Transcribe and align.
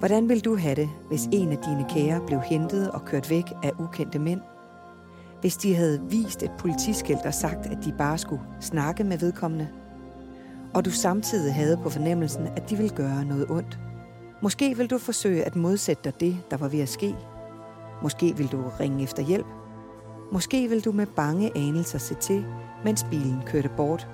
Hvordan 0.00 0.28
vil 0.28 0.44
du 0.44 0.56
have 0.56 0.74
det, 0.74 0.88
hvis 1.08 1.28
en 1.32 1.52
af 1.52 1.58
dine 1.58 1.86
kære 1.88 2.20
blev 2.26 2.40
hentet 2.40 2.90
og 2.90 3.04
kørt 3.04 3.30
væk 3.30 3.44
af 3.62 3.72
ukendte 3.78 4.18
mænd? 4.18 4.40
Hvis 5.40 5.56
de 5.56 5.74
havde 5.74 6.00
vist 6.10 6.42
et 6.42 6.50
politiskilt 6.58 7.26
og 7.26 7.34
sagt, 7.34 7.66
at 7.66 7.78
de 7.84 7.94
bare 7.98 8.18
skulle 8.18 8.42
snakke 8.60 9.04
med 9.04 9.18
vedkommende? 9.18 9.68
Og 10.74 10.84
du 10.84 10.90
samtidig 10.90 11.54
havde 11.54 11.76
på 11.76 11.90
fornemmelsen, 11.90 12.46
at 12.46 12.70
de 12.70 12.76
ville 12.76 12.94
gøre 12.96 13.24
noget 13.24 13.50
ondt? 13.50 13.78
Måske 14.42 14.76
vil 14.76 14.90
du 14.90 14.98
forsøge 14.98 15.44
at 15.44 15.56
modsætte 15.56 16.02
dig 16.04 16.20
det, 16.20 16.36
der 16.50 16.56
var 16.56 16.68
ved 16.68 16.80
at 16.80 16.88
ske. 16.88 17.14
Måske 18.02 18.36
vil 18.36 18.52
du 18.52 18.62
ringe 18.80 19.02
efter 19.02 19.22
hjælp. 19.22 19.46
Måske 20.32 20.68
vil 20.68 20.84
du 20.84 20.92
med 20.92 21.06
bange 21.06 21.56
anelser 21.56 21.98
se 21.98 22.14
til, 22.14 22.44
mens 22.84 23.06
bilen 23.10 23.42
kørte 23.46 23.70
bort. 23.76 24.08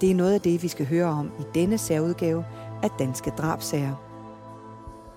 Det 0.00 0.10
er 0.10 0.14
noget 0.14 0.34
af 0.34 0.40
det, 0.40 0.62
vi 0.62 0.68
skal 0.68 0.86
høre 0.86 1.06
om 1.06 1.30
i 1.40 1.42
denne 1.54 1.78
særudgave 1.78 2.44
af 2.82 2.90
Danske 2.98 3.30
Drabsager. 3.30 4.11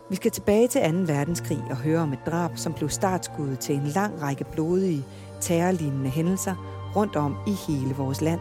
Vi 0.09 0.15
skal 0.15 0.31
tilbage 0.31 0.67
til 0.67 0.81
2. 0.81 1.13
verdenskrig 1.13 1.63
og 1.69 1.77
høre 1.77 1.99
om 1.99 2.13
et 2.13 2.19
drab, 2.25 2.57
som 2.57 2.73
blev 2.73 2.89
startskuddet 2.89 3.59
til 3.59 3.75
en 3.75 3.83
lang 3.83 4.21
række 4.21 4.43
blodige, 4.43 5.05
terrorlignende 5.41 6.09
hændelser 6.09 6.55
rundt 6.95 7.15
om 7.15 7.35
i 7.47 7.51
hele 7.67 7.95
vores 7.95 8.21
land. 8.21 8.39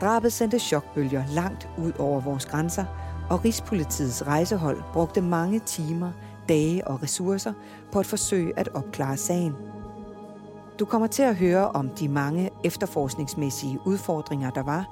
Drabet 0.00 0.32
sendte 0.32 0.58
chokbølger 0.58 1.24
langt 1.34 1.68
ud 1.78 1.92
over 1.98 2.20
vores 2.20 2.46
grænser, 2.46 2.84
og 3.30 3.44
Rigspolitiets 3.44 4.26
rejsehold 4.26 4.82
brugte 4.92 5.20
mange 5.20 5.58
timer, 5.58 6.10
dage 6.48 6.88
og 6.88 7.02
ressourcer 7.02 7.52
på 7.92 7.98
at 7.98 8.06
forsøge 8.06 8.58
at 8.58 8.68
opklare 8.74 9.16
sagen. 9.16 9.54
Du 10.78 10.84
kommer 10.84 11.06
til 11.08 11.22
at 11.22 11.36
høre 11.36 11.70
om 11.70 11.88
de 11.88 12.08
mange 12.08 12.50
efterforskningsmæssige 12.64 13.78
udfordringer, 13.84 14.50
der 14.50 14.62
var, 14.62 14.86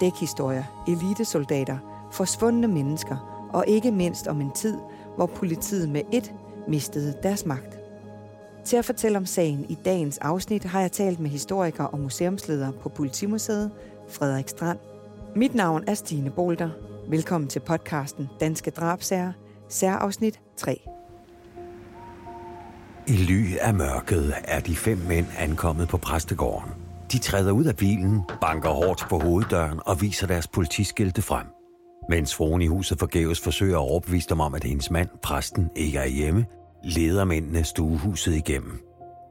dækhistorier, 0.00 0.64
elitesoldater, 0.88 1.78
forsvundne 2.12 2.68
mennesker 2.68 3.48
og 3.52 3.64
ikke 3.66 3.90
mindst 3.90 4.26
om 4.26 4.40
en 4.40 4.50
tid, 4.50 4.78
hvor 5.16 5.26
politiet 5.26 5.88
med 5.88 6.02
et 6.12 6.32
mistede 6.68 7.14
deres 7.22 7.46
magt. 7.46 7.78
Til 8.64 8.76
at 8.76 8.84
fortælle 8.84 9.18
om 9.18 9.26
sagen 9.26 9.66
i 9.68 9.78
dagens 9.84 10.18
afsnit 10.18 10.64
har 10.64 10.80
jeg 10.80 10.92
talt 10.92 11.20
med 11.20 11.30
historiker 11.30 11.84
og 11.84 12.00
museumsleder 12.00 12.72
på 12.72 12.88
Politimuseet, 12.88 13.70
Frederik 14.08 14.48
Strand. 14.48 14.78
Mit 15.36 15.54
navn 15.54 15.84
er 15.86 15.94
Stine 15.94 16.30
Bolter. 16.30 16.70
Velkommen 17.08 17.50
til 17.50 17.60
podcasten 17.60 18.28
Danske 18.40 18.70
Drabsager, 18.70 19.32
særafsnit 19.68 20.40
3. 20.56 20.80
I 23.08 23.12
ly 23.12 23.56
af 23.60 23.74
mørket 23.74 24.34
er 24.44 24.60
de 24.60 24.76
fem 24.76 24.98
mænd 24.98 25.26
ankommet 25.38 25.88
på 25.88 25.96
præstegården. 25.96 26.70
De 27.12 27.18
træder 27.18 27.52
ud 27.52 27.64
af 27.64 27.76
bilen, 27.76 28.20
banker 28.40 28.70
hårdt 28.70 29.06
på 29.08 29.18
hoveddøren 29.18 29.80
og 29.86 30.00
viser 30.00 30.26
deres 30.26 30.48
politiskilte 30.48 31.22
frem. 31.22 31.55
Mens 32.08 32.34
fruen 32.34 32.62
i 32.62 32.66
huset 32.66 32.98
forgæves 32.98 33.40
forsøger 33.40 33.76
at 33.76 33.90
overbevise 33.90 34.28
dem 34.28 34.40
om, 34.40 34.54
at 34.54 34.64
hendes 34.64 34.90
mand, 34.90 35.08
præsten, 35.22 35.70
ikke 35.76 35.98
er 35.98 36.06
hjemme, 36.06 36.46
leder 36.84 37.24
mændene 37.24 37.64
stuehuset 37.64 38.34
igennem. 38.34 38.80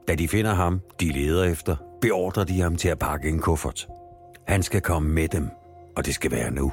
Da 0.08 0.14
de 0.14 0.28
finder 0.28 0.54
ham, 0.54 0.80
de 1.00 1.12
leder 1.12 1.44
efter, 1.44 1.76
beordrer 2.00 2.44
de 2.44 2.60
ham 2.60 2.76
til 2.76 2.88
at 2.88 2.98
pakke 2.98 3.28
en 3.28 3.38
kuffert. 3.38 3.88
Han 4.46 4.62
skal 4.62 4.80
komme 4.80 5.08
med 5.08 5.28
dem, 5.28 5.48
og 5.96 6.06
det 6.06 6.14
skal 6.14 6.30
være 6.30 6.50
nu. 6.50 6.72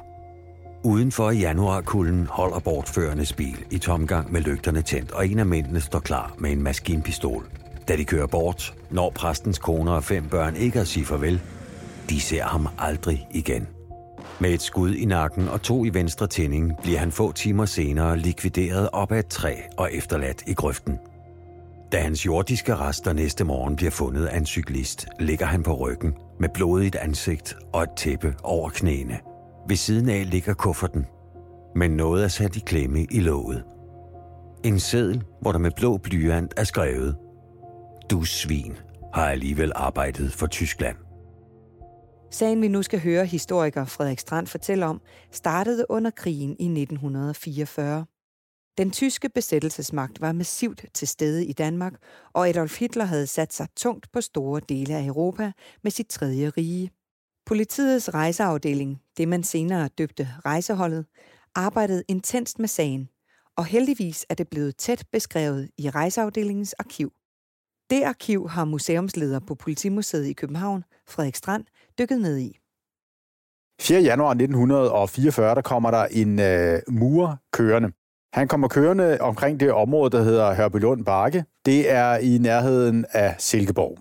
Udenfor 0.83 1.31
i 1.31 1.37
januarkulden 1.37 2.27
holder 2.27 2.59
bortførendes 2.59 3.33
bil 3.33 3.65
i 3.71 3.77
tomgang 3.77 4.31
med 4.31 4.41
lygterne 4.41 4.81
tændt, 4.81 5.11
og 5.11 5.27
en 5.27 5.39
af 5.39 5.45
mændene 5.45 5.81
står 5.81 5.99
klar 5.99 6.35
med 6.37 6.51
en 6.51 6.63
maskinpistol. 6.63 7.45
Da 7.87 7.95
de 7.95 8.05
kører 8.05 8.27
bort, 8.27 8.73
når 8.91 9.09
præstens 9.09 9.59
kone 9.59 9.91
og 9.91 10.03
fem 10.03 10.27
børn 10.29 10.55
ikke 10.55 10.79
at 10.79 10.87
sige 10.87 11.05
farvel, 11.05 11.41
de 12.09 12.21
ser 12.21 12.43
ham 12.43 12.67
aldrig 12.77 13.27
igen. 13.31 13.67
Med 14.39 14.53
et 14.53 14.61
skud 14.61 14.93
i 14.93 15.05
nakken 15.05 15.47
og 15.47 15.61
to 15.61 15.85
i 15.85 15.93
venstre 15.93 16.27
tænding 16.27 16.71
bliver 16.81 16.99
han 16.99 17.11
få 17.11 17.31
timer 17.31 17.65
senere 17.65 18.17
likvideret 18.17 18.89
op 18.93 19.11
ad 19.11 19.19
et 19.19 19.27
træ 19.27 19.55
og 19.77 19.93
efterladt 19.93 20.43
i 20.47 20.53
grøften. 20.53 20.99
Da 21.91 21.97
hans 21.97 22.25
jordiske 22.25 22.75
rester 22.75 23.13
næste 23.13 23.43
morgen 23.43 23.75
bliver 23.75 23.91
fundet 23.91 24.25
af 24.25 24.37
en 24.37 24.45
cyklist, 24.45 25.07
ligger 25.19 25.45
han 25.45 25.63
på 25.63 25.73
ryggen 25.73 26.13
med 26.39 26.49
blodigt 26.53 26.95
ansigt 26.95 27.55
og 27.73 27.83
et 27.83 27.89
tæppe 27.97 28.35
over 28.43 28.69
knæene. 28.69 29.19
Ved 29.69 29.75
siden 29.75 30.09
af 30.09 30.29
ligger 30.29 30.53
kufferten, 30.53 31.05
men 31.75 31.91
noget 31.91 32.23
er 32.23 32.27
sat 32.27 32.55
i 32.55 32.59
klemme 32.59 33.05
i 33.11 33.19
låget. 33.19 33.63
En 34.63 34.79
seddel, 34.79 35.23
hvor 35.41 35.51
der 35.51 35.59
med 35.59 35.71
blå 35.75 35.97
blyant 35.97 36.53
er 36.57 36.63
skrevet 36.63 37.15
Du 38.11 38.23
svin 38.23 38.77
har 39.13 39.25
alligevel 39.25 39.71
arbejdet 39.75 40.33
for 40.33 40.47
Tyskland. 40.47 40.95
Sagen, 42.33 42.61
vi 42.61 42.67
nu 42.67 42.83
skal 42.83 42.99
høre 42.99 43.25
historiker 43.25 43.85
Frederik 43.85 44.19
Strand 44.19 44.47
fortælle 44.47 44.85
om, 44.85 45.01
startede 45.31 45.85
under 45.89 46.11
krigen 46.11 46.55
i 46.59 46.81
1944. 46.81 48.05
Den 48.77 48.91
tyske 48.91 49.29
besættelsesmagt 49.29 50.21
var 50.21 50.31
massivt 50.31 50.85
til 50.93 51.07
stede 51.07 51.45
i 51.45 51.53
Danmark, 51.53 51.93
og 52.33 52.49
Adolf 52.49 52.79
Hitler 52.79 53.05
havde 53.05 53.27
sat 53.27 53.53
sig 53.53 53.67
tungt 53.75 54.11
på 54.11 54.21
store 54.21 54.61
dele 54.69 54.95
af 54.95 55.05
Europa 55.05 55.51
med 55.83 55.91
sit 55.91 56.07
tredje 56.07 56.49
rige. 56.49 56.91
Politiets 57.45 58.13
rejseafdeling, 58.13 59.01
det 59.17 59.27
man 59.27 59.43
senere 59.43 59.87
døbte 59.87 60.29
rejseholdet, 60.45 61.05
arbejdede 61.55 62.03
intenst 62.07 62.59
med 62.59 62.67
sagen, 62.67 63.09
og 63.57 63.65
heldigvis 63.65 64.25
er 64.29 64.35
det 64.35 64.47
blevet 64.47 64.77
tæt 64.77 65.05
beskrevet 65.11 65.69
i 65.77 65.89
rejseafdelingens 65.89 66.73
arkiv. 66.73 67.13
Det 67.89 68.03
arkiv 68.03 68.49
har 68.49 68.65
museumsleder 68.65 69.39
på 69.39 69.55
Politimuseet 69.55 70.25
i 70.25 70.33
København, 70.33 70.83
Frederik 71.07 71.35
Strand, 71.35 71.65
dykket 71.99 72.21
ned 72.21 72.37
i. 72.37 72.59
4. 73.81 74.01
januar 74.01 74.29
1944, 74.29 75.55
der 75.55 75.61
kommer 75.61 75.91
der 75.91 76.05
en 76.11 76.39
øh, 76.39 76.81
murer 76.89 77.35
kørende. 77.53 77.91
Han 78.33 78.47
kommer 78.47 78.67
kørende 78.67 79.17
omkring 79.21 79.59
det 79.59 79.71
område, 79.71 80.09
der 80.17 80.23
hedder 80.23 80.53
Hørbylund 80.53 81.05
Bakke. 81.05 81.45
Det 81.65 81.91
er 81.91 82.17
i 82.17 82.37
nærheden 82.37 83.05
af 83.11 83.35
Silkeborg. 83.37 83.97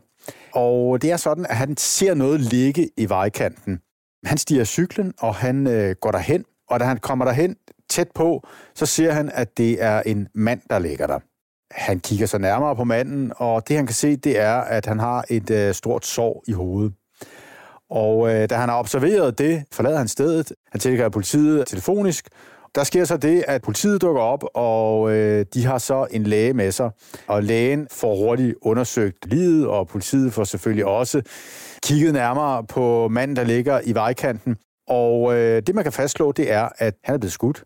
Og 0.55 1.03
det 1.03 1.13
er 1.13 1.17
sådan, 1.17 1.47
at 1.47 1.57
han 1.57 1.77
ser 1.77 2.15
noget 2.15 2.41
ligge 2.41 2.91
i 2.97 3.09
vejkanten. 3.09 3.81
Han 4.25 4.39
stiger 4.39 4.65
cyklen, 4.65 5.15
og 5.19 5.35
han 5.35 5.67
øh, 5.67 5.95
går 6.01 6.11
derhen. 6.11 6.45
Og 6.69 6.81
da 6.81 6.85
han 6.85 6.99
kommer 6.99 7.25
derhen 7.25 7.57
tæt 7.91 8.09
på, 8.15 8.47
så 8.75 8.87
ser 8.87 9.13
han, 9.13 9.31
at 9.35 9.59
det 9.59 9.83
er 9.83 10.03
en 10.07 10.29
mand, 10.35 10.61
der 10.71 10.79
ligger 10.79 11.07
der. 11.07 11.19
Han 11.71 12.01
kigger 12.01 12.27
så 12.27 12.39
nærmere 12.39 12.77
på 12.77 12.85
manden, 12.85 13.33
og 13.37 13.69
det 13.69 13.77
han 13.77 13.87
kan 13.87 13.95
se, 13.95 14.17
det 14.17 14.39
er, 14.39 14.55
at 14.55 14.87
han 14.87 14.99
har 14.99 15.25
et 15.31 15.51
øh, 15.51 15.75
stort 15.75 16.07
sår 16.07 16.45
i 16.47 16.53
hovedet. 16.53 16.93
Og 17.93 18.35
øh, 18.35 18.51
da 18.51 18.55
han 18.55 18.69
har 18.69 18.79
observeret 18.79 19.39
det, 19.39 19.65
forlader 19.73 19.99
han 19.99 20.09
stedet. 20.09 20.53
Han 20.71 20.81
tilkalder 20.81 21.11
politiet 21.11 21.67
telefonisk. 21.67 22.29
Der 22.75 22.85
sker 22.85 23.05
så 23.05 23.17
det, 23.17 23.45
at 23.49 23.63
politiet 23.63 24.03
dukker 24.03 24.23
op, 24.23 24.45
og 24.55 25.13
øh, 25.13 25.47
de 25.55 25.65
har 25.65 25.79
så 25.79 26.07
en 26.11 26.23
læge 26.23 26.53
med 26.53 26.73
sig. 26.73 26.91
Og 27.27 27.43
lægen 27.43 27.89
får 27.91 28.17
hurtigt 28.17 28.55
undersøgt 28.63 29.27
livet, 29.27 29.67
og 29.67 29.89
politiet 29.89 30.33
får 30.33 30.45
selvfølgelig 30.45 30.87
også 30.87 31.23
kigget 31.83 32.13
nærmere 32.13 32.65
på 32.65 33.09
manden, 33.09 33.37
der 33.37 33.45
ligger 33.45 33.81
i 33.85 33.95
vejkanten. 33.95 34.57
Og 34.89 35.35
øh, 35.35 35.63
det, 35.67 35.75
man 35.75 35.85
kan 35.85 35.93
fastslå, 35.93 36.33
det 36.33 36.53
er, 36.53 36.69
at 36.79 36.95
han 37.05 37.15
er 37.15 37.19
blevet 37.19 37.33
skudt. 37.33 37.65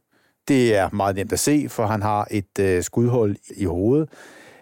Det 0.48 0.76
er 0.76 0.88
meget 0.92 1.16
nemt 1.16 1.32
at 1.32 1.38
se, 1.38 1.66
for 1.68 1.86
han 1.86 2.02
har 2.02 2.26
et 2.30 2.58
øh, 2.60 2.82
skudhul 2.82 3.36
i 3.56 3.64
hovedet. 3.64 4.08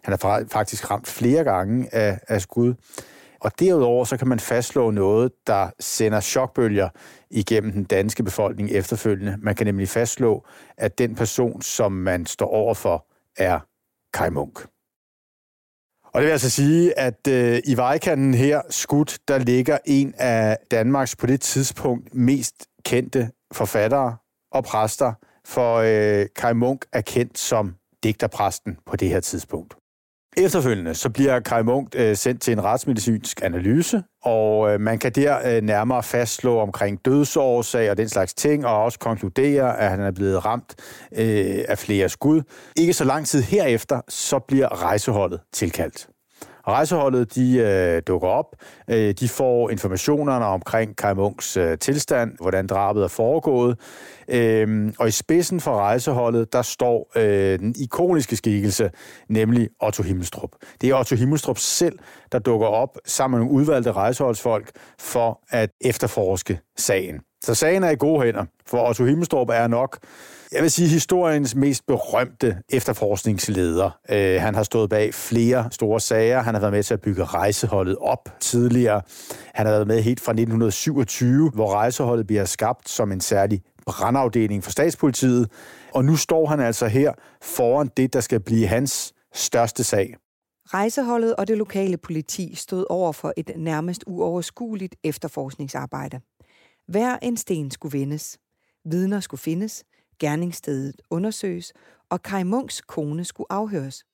Han 0.05 0.15
er 0.15 0.45
faktisk 0.51 0.91
ramt 0.91 1.07
flere 1.07 1.45
gange 1.45 1.95
af, 1.95 2.19
af 2.29 2.41
skud. 2.41 2.75
Og 3.45 3.61
derudover 3.61 4.05
så 4.05 4.17
kan 4.17 4.29
man 4.29 4.41
fastslå 4.41 4.91
noget, 4.91 5.33
der 5.47 5.71
sender 5.81 6.21
chokbølger 6.21 6.89
igennem 7.31 7.73
den 7.73 7.85
danske 7.85 8.23
befolkning 8.23 8.71
efterfølgende. 8.71 9.37
Man 9.43 9.55
kan 9.55 9.67
nemlig 9.67 9.89
fastslå, 9.89 10.47
at 10.77 10.99
den 10.99 11.15
person, 11.15 11.63
som 11.63 11.93
man 11.93 12.27
står 12.27 12.47
overfor, 12.47 13.07
er 13.37 13.61
Kai 14.15 14.31
Munk. 14.31 14.67
Og 16.05 16.21
det 16.21 16.27
vil 16.27 16.33
altså 16.33 16.51
sige, 16.51 16.99
at 16.99 17.29
øh, 17.29 17.61
i 17.65 17.77
vejkanten 17.77 18.35
her, 18.35 18.63
skudt, 18.71 19.19
der 19.29 19.39
ligger 19.39 19.79
en 19.85 20.15
af 20.19 20.59
Danmarks 20.71 21.17
på 21.17 21.27
det 21.27 21.41
tidspunkt 21.41 22.15
mest 22.15 22.55
kendte 22.85 23.31
forfattere 23.53 24.17
og 24.53 24.65
præster, 24.65 25.13
for 25.45 25.77
øh, 25.77 26.27
Kai 26.37 26.55
Munk 26.55 26.85
er 26.93 27.01
kendt 27.01 27.39
som 27.39 27.75
digterpræsten 28.03 28.77
på 28.87 28.97
det 28.97 29.09
her 29.09 29.21
tidspunkt. 29.21 29.75
Efterfølgende 30.37 30.95
så 30.95 31.11
bliver 31.11 31.41
Kai 31.41 31.63
Munk 31.63 31.89
øh, 31.97 32.17
sendt 32.17 32.43
til 32.43 32.53
en 32.53 32.65
retsmedicinsk 32.65 33.43
analyse, 33.43 34.03
og 34.23 34.73
øh, 34.73 34.81
man 34.81 34.99
kan 34.99 35.13
der 35.13 35.57
øh, 35.57 35.63
nærmere 35.63 36.03
fastslå 36.03 36.59
omkring 36.59 37.05
dødsårsag 37.05 37.91
og 37.91 37.97
den 37.97 38.09
slags 38.09 38.35
ting, 38.35 38.67
og 38.67 38.83
også 38.85 38.99
konkludere, 38.99 39.79
at 39.79 39.91
han 39.91 40.01
er 40.01 40.11
blevet 40.11 40.45
ramt 40.45 40.75
øh, 41.13 41.65
af 41.69 41.79
flere 41.79 42.09
skud. 42.09 42.43
Ikke 42.77 42.93
så 42.93 43.05
lang 43.05 43.27
tid 43.27 43.43
herefter, 43.43 44.01
så 44.09 44.39
bliver 44.39 44.83
rejseholdet 44.83 45.41
tilkaldt. 45.53 46.09
Rejseholdet 46.69 47.35
de 47.35 47.57
øh, 47.57 48.03
dukker 48.07 48.29
op. 48.29 48.47
Øh, 48.91 49.15
de 49.21 49.29
får 49.29 49.71
informationerne 49.71 50.45
omkring 50.45 50.97
Kai 50.97 51.15
Munks 51.15 51.57
øh, 51.57 51.79
tilstand, 51.79 52.33
hvordan 52.41 52.67
drabet 52.67 53.05
er 53.05 53.09
foregået. 53.09 53.79
Øh, 54.29 54.93
og 54.99 55.09
i 55.09 55.11
spidsen 55.11 55.61
for 55.61 55.77
rejseholdet, 55.77 56.53
der 56.53 56.63
står 56.63 57.13
øh, 57.17 57.59
den 57.59 57.75
ikoniske 57.79 58.37
skikkelse, 58.37 58.91
nemlig 59.29 59.69
Otto 59.83 60.03
Himmelstrup. 60.03 60.51
Det 60.81 60.91
er 60.91 60.99
Otto 60.99 61.17
Himmelstrup 61.17 61.59
selv, 61.59 61.99
der 62.33 62.39
dukker 62.39 62.67
op 62.67 62.99
sammen 63.05 63.39
med 63.39 63.47
nogle 63.47 63.61
udvalgte 63.61 63.93
rejseholdsfolk 63.93 64.71
for 64.99 65.41
at 65.51 65.71
efterforske 65.81 66.61
sagen. 66.77 67.21
Så 67.45 67.55
sagen 67.55 67.85
er 67.85 67.91
i 67.91 67.97
gode 67.97 68.25
hænder, 68.25 68.45
for 68.67 68.89
Otto 68.89 69.05
Himmelstrup 69.05 69.49
er 69.49 69.67
nok, 69.67 69.99
jeg 70.55 70.63
vil 70.63 70.71
sige, 70.71 70.89
historiens 70.89 71.55
mest 71.55 71.87
berømte 71.87 72.57
efterforskningsleder. 72.69 73.91
Øh, 74.11 74.41
han 74.41 74.55
har 74.55 74.63
stået 74.63 74.91
bag 74.91 75.15
flere 75.15 75.69
store 75.73 76.01
sager. 76.01 76.43
Han 76.43 76.55
har 76.55 76.61
været 76.61 76.73
med 76.73 76.83
til 76.83 76.95
at 76.95 77.01
bygge 77.01 77.25
rejseholdet 77.25 77.97
op 77.97 78.29
tidligere. 78.41 79.03
Han 79.55 79.67
har 79.67 79.73
været 79.73 79.87
med 79.87 80.03
helt 80.03 80.21
fra 80.21 80.33
1927, 80.33 81.51
hvor 81.51 81.73
rejseholdet 81.73 82.27
bliver 82.27 82.45
skabt 82.45 82.89
som 82.89 83.13
en 83.13 83.21
særlig 83.21 83.63
brandafdeling 83.87 84.65
for 84.65 84.71
statspolitiet. 84.71 85.51
Og 85.95 86.05
nu 86.05 86.17
står 86.17 86.47
han 86.47 86.61
altså 86.61 86.87
her 86.87 87.13
foran 87.43 87.91
det, 87.97 88.13
der 88.13 88.21
skal 88.21 88.41
blive 88.41 88.67
hans 88.67 89.13
største 89.35 89.85
sag. 89.85 90.15
Rejseholdet 90.67 91.37
og 91.37 91.49
det 91.49 91.59
lokale 91.59 91.97
politi 91.97 92.55
stod 92.55 92.87
over 92.91 93.13
for 93.13 93.33
et 93.37 93.51
nærmest 93.57 94.05
uoverskueligt 94.07 94.97
efterforskningsarbejde. 95.05 96.21
Hver 96.89 97.17
en 97.23 97.37
sten 97.37 97.71
skulle 97.71 97.99
vendes, 97.99 98.39
vidner 98.85 99.21
skulle 99.21 99.41
findes, 99.41 99.85
gerningsstedet 100.21 100.95
undersøges, 101.11 101.73
og 102.11 102.23
Kai 102.23 102.43
Munks 102.43 102.81
kone 102.81 103.25
skulle 103.25 103.47
afhøres. 103.51 104.05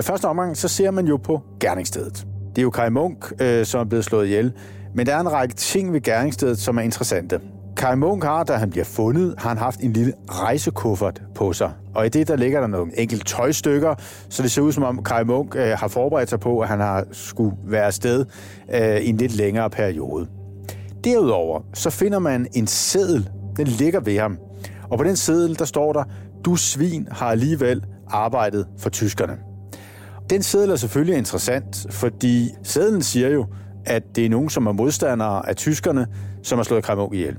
I 0.00 0.02
første 0.02 0.24
omgang, 0.24 0.56
så 0.56 0.68
ser 0.68 0.90
man 0.90 1.06
jo 1.06 1.16
på 1.16 1.42
gerningsstedet. 1.60 2.26
Det 2.48 2.58
er 2.58 2.62
jo 2.62 2.70
Kai 2.70 2.90
Munk, 2.90 3.32
øh, 3.40 3.66
som 3.66 3.80
er 3.80 3.84
blevet 3.84 4.04
slået 4.04 4.26
ihjel, 4.26 4.52
men 4.94 5.06
der 5.06 5.16
er 5.16 5.20
en 5.20 5.32
række 5.32 5.54
ting 5.54 5.92
ved 5.92 6.00
gerningsstedet, 6.00 6.58
som 6.58 6.78
er 6.78 6.82
interessante. 6.82 7.40
Kai 7.76 7.96
Munk 7.96 8.24
har, 8.24 8.44
da 8.44 8.52
han 8.52 8.70
bliver 8.70 8.84
fundet, 8.84 9.34
har 9.38 9.48
han 9.48 9.58
haft 9.58 9.80
en 9.80 9.92
lille 9.92 10.12
rejsekuffert 10.30 11.22
på 11.34 11.52
sig. 11.52 11.72
Og 11.94 12.06
i 12.06 12.08
det, 12.08 12.28
der 12.28 12.36
ligger 12.36 12.60
der 12.60 12.66
nogle 12.66 13.00
enkelte 13.00 13.24
tøjstykker, 13.24 13.94
så 14.28 14.42
det 14.42 14.50
ser 14.50 14.62
ud 14.62 14.72
som 14.72 14.82
om 14.82 15.04
Kai 15.04 15.24
Munk 15.24 15.56
øh, 15.56 15.78
har 15.78 15.88
forberedt 15.88 16.30
sig 16.30 16.40
på, 16.40 16.60
at 16.60 16.68
han 16.68 16.80
har 16.80 17.04
skulle 17.12 17.56
være 17.64 17.84
afsted 17.84 18.24
øh, 18.74 18.96
i 18.96 19.08
en 19.08 19.16
lidt 19.16 19.36
længere 19.36 19.70
periode. 19.70 20.28
Derudover, 21.04 21.60
så 21.74 21.90
finder 21.90 22.18
man 22.18 22.46
en 22.52 22.66
seddel, 22.66 23.30
den 23.56 23.66
ligger 23.66 24.00
ved 24.00 24.18
ham. 24.18 24.38
Og 24.90 24.98
på 24.98 25.04
den 25.04 25.16
seddel, 25.16 25.58
der 25.58 25.64
står 25.64 25.92
der, 25.92 26.04
du 26.44 26.56
svin 26.56 27.08
har 27.10 27.26
alligevel 27.26 27.84
arbejdet 28.08 28.66
for 28.78 28.90
tyskerne. 28.90 29.36
Den 30.30 30.42
seddel 30.42 30.70
er 30.70 30.76
selvfølgelig 30.76 31.16
interessant, 31.16 31.86
fordi 31.90 32.50
sedlen 32.62 33.02
siger 33.02 33.28
jo, 33.28 33.46
at 33.84 34.02
det 34.16 34.26
er 34.26 34.30
nogen, 34.30 34.50
som 34.50 34.66
er 34.66 34.72
modstandere 34.72 35.48
af 35.48 35.56
tyskerne, 35.56 36.06
som 36.42 36.58
har 36.58 36.64
slået 36.64 36.84
Kremov 36.84 37.14
ihjel. 37.14 37.36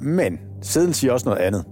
Men 0.00 0.38
sedlen 0.62 0.94
siger 0.94 1.12
også 1.12 1.28
noget 1.28 1.40
andet. 1.40 1.64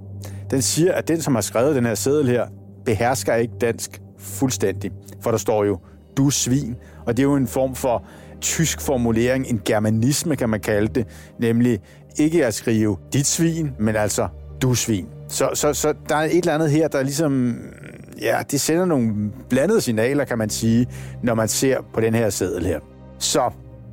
Den 0.50 0.62
siger, 0.62 0.92
at 0.92 1.08
den, 1.08 1.22
som 1.22 1.34
har 1.34 1.42
skrevet 1.42 1.76
den 1.76 1.86
her 1.86 1.94
seddel 1.94 2.28
her, 2.28 2.46
behersker 2.84 3.34
ikke 3.34 3.54
dansk 3.60 4.00
fuldstændig. 4.18 4.90
For 5.20 5.30
der 5.30 5.38
står 5.38 5.64
jo, 5.64 5.78
du 6.16 6.30
svin. 6.30 6.76
Og 7.06 7.16
det 7.16 7.22
er 7.22 7.26
jo 7.26 7.36
en 7.36 7.46
form 7.46 7.74
for 7.74 8.04
tysk 8.40 8.80
formulering, 8.80 9.46
en 9.46 9.60
germanisme 9.64 10.36
kan 10.36 10.48
man 10.48 10.60
kalde 10.60 10.94
det, 10.94 11.06
nemlig 11.38 11.78
ikke 12.16 12.46
at 12.46 12.54
skrive 12.54 12.96
dit 13.12 13.26
svin, 13.26 13.70
men 13.78 13.96
altså 13.96 14.28
du 14.62 14.74
svin. 14.74 15.06
Så, 15.28 15.50
så, 15.54 15.72
så 15.72 15.94
der 16.08 16.16
er 16.16 16.24
et 16.24 16.36
eller 16.36 16.54
andet 16.54 16.70
her, 16.70 16.88
der 16.88 17.02
ligesom, 17.02 17.58
ja, 18.20 18.42
det 18.50 18.60
sender 18.60 18.84
nogle 18.84 19.30
blandede 19.48 19.80
signaler, 19.80 20.24
kan 20.24 20.38
man 20.38 20.50
sige, 20.50 20.86
når 21.22 21.34
man 21.34 21.48
ser 21.48 21.78
på 21.94 22.00
den 22.00 22.14
her 22.14 22.30
seddel 22.30 22.66
her. 22.66 22.80
Så 23.18 23.50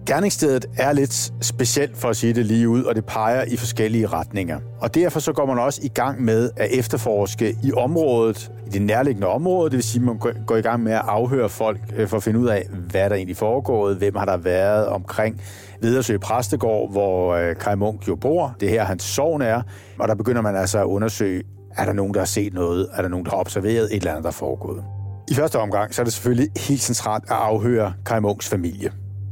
Gerningsstedet 0.08 0.66
er 0.78 0.94
lidt 0.94 1.34
specielt 1.42 1.98
for 1.98 2.10
at 2.10 2.18
sige 2.18 2.34
det 2.34 2.46
lige 2.46 2.70
ud, 2.70 2.84
og 2.84 2.96
det 2.96 3.06
peger 3.06 3.44
i 3.48 3.58
forskellige 3.58 4.08
retninger. 4.08 4.60
Og 4.80 4.96
derfor 4.96 5.20
så 5.20 5.34
går 5.34 5.46
man 5.46 5.60
også 5.60 5.82
i 5.84 5.88
gang 5.88 6.24
med 6.24 6.50
at 6.56 6.70
efterforske 6.72 7.56
i 7.64 7.74
området, 7.74 8.52
i 8.68 8.70
det 8.70 8.82
nærliggende 8.82 9.28
område, 9.28 9.70
det 9.70 9.76
vil 9.76 9.84
sige, 9.84 10.02
at 10.02 10.06
man 10.06 10.18
går 10.46 10.56
i 10.56 10.62
gang 10.62 10.84
med 10.84 10.92
at 10.92 11.02
afhøre 11.08 11.50
folk 11.50 11.80
øh, 11.96 12.08
for 12.08 12.18
at 12.18 12.24
finde 12.24 12.40
ud 12.40 12.48
af, 12.48 12.68
hvad 12.90 13.10
der 13.10 13.16
egentlig 13.16 13.38
foregået, 13.38 13.98
hvem 13.98 14.16
har 14.16 14.26
der 14.26 14.38
været 14.38 14.88
omkring 14.88 15.42
Vedersø 15.82 16.18
Præstegård, 16.18 16.92
hvor 16.92 17.34
øh, 17.34 17.56
Kai 17.56 17.76
Munk 17.76 18.08
jo 18.08 18.16
bor. 18.16 18.56
Det 18.60 18.70
her 18.70 18.84
hans 18.84 19.04
sovn 19.04 19.42
er, 19.42 19.62
og 20.00 20.08
der 20.08 20.16
begynder 20.16 20.42
man 20.42 20.56
altså 20.56 20.80
at 20.80 20.86
undersøge, 20.86 21.44
er 21.78 21.86
der 21.86 21.94
nogen, 21.94 22.14
der 22.14 22.20
har 22.20 22.26
set 22.26 22.54
noget? 22.54 22.88
Er 22.94 23.02
der 23.02 23.10
nogen, 23.10 23.26
der 23.26 23.32
har 23.32 23.38
observeret 23.38 23.84
et 23.84 23.94
eller 23.94 24.12
andet, 24.12 24.24
der 24.24 24.30
er 24.30 24.34
foregået? 24.34 24.84
I 25.32 25.34
første 25.34 25.60
omgang, 25.60 25.94
så 25.94 26.02
er 26.02 26.04
det 26.04 26.14
selvfølgelig 26.14 26.50
helt 26.58 26.82
centralt 26.82 27.24
at 27.24 27.38
afhøre 27.38 27.94
Kai 28.06 28.20
Munks 28.20 28.50
familie. 28.50 28.92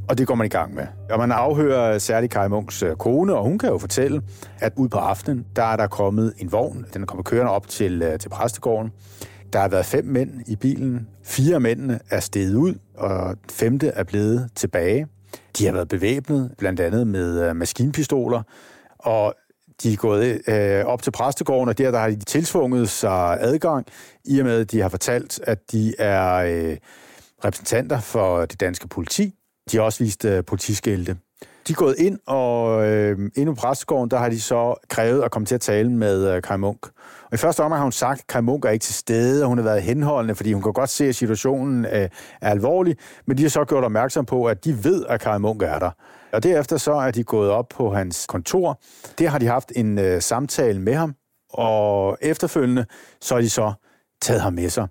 Og 0.10 0.18
det 0.18 0.28
går 0.28 0.36
man 0.36 0.46
i 0.46 0.50
gang 0.50 0.76
med. 0.76 0.88
Og 1.10 1.20
man 1.20 1.32
afhører 1.32 1.98
særligt 1.98 2.34
Kai 2.34 2.48
Munks 2.48 2.84
øh, 2.84 2.96
kone, 2.96 3.36
og 3.36 3.44
hun 3.44 3.58
kan 3.58 3.70
jo 3.70 3.78
fortælle, 3.78 4.22
at 4.60 4.74
ud 4.76 4.90
på 4.90 4.98
aftenen, 4.98 5.46
der 5.56 5.64
er 5.64 5.76
der 5.76 5.88
kommet 5.88 6.34
en 6.38 6.52
vogn. 6.52 6.86
Den 6.94 7.02
er 7.02 7.06
kommet 7.06 7.26
kørende 7.26 7.52
op 7.52 7.68
til, 7.68 8.02
øh, 8.02 8.20
til 8.20 8.30
præstegården. 8.30 8.92
Der 9.54 9.60
har 9.60 9.68
været 9.68 9.86
fem 9.86 10.06
mænd 10.06 10.32
i 10.48 10.56
bilen. 10.56 11.08
Fire 11.24 11.56
af 11.56 11.62
mændene 11.62 12.00
er 12.10 12.20
steget 12.20 12.56
ud, 12.56 12.76
og 12.98 13.36
femte 13.52 13.88
er 13.88 14.04
blevet 14.04 14.50
tilbage. 14.56 15.08
De 15.58 15.66
har 15.66 15.74
været 15.74 15.88
bevæbnet, 15.88 16.52
blandt 16.58 16.80
andet 16.80 17.08
med 17.08 17.50
øh, 17.50 17.56
maskinpistoler, 17.56 18.42
og 19.00 19.34
de 19.84 19.94
er 19.94 19.98
gået 19.98 20.42
øh, 20.48 20.86
op 20.86 21.02
til 21.02 21.12
præstegården, 21.12 21.70
og 21.70 21.78
der, 21.78 21.92
der 21.92 22.00
har 22.00 22.10
de 22.10 22.16
tilsvunget 22.16 22.90
sig 22.90 23.38
adgang, 23.42 23.86
i 24.26 24.40
og 24.40 24.46
med, 24.46 24.62
at 24.62 24.72
de 24.72 24.82
har 24.82 24.90
fortalt, 24.90 25.40
at 25.44 25.72
de 25.72 25.94
er 26.00 26.36
øh, 26.36 26.78
repræsentanter 27.46 28.00
for 28.00 28.46
det 28.46 28.60
danske 28.60 28.88
politi, 28.88 29.36
de 29.72 29.78
har 29.78 29.84
også 29.84 30.04
vist 30.04 30.26
øh, 30.26 30.44
politiskilte. 30.44 31.18
De 31.68 31.74
er 31.74 31.76
gået 31.76 31.96
ind, 31.98 32.20
og 32.28 32.86
øh, 32.88 33.32
inde 33.36 33.56
på 33.56 33.56
præstegården, 33.56 34.12
der 34.12 34.18
har 34.18 34.30
de 34.30 34.42
så 34.42 34.76
krævet 34.90 35.24
at 35.24 35.32
komme 35.32 35.46
til 35.46 35.56
at 35.56 35.62
tale 35.62 35.92
med 35.92 36.36
øh, 36.36 36.42
Kai 36.42 36.58
Munk. 36.58 36.86
Og 37.24 37.34
i 37.34 37.38
første 37.38 37.62
omgang 37.62 37.80
har 37.80 37.84
hun 37.84 37.92
sagt, 37.92 38.20
at 38.20 38.28
Kai 38.28 38.42
Munk 38.42 38.66
er 38.66 38.70
ikke 38.70 38.84
til 38.84 38.94
stede, 38.94 39.44
og 39.44 39.50
hun 39.50 39.58
har 39.58 39.66
været 39.66 39.82
henholdende, 39.82 40.36
fordi 40.36 40.54
hun 40.54 40.64
kan 40.64 40.74
godt 40.74 40.90
se, 40.90 41.06
at 41.06 41.16
situationen 41.16 41.86
øh, 41.86 41.92
er 41.92 42.10
alvorlig, 42.42 42.98
men 43.28 43.38
de 43.38 43.42
har 43.42 43.50
så 43.50 43.66
gjort 43.66 43.84
opmærksom 43.84 44.26
på, 44.26 44.46
at 44.46 44.66
de 44.66 44.84
ved, 44.84 45.06
at 45.10 45.22
Kai 45.22 45.40
Munk 45.40 45.62
er 45.62 45.80
der. 45.80 45.92
Og 46.34 46.44
derefter 46.44 46.78
så 46.78 46.94
er 46.94 47.12
de 47.12 47.24
gået 47.24 47.50
op 47.50 47.66
på 47.70 47.94
hans 47.94 48.26
kontor. 48.28 48.82
Der 49.20 49.30
har 49.30 49.40
de 49.40 49.48
haft 49.48 49.72
en 49.76 50.00
øh, 50.00 50.22
samtale 50.22 50.82
med 50.82 50.94
ham, 50.94 51.16
og 51.50 52.18
efterfølgende 52.22 52.86
så 53.22 53.36
har 53.36 53.42
de 53.42 53.50
så 53.50 53.74
taget 54.22 54.42
ham 54.42 54.54
med 54.54 54.70
sig. 54.70 54.88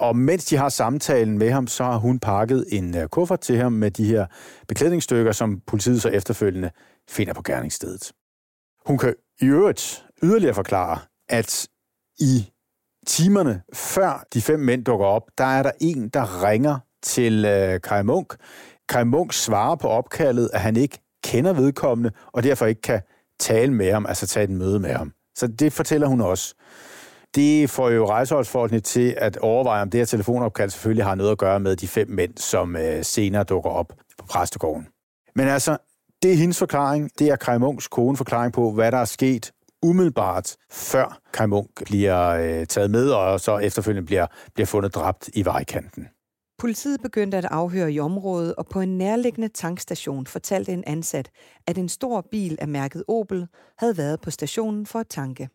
Og 0.00 0.16
mens 0.16 0.44
de 0.44 0.56
har 0.56 0.68
samtalen 0.68 1.38
med 1.38 1.50
ham, 1.50 1.66
så 1.66 1.84
har 1.84 1.96
hun 1.96 2.18
pakket 2.18 2.64
en 2.68 2.96
øh, 2.96 3.08
kuffert 3.08 3.40
til 3.40 3.56
ham 3.56 3.72
med 3.72 3.90
de 3.90 4.04
her 4.04 4.26
beklædningsstykker, 4.68 5.32
som 5.32 5.60
politiet 5.66 6.02
så 6.02 6.08
efterfølgende 6.08 6.70
finder 7.08 7.32
på 7.32 7.42
gerningsstedet. 7.42 8.12
Hun 8.86 8.98
kan 8.98 9.14
i 9.40 9.44
øvrigt 9.44 10.06
yderligere 10.22 10.54
forklare, 10.54 10.98
at 11.28 11.68
i 12.18 12.50
timerne 13.06 13.62
før 13.72 14.26
de 14.34 14.42
fem 14.42 14.60
mænd 14.60 14.84
dukker 14.84 15.06
op, 15.06 15.22
der 15.38 15.44
er 15.44 15.62
der 15.62 15.72
en, 15.80 16.08
der 16.08 16.44
ringer 16.44 16.78
til 17.02 17.44
øh, 17.44 17.80
Kai 17.80 18.02
Munk. 18.02 18.36
Kai 18.88 19.04
Munk 19.04 19.32
svarer 19.32 19.76
på 19.76 19.88
opkaldet, 19.88 20.50
at 20.52 20.60
han 20.60 20.76
ikke 20.76 20.98
kender 21.24 21.52
vedkommende, 21.52 22.10
og 22.26 22.42
derfor 22.42 22.66
ikke 22.66 22.82
kan 22.82 23.00
tale 23.40 23.72
med 23.72 23.92
ham, 23.92 24.06
altså 24.06 24.26
tage 24.26 24.44
et 24.44 24.50
møde 24.50 24.80
med 24.80 24.90
ham. 24.90 25.12
Så 25.36 25.46
det 25.46 25.72
fortæller 25.72 26.06
hun 26.06 26.20
også. 26.20 26.54
Det 27.34 27.70
får 27.70 27.90
jo 27.90 28.08
rejseholdsfolkene 28.08 28.80
til 28.80 29.14
at 29.18 29.36
overveje, 29.36 29.82
om 29.82 29.90
det 29.90 30.00
her 30.00 30.04
telefonopkald 30.04 30.70
selvfølgelig 30.70 31.04
har 31.04 31.14
noget 31.14 31.30
at 31.30 31.38
gøre 31.38 31.60
med 31.60 31.76
de 31.76 31.88
fem 31.88 32.10
mænd, 32.10 32.36
som 32.36 32.76
øh, 32.76 33.04
senere 33.04 33.44
dukker 33.44 33.70
op 33.70 33.92
på 34.18 34.26
præstegården. 34.26 34.86
Men 35.34 35.48
altså, 35.48 35.76
det 36.22 36.32
er 36.32 36.36
hendes 36.36 36.58
forklaring. 36.58 37.10
Det 37.18 37.28
er 37.28 37.36
Kai 37.36 37.58
Munks 37.58 37.88
kone 37.88 38.16
forklaring 38.16 38.52
på, 38.52 38.72
hvad 38.72 38.92
der 38.92 38.98
er 38.98 39.04
sket 39.04 39.52
umiddelbart, 39.82 40.56
før 40.70 41.20
Kai 41.32 41.46
Munk 41.46 41.84
bliver 41.84 42.28
øh, 42.28 42.66
taget 42.66 42.90
med, 42.90 43.10
og 43.10 43.40
så 43.40 43.58
efterfølgende 43.58 44.06
bliver, 44.06 44.26
bliver 44.54 44.66
fundet 44.66 44.94
dræbt 44.94 45.30
i 45.34 45.44
vejkanten. 45.44 46.08
Politiet 46.58 47.02
begyndte 47.02 47.36
at 47.36 47.44
afhøre 47.44 47.92
i 47.92 48.00
området, 48.00 48.54
og 48.54 48.66
på 48.66 48.80
en 48.80 48.98
nærliggende 48.98 49.48
tankstation 49.48 50.26
fortalte 50.26 50.72
en 50.72 50.84
ansat, 50.86 51.30
at 51.66 51.78
en 51.78 51.88
stor 51.88 52.26
bil 52.30 52.58
af 52.60 52.68
mærket 52.68 53.04
Opel 53.08 53.46
havde 53.78 53.96
været 53.96 54.20
på 54.20 54.30
stationen 54.30 54.86
for 54.86 54.98
at 54.98 55.08
tanke. 55.08 55.48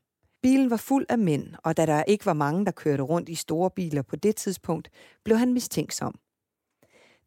Bilen 0.45 0.69
var 0.69 0.77
fuld 0.77 1.05
af 1.09 1.17
mænd, 1.17 1.47
og 1.63 1.77
da 1.77 1.85
der 1.85 2.03
ikke 2.03 2.25
var 2.25 2.33
mange, 2.33 2.65
der 2.65 2.71
kørte 2.71 3.03
rundt 3.03 3.29
i 3.29 3.35
store 3.35 3.69
biler 3.75 4.01
på 4.01 4.15
det 4.15 4.35
tidspunkt, 4.35 4.89
blev 5.23 5.37
han 5.37 5.53
mistænksom. 5.53 6.19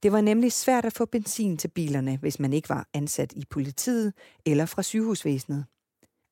Det 0.02 0.12
var 0.12 0.20
nemlig 0.20 0.52
svært 0.52 0.84
at 0.84 0.92
få 0.92 1.04
benzin 1.04 1.56
til 1.56 1.68
bilerne, 1.68 2.16
hvis 2.16 2.40
man 2.40 2.52
ikke 2.52 2.68
var 2.68 2.88
ansat 2.94 3.32
i 3.32 3.44
politiet 3.50 4.12
eller 4.46 4.66
fra 4.66 4.82
sygehusvæsenet. 4.82 5.64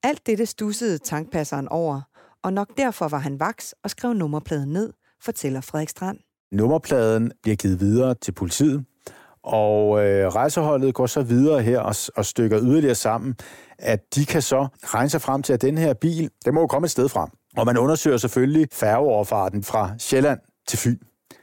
Alt 0.03 0.27
dette 0.27 0.47
stussede 0.47 0.99
tankpasseren 0.99 1.69
over, 1.69 2.01
og 2.43 2.53
nok 2.53 2.77
derfor 2.77 3.09
var 3.09 3.19
han 3.19 3.41
vaks 3.41 3.75
og 3.83 3.91
skrev 3.91 4.15
nummerpladen 4.15 4.69
ned, 4.69 4.93
fortæller 5.21 5.61
Frederik 5.61 5.89
Strand. 5.89 6.19
Nummerpladen 6.53 7.33
bliver 7.43 7.57
givet 7.57 7.81
videre 7.81 8.15
til 8.15 8.33
politiet, 8.33 8.85
og 9.47 10.05
øh, 10.05 10.29
rejseholdet 10.29 10.95
går 10.95 11.07
så 11.07 11.23
videre 11.23 11.63
her 11.63 11.81
og, 11.81 11.95
og 12.17 12.25
stykker 12.25 12.61
yderligere 12.63 12.95
sammen, 12.95 13.35
at 13.79 14.15
de 14.15 14.27
kan 14.27 14.43
så 14.43 14.67
regne 14.85 15.09
sig 15.09 15.21
frem 15.21 15.43
til, 15.43 15.53
at 15.53 15.63
den 15.63 15.79
her 15.79 15.95
bil, 15.95 16.31
den 16.45 16.55
må 16.55 16.61
jo 16.61 16.67
komme 16.67 16.85
et 16.85 16.91
sted 16.91 17.09
fra. 17.09 17.31
Og 17.57 17.67
man 17.67 17.79
undersøger 17.79 18.17
selvfølgelig 18.17 18.69
færgeoverfarten 18.73 19.63
fra 19.63 19.91
Sjælland 19.99 20.39
til 20.69 20.79
Fyn, 20.79 20.99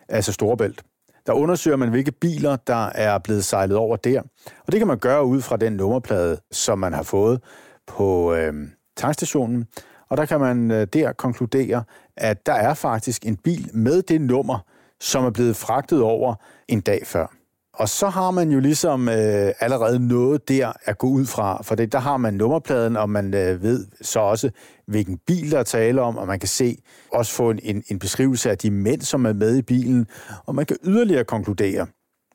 altså 0.09 0.33
Storebælt. 0.33 0.83
Der 1.25 1.33
undersøger 1.33 1.77
man, 1.77 1.89
hvilke 1.89 2.11
biler, 2.11 2.55
der 2.55 2.85
er 2.85 3.17
blevet 3.17 3.45
sejlet 3.45 3.77
over 3.77 3.95
der. 3.95 4.21
Og 4.65 4.71
det 4.71 4.79
kan 4.79 4.87
man 4.87 4.97
gøre 4.97 5.25
ud 5.25 5.41
fra 5.41 5.57
den 5.57 5.73
nummerplade, 5.73 6.37
som 6.51 6.79
man 6.79 6.93
har 6.93 7.03
fået 7.03 7.41
på 7.87 8.33
øh, 8.33 8.53
tankstationen. 8.97 9.65
Og 10.09 10.17
der 10.17 10.25
kan 10.25 10.39
man 10.39 10.71
øh, 10.71 10.87
der 10.93 11.13
konkludere, 11.13 11.83
at 12.17 12.45
der 12.45 12.53
er 12.53 12.73
faktisk 12.73 13.25
en 13.25 13.37
bil 13.37 13.69
med 13.73 14.01
det 14.01 14.21
nummer, 14.21 14.59
som 14.99 15.25
er 15.25 15.29
blevet 15.29 15.55
fragtet 15.55 16.01
over 16.01 16.35
en 16.67 16.81
dag 16.81 17.01
før. 17.05 17.42
Og 17.73 17.89
så 17.89 18.09
har 18.09 18.31
man 18.31 18.51
jo 18.51 18.59
ligesom 18.59 19.09
øh, 19.09 19.51
allerede 19.59 20.07
noget 20.07 20.47
der 20.47 20.73
at 20.83 20.97
gå 20.97 21.07
ud 21.07 21.25
fra, 21.25 21.63
for 21.63 21.75
det, 21.75 21.91
der 21.91 21.99
har 21.99 22.17
man 22.17 22.33
nummerpladen, 22.33 22.97
og 22.97 23.09
man 23.09 23.33
øh, 23.33 23.63
ved 23.63 23.87
så 24.01 24.19
også, 24.19 24.49
hvilken 24.87 25.17
bil 25.27 25.51
der 25.51 25.59
er 25.59 25.63
tale 25.63 26.01
om, 26.01 26.17
og 26.17 26.27
man 26.27 26.39
kan 26.39 26.49
se 26.49 26.77
også 27.11 27.33
få 27.33 27.49
en, 27.49 27.59
en, 27.63 27.83
en 27.87 27.99
beskrivelse 27.99 28.49
af 28.49 28.57
de 28.57 28.71
mænd, 28.71 29.01
som 29.01 29.25
er 29.25 29.33
med 29.33 29.57
i 29.57 29.61
bilen, 29.61 30.07
og 30.45 30.55
man 30.55 30.65
kan 30.65 30.77
yderligere 30.83 31.23
konkludere, 31.23 31.87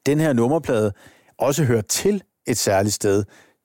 den 0.07 0.21
her 0.21 0.33
nummerplade 0.33 0.93
også 1.39 1.65
hører 1.65 1.83
til 1.83 2.23
et 2.47 2.57
særligt 2.57 2.95
sted. 2.95 3.25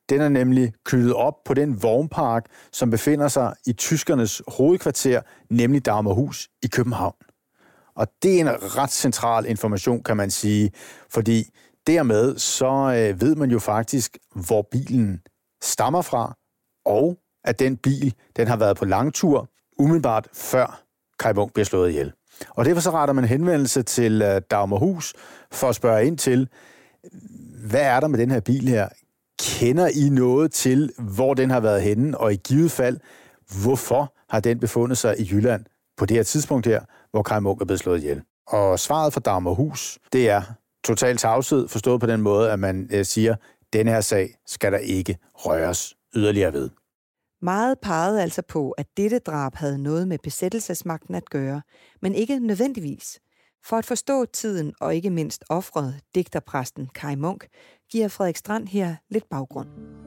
Den 0.10 0.22
er 0.22 0.30
nemlig 0.30 0.74
knyttet 0.86 1.14
op 1.14 1.34
på 1.46 1.54
den 1.54 1.84
vognpark, 1.84 2.46
som 2.72 2.90
befinder 2.90 3.28
sig 3.28 3.54
i 3.66 3.74
tyskernes 3.74 4.42
hovedkvarter, 4.48 5.22
nemlig 5.50 5.86
Dagmarhus 5.86 6.50
i 6.64 6.68
København. 6.68 7.16
Og 7.96 8.08
det 8.24 8.36
er 8.36 8.40
en 8.40 8.78
ret 8.78 8.92
central 8.92 9.46
information, 9.46 10.04
kan 10.04 10.18
man 10.18 10.32
sige, 10.32 10.72
fordi 11.10 11.50
dermed 11.88 12.38
så 12.38 12.66
øh, 12.98 13.22
ved 13.22 13.36
man 13.36 13.52
jo 13.52 13.60
faktisk, 13.60 14.18
hvor 14.36 14.68
bilen 14.72 15.22
stammer 15.64 16.02
fra, 16.02 16.38
og 16.86 17.18
at 17.44 17.60
den 17.60 17.78
bil, 17.78 18.14
den 18.36 18.48
har 18.48 18.58
været 18.58 18.78
på 18.78 18.86
langtur 18.86 19.50
umiddelbart 19.80 20.28
før 20.34 20.84
Kai 21.20 21.34
Munk 21.34 21.54
bliver 21.54 21.66
slået 21.66 21.90
ihjel. 21.90 22.14
Og 22.50 22.66
derfor 22.66 22.82
så 22.82 22.92
retter 22.92 23.14
man 23.14 23.26
henvendelse 23.26 23.84
til 23.84 24.22
øh, 24.22 24.42
Dagmarhus 24.52 25.14
for 25.52 25.70
at 25.70 25.76
spørge 25.76 26.06
ind 26.06 26.18
til, 26.18 26.50
hvad 27.70 27.82
er 27.82 28.00
der 28.00 28.08
med 28.08 28.20
den 28.20 28.32
her 28.32 28.40
bil 28.40 28.68
her? 28.68 28.90
Kender 29.40 29.88
I 29.88 30.10
noget 30.10 30.52
til, 30.52 30.92
hvor 30.98 31.34
den 31.34 31.50
har 31.50 31.60
været 31.60 31.82
henne, 31.82 32.18
og 32.18 32.34
i 32.34 32.36
givet 32.36 32.72
fald, 32.72 32.98
hvorfor 33.64 34.14
har 34.30 34.40
den 34.40 34.60
befundet 34.60 34.98
sig 34.98 35.20
i 35.20 35.30
Jylland 35.32 35.66
på 35.98 36.06
det 36.06 36.18
her 36.18 36.24
tidspunkt 36.24 36.66
her, 36.66 36.82
hvor 37.14 37.24
Kai 37.24 37.40
Munk 37.40 37.62
er 37.62 37.66
blevet 37.66 37.80
slået 37.80 37.98
ihjel? 37.98 38.22
Og 38.48 38.80
svaret 38.80 39.14
fra 39.14 39.20
Dagmarhus, 39.20 40.00
det 40.14 40.30
er 40.30 40.42
total 40.84 41.18
tavshed, 41.18 41.68
forstået 41.68 42.00
på 42.00 42.08
den 42.08 42.22
måde, 42.22 42.52
at 42.52 42.60
man 42.60 42.90
øh, 42.92 43.06
siger, 43.06 43.36
denne 43.74 43.92
her 43.92 44.02
sag 44.02 44.36
skal 44.48 44.72
der 44.72 44.78
ikke 44.78 45.18
røres 45.34 45.96
yderligere 46.16 46.54
ved. 46.54 46.70
Meget 47.42 47.80
pegede 47.80 48.22
altså 48.22 48.42
på, 48.42 48.72
at 48.72 48.88
dette 48.98 49.20
drab 49.20 49.56
havde 49.56 49.84
noget 49.84 50.08
med 50.08 50.18
besættelsesmagten 50.24 51.16
at 51.16 51.30
gøre, 51.30 51.62
men 52.02 52.16
ikke 52.16 52.40
nødvendigvis. 52.40 53.20
For 53.66 53.78
at 53.78 53.86
forstå 53.86 54.26
tiden 54.26 54.74
og 54.82 54.96
ikke 54.96 55.10
mindst 55.10 55.44
offret, 55.50 55.96
digterpræsten 56.16 56.90
Kai 56.96 57.16
Munk, 57.16 57.48
giver 57.92 58.08
Frederik 58.08 58.38
Strand 58.38 58.68
her 58.68 58.96
lidt 59.10 59.30
baggrund. 59.30 60.03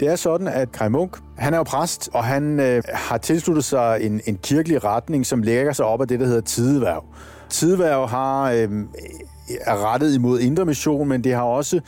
Det 0.00 0.08
er 0.08 0.16
sådan, 0.16 0.48
at 0.48 0.72
Kai 0.72 0.88
Munk, 0.88 1.16
han 1.38 1.54
er 1.54 1.58
jo 1.58 1.62
præst, 1.62 2.10
og 2.12 2.24
han 2.24 2.60
øh, 2.60 2.82
har 2.88 3.18
tilsluttet 3.18 3.64
sig 3.64 3.98
en, 4.00 4.20
en 4.26 4.38
kirkelig 4.42 4.84
retning, 4.84 5.26
som 5.26 5.42
lægger 5.42 5.72
sig 5.72 5.86
op 5.86 6.00
af 6.00 6.08
det, 6.08 6.20
der 6.20 6.26
hedder 6.26 6.40
tideværv. 6.40 7.04
Tideværv 7.48 8.08
har, 8.08 8.50
øh, 8.50 8.68
er 9.60 9.92
rettet 9.92 10.14
imod 10.14 10.40
indre 10.40 10.64
mission, 10.64 11.08
men 11.08 11.24
det 11.24 11.34
har 11.34 11.42
også 11.42 11.80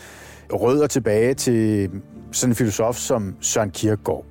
rødder 0.52 0.86
tilbage 0.86 1.34
til 1.34 1.90
sådan 2.32 2.50
en 2.50 2.56
filosof 2.56 2.96
som 2.96 3.36
Søren 3.40 3.70
Kierkegaard. 3.70 4.24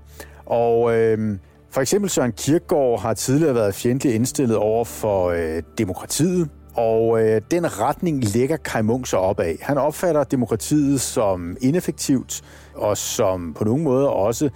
Og 0.46 0.98
øh, 0.98 1.38
for 1.72 1.82
eksempel 1.82 2.10
Søren 2.10 2.32
Kierkegaard 2.32 3.02
har 3.02 3.14
tidligere 3.14 3.56
været 3.56 3.76
fjendtligt 3.76 4.16
indstillet 4.16 4.58
over 4.58 4.86
for 4.86 5.30
øh, 5.30 5.64
demokratiet, 5.78 6.50
og 6.76 7.22
øh, 7.24 7.42
den 7.52 7.80
retning 7.80 8.24
lægger 8.24 8.58
Kai 8.58 8.82
Munk 8.82 9.08
sig 9.08 9.20
op 9.20 9.40
af. 9.40 9.58
Han 9.62 9.78
opfatter 9.78 10.24
demokratiet 10.24 11.02
som 11.02 11.58
ineffektivt 11.62 12.42
og 12.76 12.98
som 12.98 13.54
på 13.54 13.64
nogle 13.64 13.84
måder 13.84 14.08
også 14.08 14.50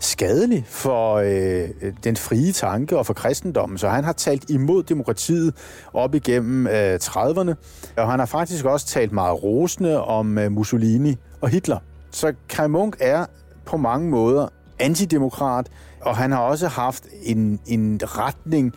skadelig 0.00 0.64
for 0.66 1.14
øh, 1.14 1.68
den 2.04 2.16
frie 2.16 2.52
tanke 2.52 2.98
og 2.98 3.06
for 3.06 3.14
kristendommen. 3.14 3.78
Så 3.78 3.88
han 3.88 4.04
har 4.04 4.12
talt 4.12 4.50
imod 4.50 4.82
demokratiet 4.82 5.54
op 5.92 6.14
igennem 6.14 6.66
øh, 6.66 6.94
30'erne, 6.94 7.54
og 7.96 8.10
han 8.10 8.18
har 8.18 8.26
faktisk 8.26 8.64
også 8.64 8.86
talt 8.86 9.12
meget 9.12 9.42
rosende 9.42 10.04
om 10.04 10.38
øh, 10.38 10.52
Mussolini 10.52 11.16
og 11.40 11.48
Hitler. 11.48 11.78
Så 12.10 12.34
Kai 12.48 12.68
Munk 12.68 12.96
er 13.00 13.26
på 13.64 13.76
mange 13.76 14.10
måder 14.10 14.48
antidemokrat, 14.78 15.66
og 16.00 16.16
han 16.16 16.32
har 16.32 16.40
også 16.40 16.68
haft 16.68 17.06
en, 17.22 17.60
en 17.66 18.00
retning, 18.02 18.72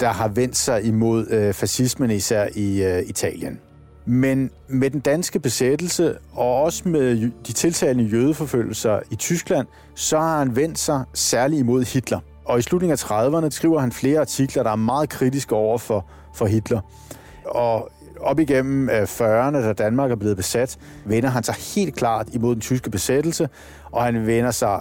der 0.00 0.08
har 0.08 0.28
vendt 0.28 0.56
sig 0.56 0.84
imod 0.84 1.26
øh, 1.30 1.54
fascismen, 1.54 2.10
især 2.10 2.48
i 2.54 2.82
øh, 2.84 3.02
Italien. 3.02 3.60
Men 4.06 4.50
med 4.68 4.90
den 4.90 5.00
danske 5.00 5.40
besættelse, 5.40 6.18
og 6.32 6.62
også 6.62 6.88
med 6.88 7.30
de 7.46 7.52
tiltagende 7.52 8.04
jødeforfølgelser 8.04 9.00
i 9.10 9.16
Tyskland, 9.16 9.66
så 9.94 10.18
har 10.18 10.38
han 10.38 10.56
vendt 10.56 10.78
sig 10.78 11.04
særligt 11.14 11.60
imod 11.60 11.84
Hitler. 11.84 12.20
Og 12.44 12.58
i 12.58 12.62
slutningen 12.62 12.92
af 12.92 13.10
30'erne 13.10 13.50
skriver 13.50 13.80
han 13.80 13.92
flere 13.92 14.20
artikler, 14.20 14.62
der 14.62 14.70
er 14.70 14.76
meget 14.76 15.08
kritiske 15.08 15.54
over 15.54 15.78
for, 15.78 16.06
for 16.34 16.46
Hitler. 16.46 16.80
Og 17.44 17.90
op 18.20 18.40
igennem 18.40 18.88
øh, 18.88 19.02
40'erne, 19.02 19.56
da 19.56 19.72
Danmark 19.72 20.10
er 20.10 20.16
blevet 20.16 20.36
besat, 20.36 20.78
vender 21.04 21.28
han 21.28 21.42
sig 21.42 21.54
helt 21.74 21.96
klart 21.96 22.28
imod 22.32 22.54
den 22.54 22.60
tyske 22.60 22.90
besættelse, 22.90 23.48
og 23.92 24.04
han 24.04 24.26
vender 24.26 24.50
sig 24.50 24.80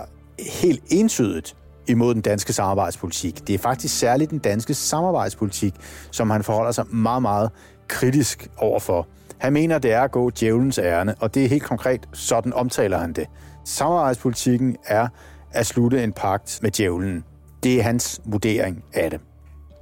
helt 0.62 0.84
entydigt 0.90 1.56
imod 1.88 2.14
den 2.14 2.22
danske 2.22 2.54
samarbejdspolitik. 2.54 3.48
Det 3.48 3.54
er 3.54 3.60
faktisk 3.60 4.00
særligt 4.00 4.32
den 4.32 4.40
danske 4.40 4.74
samarbejdspolitik, 4.74 5.74
som 6.12 6.30
han 6.30 6.44
forholder 6.44 6.72
sig 6.72 6.86
meget, 6.88 7.22
meget 7.22 7.50
kritisk 7.88 8.48
overfor. 8.58 9.08
Han 9.38 9.54
mener, 9.54 9.80
det 9.80 9.92
er 9.92 10.02
at 10.02 10.12
gå 10.12 10.30
djævelens 10.30 10.78
ærne, 10.78 11.16
og 11.20 11.34
det 11.34 11.46
er 11.46 11.50
helt 11.50 11.64
konkret, 11.64 12.08
sådan 12.14 12.54
omtaler 12.54 12.98
han 12.98 13.14
det. 13.14 13.26
Samarbejdspolitikken 13.66 14.78
er 14.86 15.08
at 15.52 15.66
slutte 15.66 16.04
en 16.04 16.12
pagt 16.12 16.60
med 16.62 16.72
djævlen. 16.72 17.24
Det 17.64 17.80
er 17.80 17.84
hans 17.84 18.22
vurdering 18.26 18.84
af 18.94 19.12
det. 19.12 19.20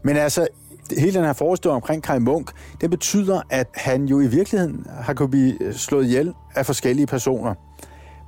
Men 0.03 0.17
altså, 0.17 0.47
hele 0.97 1.13
den 1.13 1.25
her 1.25 1.33
forestående 1.33 1.75
omkring 1.75 2.03
Kai 2.03 2.19
Munk, 2.19 2.51
det 2.81 2.89
betyder, 2.89 3.41
at 3.49 3.67
han 3.73 4.05
jo 4.05 4.19
i 4.19 4.27
virkeligheden 4.27 4.87
har 4.89 5.13
kunnet 5.13 5.31
blive 5.31 5.73
slået 5.73 6.05
ihjel 6.05 6.33
af 6.55 6.65
forskellige 6.65 7.07
personer. 7.07 7.53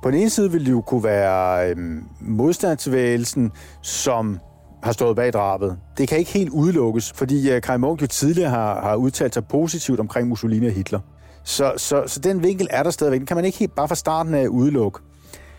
På 0.02 0.10
den 0.10 0.20
ene 0.20 0.30
side 0.30 0.52
vil 0.52 0.66
det 0.66 0.70
jo 0.70 0.80
kunne 0.80 1.04
være 1.04 1.70
øhm, 1.70 2.04
modstandsvægelsen, 2.20 3.52
som 3.82 4.40
har 4.82 4.92
stået 4.92 5.16
bag 5.16 5.32
drabet. 5.32 5.78
Det 5.98 6.08
kan 6.08 6.18
ikke 6.18 6.30
helt 6.30 6.50
udelukkes, 6.50 7.12
fordi 7.12 7.50
øh, 7.50 7.62
Kai 7.62 7.78
Munk 7.78 8.02
jo 8.02 8.06
tidligere 8.06 8.50
har, 8.50 8.80
har 8.80 8.94
udtalt 8.94 9.34
sig 9.34 9.46
positivt 9.46 10.00
omkring 10.00 10.28
Mussolini 10.28 10.66
og 10.66 10.72
Hitler. 10.72 11.00
Så, 11.44 11.72
så, 11.76 12.02
så 12.06 12.20
den 12.20 12.42
vinkel 12.42 12.68
er 12.70 12.82
der 12.82 12.90
stadigvæk. 12.90 13.18
Den 13.18 13.26
kan 13.26 13.36
man 13.36 13.44
ikke 13.44 13.58
helt 13.58 13.74
bare 13.74 13.88
fra 13.88 13.94
starten 13.94 14.34
af 14.34 14.46
udelukke. 14.46 14.98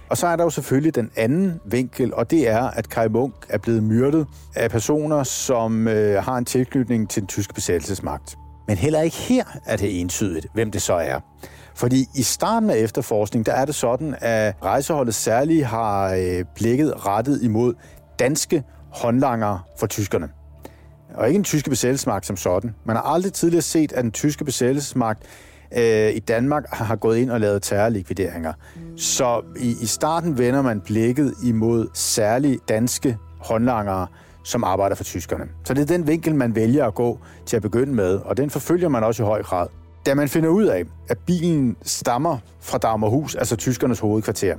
Og 0.09 0.17
så 0.17 0.27
er 0.27 0.35
der 0.35 0.43
jo 0.43 0.49
selvfølgelig 0.49 0.95
den 0.95 1.11
anden 1.15 1.59
vinkel, 1.65 2.13
og 2.13 2.31
det 2.31 2.47
er, 2.47 2.63
at 2.63 2.89
Kai 2.89 3.07
Munk 3.07 3.33
er 3.49 3.57
blevet 3.57 3.83
myrdet 3.83 4.27
af 4.55 4.71
personer, 4.71 5.23
som 5.23 5.87
øh, 5.87 6.23
har 6.23 6.37
en 6.37 6.45
tilknytning 6.45 7.09
til 7.09 7.21
den 7.21 7.27
tyske 7.27 7.53
besættelsesmagt. 7.53 8.37
Men 8.67 8.77
heller 8.77 9.01
ikke 9.01 9.15
her 9.15 9.43
er 9.65 9.77
det 9.77 10.01
entydigt, 10.01 10.47
hvem 10.53 10.71
det 10.71 10.81
så 10.81 10.93
er. 10.93 11.19
Fordi 11.79 12.05
i 12.15 12.23
starten 12.23 12.69
af 12.69 12.77
efterforskning, 12.77 13.45
der 13.45 13.53
er 13.53 13.65
det 13.65 13.75
sådan, 13.75 14.15
at 14.21 14.55
rejseholdet 14.63 15.15
særligt 15.15 15.65
har 15.65 16.13
øh, 16.13 16.45
blikket 16.55 17.05
rettet 17.05 17.41
imod 17.41 17.73
danske 18.19 18.63
håndlanger 18.89 19.67
for 19.77 19.87
tyskerne. 19.87 20.29
Og 21.15 21.27
ikke 21.27 21.37
en 21.37 21.43
tyske 21.43 21.69
besættelsesmagt 21.69 22.25
som 22.25 22.37
sådan. 22.37 22.75
Man 22.85 22.95
har 22.95 23.03
aldrig 23.03 23.33
tidligere 23.33 23.61
set, 23.61 23.91
at 23.91 24.03
den 24.03 24.11
tyske 24.11 24.45
besættelsesmagt 24.45 25.23
øh, 25.77 26.11
i 26.11 26.19
Danmark 26.19 26.63
har 26.69 26.95
gået 26.95 27.17
ind 27.17 27.31
og 27.31 27.39
lavet 27.39 27.61
terrorlikvideringer. 27.61 28.53
Så 28.97 29.41
i, 29.59 29.75
i 29.81 29.85
starten 29.85 30.37
vender 30.37 30.61
man 30.61 30.81
blikket 30.81 31.33
imod 31.43 31.87
særligt 31.93 32.69
danske 32.69 33.17
håndlangere, 33.39 34.07
som 34.45 34.63
arbejder 34.63 34.95
for 34.95 35.03
tyskerne. 35.03 35.45
Så 35.65 35.73
det 35.73 35.81
er 35.81 35.97
den 35.97 36.07
vinkel, 36.07 36.35
man 36.35 36.55
vælger 36.55 36.85
at 36.85 36.95
gå 36.95 37.19
til 37.45 37.55
at 37.55 37.61
begynde 37.61 37.93
med, 37.93 38.15
og 38.15 38.37
den 38.37 38.49
forfølger 38.49 38.89
man 38.89 39.03
også 39.03 39.23
i 39.23 39.25
høj 39.25 39.43
grad. 39.43 39.67
Da 40.09 40.13
man 40.13 40.29
finder 40.29 40.49
ud 40.49 40.65
af, 40.65 40.83
at 41.09 41.17
bilen 41.17 41.75
stammer 41.81 42.37
fra 42.59 42.77
Dagmarhus, 42.77 43.35
altså 43.35 43.55
tyskernes 43.55 43.99
hovedkvarter, 43.99 44.55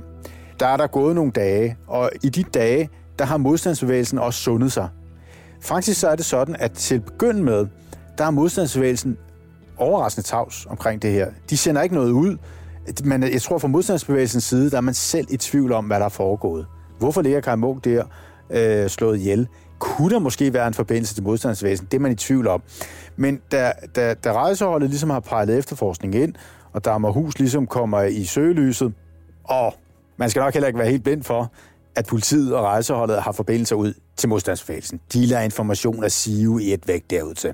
der 0.59 0.67
er 0.67 0.77
der 0.77 0.87
gået 0.87 1.15
nogle 1.15 1.31
dage, 1.31 1.77
og 1.87 2.09
i 2.23 2.29
de 2.29 2.43
dage, 2.43 2.89
der 3.19 3.25
har 3.25 3.37
modstandsbevægelsen 3.37 4.19
også 4.19 4.39
sundet 4.39 4.71
sig. 4.71 4.89
Faktisk 5.61 5.99
så 5.99 6.07
er 6.07 6.15
det 6.15 6.25
sådan, 6.25 6.55
at 6.59 6.71
til 6.71 6.99
begynd 6.99 7.39
med, 7.39 7.67
der 8.17 8.23
har 8.23 8.31
modstandsbevægelsen 8.31 9.17
overraskende 9.77 10.27
tavs 10.27 10.67
omkring 10.69 11.01
det 11.01 11.11
her. 11.11 11.27
De 11.49 11.57
sender 11.57 11.81
ikke 11.81 11.95
noget 11.95 12.11
ud, 12.11 12.37
men 13.03 13.23
jeg 13.23 13.41
tror 13.41 13.57
fra 13.57 13.67
modstandsbevægelsens 13.67 14.43
side, 14.43 14.71
der 14.71 14.77
er 14.77 14.81
man 14.81 14.93
selv 14.93 15.27
i 15.29 15.37
tvivl 15.37 15.71
om, 15.71 15.85
hvad 15.85 15.99
der 15.99 16.05
er 16.05 16.09
foregået. 16.09 16.65
Hvorfor 16.99 17.21
ligger 17.21 17.41
Karl 17.41 17.57
Munk 17.57 17.85
der 17.85 18.03
øh, 18.49 18.89
slået 18.89 19.17
ihjel? 19.17 19.47
Kunne 19.81 20.13
der 20.13 20.19
måske 20.19 20.53
være 20.53 20.67
en 20.67 20.73
forbindelse 20.73 21.15
til 21.15 21.23
modstandsvæsen. 21.23 21.87
Det 21.91 21.97
er 21.97 22.01
man 22.01 22.11
i 22.11 22.15
tvivl 22.15 22.47
om. 22.47 22.61
Men 23.15 23.41
da, 23.51 23.71
da, 23.95 24.13
da 24.13 24.33
rejseholdet 24.33 24.89
ligesom 24.89 25.09
har 25.09 25.19
peget 25.19 25.57
efterforskning 25.57 26.15
ind, 26.15 26.33
og 26.73 26.85
Dammerhus 26.85 27.39
ligesom 27.39 27.67
kommer 27.67 28.01
i 28.01 28.23
søgelyset, 28.25 28.93
og 29.43 29.73
man 30.17 30.29
skal 30.29 30.39
nok 30.39 30.53
heller 30.53 30.67
ikke 30.67 30.79
være 30.79 30.89
helt 30.89 31.03
blind 31.03 31.23
for, 31.23 31.51
at 31.95 32.05
politiet 32.05 32.55
og 32.55 32.63
rejseholdet 32.63 33.21
har 33.21 33.31
forbindelser 33.31 33.75
ud 33.75 33.93
til 34.17 34.29
modstandsbevægelsen. 34.29 34.99
De 35.13 35.25
lader 35.25 35.41
information 35.41 36.03
at 36.03 36.11
sive 36.11 36.63
i 36.63 36.73
et 36.73 36.87
væk 36.87 37.03
derud 37.09 37.33
til. 37.33 37.53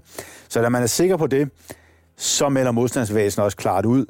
Så 0.50 0.62
da 0.62 0.70
man 0.70 0.84
er 0.84 0.88
sikker 0.88 1.18
på 1.18 1.28
det, 1.28 1.50
så 2.18 2.50
melder 2.50 2.72
modstandsbevægelsen 2.72 3.44
også 3.44 3.58
klart 3.58 3.86
ud, 3.86 4.06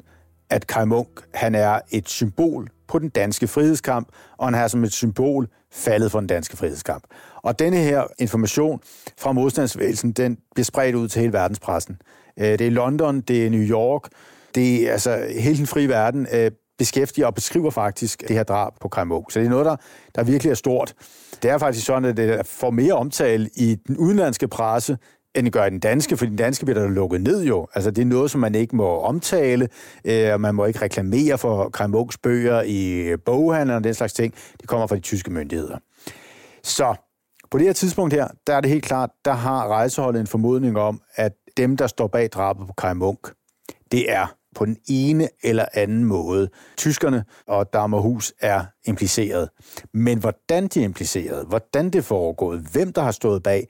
at 0.50 0.66
Kai 0.66 0.84
Munk 0.84 1.08
han 1.34 1.54
er 1.54 1.80
et 1.90 2.08
symbol 2.08 2.68
på 2.88 2.98
den 2.98 3.08
danske 3.08 3.48
frihedskamp, 3.48 4.08
og 4.38 4.46
han 4.46 4.54
er 4.54 4.68
som 4.68 4.84
et 4.84 4.92
symbol 4.92 5.48
faldet 5.72 6.10
for 6.10 6.20
den 6.20 6.26
danske 6.26 6.56
frihedskamp. 6.56 7.04
Og 7.48 7.58
denne 7.58 7.76
her 7.76 8.04
information 8.18 8.80
fra 9.18 9.32
modstandsvægelsen, 9.32 10.12
den 10.12 10.38
bliver 10.54 10.64
spredt 10.64 10.94
ud 10.94 11.08
til 11.08 11.20
hele 11.20 11.32
verdenspressen. 11.32 11.96
Øh, 12.38 12.46
det 12.46 12.60
er 12.60 12.70
London, 12.70 13.20
det 13.20 13.46
er 13.46 13.50
New 13.50 13.60
York, 13.60 14.02
Det 14.54 14.88
er 14.88 14.92
altså 14.92 15.26
hele 15.38 15.58
den 15.58 15.66
frie 15.66 15.88
verden 15.88 16.26
øh, 16.32 16.50
beskæftiger 16.78 17.26
og 17.26 17.34
beskriver 17.34 17.70
faktisk 17.70 18.20
det 18.28 18.36
her 18.36 18.42
drab 18.42 18.72
på 18.80 18.88
Kai 18.88 19.04
Så 19.04 19.40
det 19.40 19.46
er 19.46 19.50
noget, 19.50 19.66
der, 19.66 19.76
der 20.14 20.24
virkelig 20.24 20.50
er 20.50 20.54
stort. 20.54 20.94
Det 21.42 21.50
er 21.50 21.58
faktisk 21.58 21.86
sådan, 21.86 22.04
at 22.04 22.16
det 22.16 22.46
får 22.46 22.70
mere 22.70 22.92
omtale 22.92 23.50
i 23.56 23.74
den 23.86 23.96
udenlandske 23.96 24.48
presse, 24.48 24.98
end 25.34 25.44
det 25.44 25.52
gør 25.52 25.64
i 25.64 25.70
den 25.70 25.80
danske, 25.80 26.16
for 26.16 26.26
den 26.26 26.36
danske 26.36 26.64
bliver 26.64 26.80
der 26.80 26.88
lukket 26.88 27.20
ned 27.20 27.42
jo. 27.42 27.66
Altså, 27.74 27.90
det 27.90 28.02
er 28.02 28.06
noget, 28.06 28.30
som 28.30 28.40
man 28.40 28.54
ikke 28.54 28.76
må 28.76 29.00
omtale, 29.00 29.68
øh, 30.04 30.32
og 30.32 30.40
man 30.40 30.54
må 30.54 30.64
ikke 30.64 30.82
reklamere 30.82 31.38
for 31.38 31.68
Kai 31.68 31.86
bøger 32.22 32.62
i 32.62 33.12
boghandler 33.16 33.74
og 33.74 33.84
den 33.84 33.94
slags 33.94 34.12
ting. 34.12 34.34
Det 34.60 34.68
kommer 34.68 34.86
fra 34.86 34.96
de 34.96 35.00
tyske 35.00 35.30
myndigheder. 35.30 35.78
Så 36.62 36.94
på 37.50 37.58
det 37.58 37.66
her 37.66 37.72
tidspunkt 37.72 38.14
her, 38.14 38.28
der 38.46 38.54
er 38.54 38.60
det 38.60 38.70
helt 38.70 38.84
klart, 38.84 39.10
der 39.24 39.32
har 39.32 39.68
rejseholdet 39.68 40.20
en 40.20 40.26
formodning 40.26 40.78
om, 40.78 41.00
at 41.14 41.32
dem, 41.56 41.76
der 41.76 41.86
står 41.86 42.06
bag 42.06 42.28
drabet 42.28 42.66
på 42.66 42.72
Kai 42.72 42.94
Munk, 42.94 43.32
det 43.92 44.12
er 44.12 44.26
på 44.54 44.64
den 44.64 44.76
ene 44.88 45.28
eller 45.42 45.64
anden 45.74 46.04
måde. 46.04 46.48
Tyskerne 46.76 47.24
og 47.46 47.72
Dammerhus 47.72 48.32
er 48.40 48.64
impliceret. 48.84 49.48
Men 49.94 50.18
hvordan 50.18 50.66
de 50.66 50.80
er 50.80 50.84
impliceret, 50.84 51.46
hvordan 51.46 51.90
det 51.90 52.04
foregået, 52.04 52.60
hvem 52.72 52.92
der 52.92 53.02
har 53.02 53.10
stået 53.10 53.42
bag, 53.42 53.68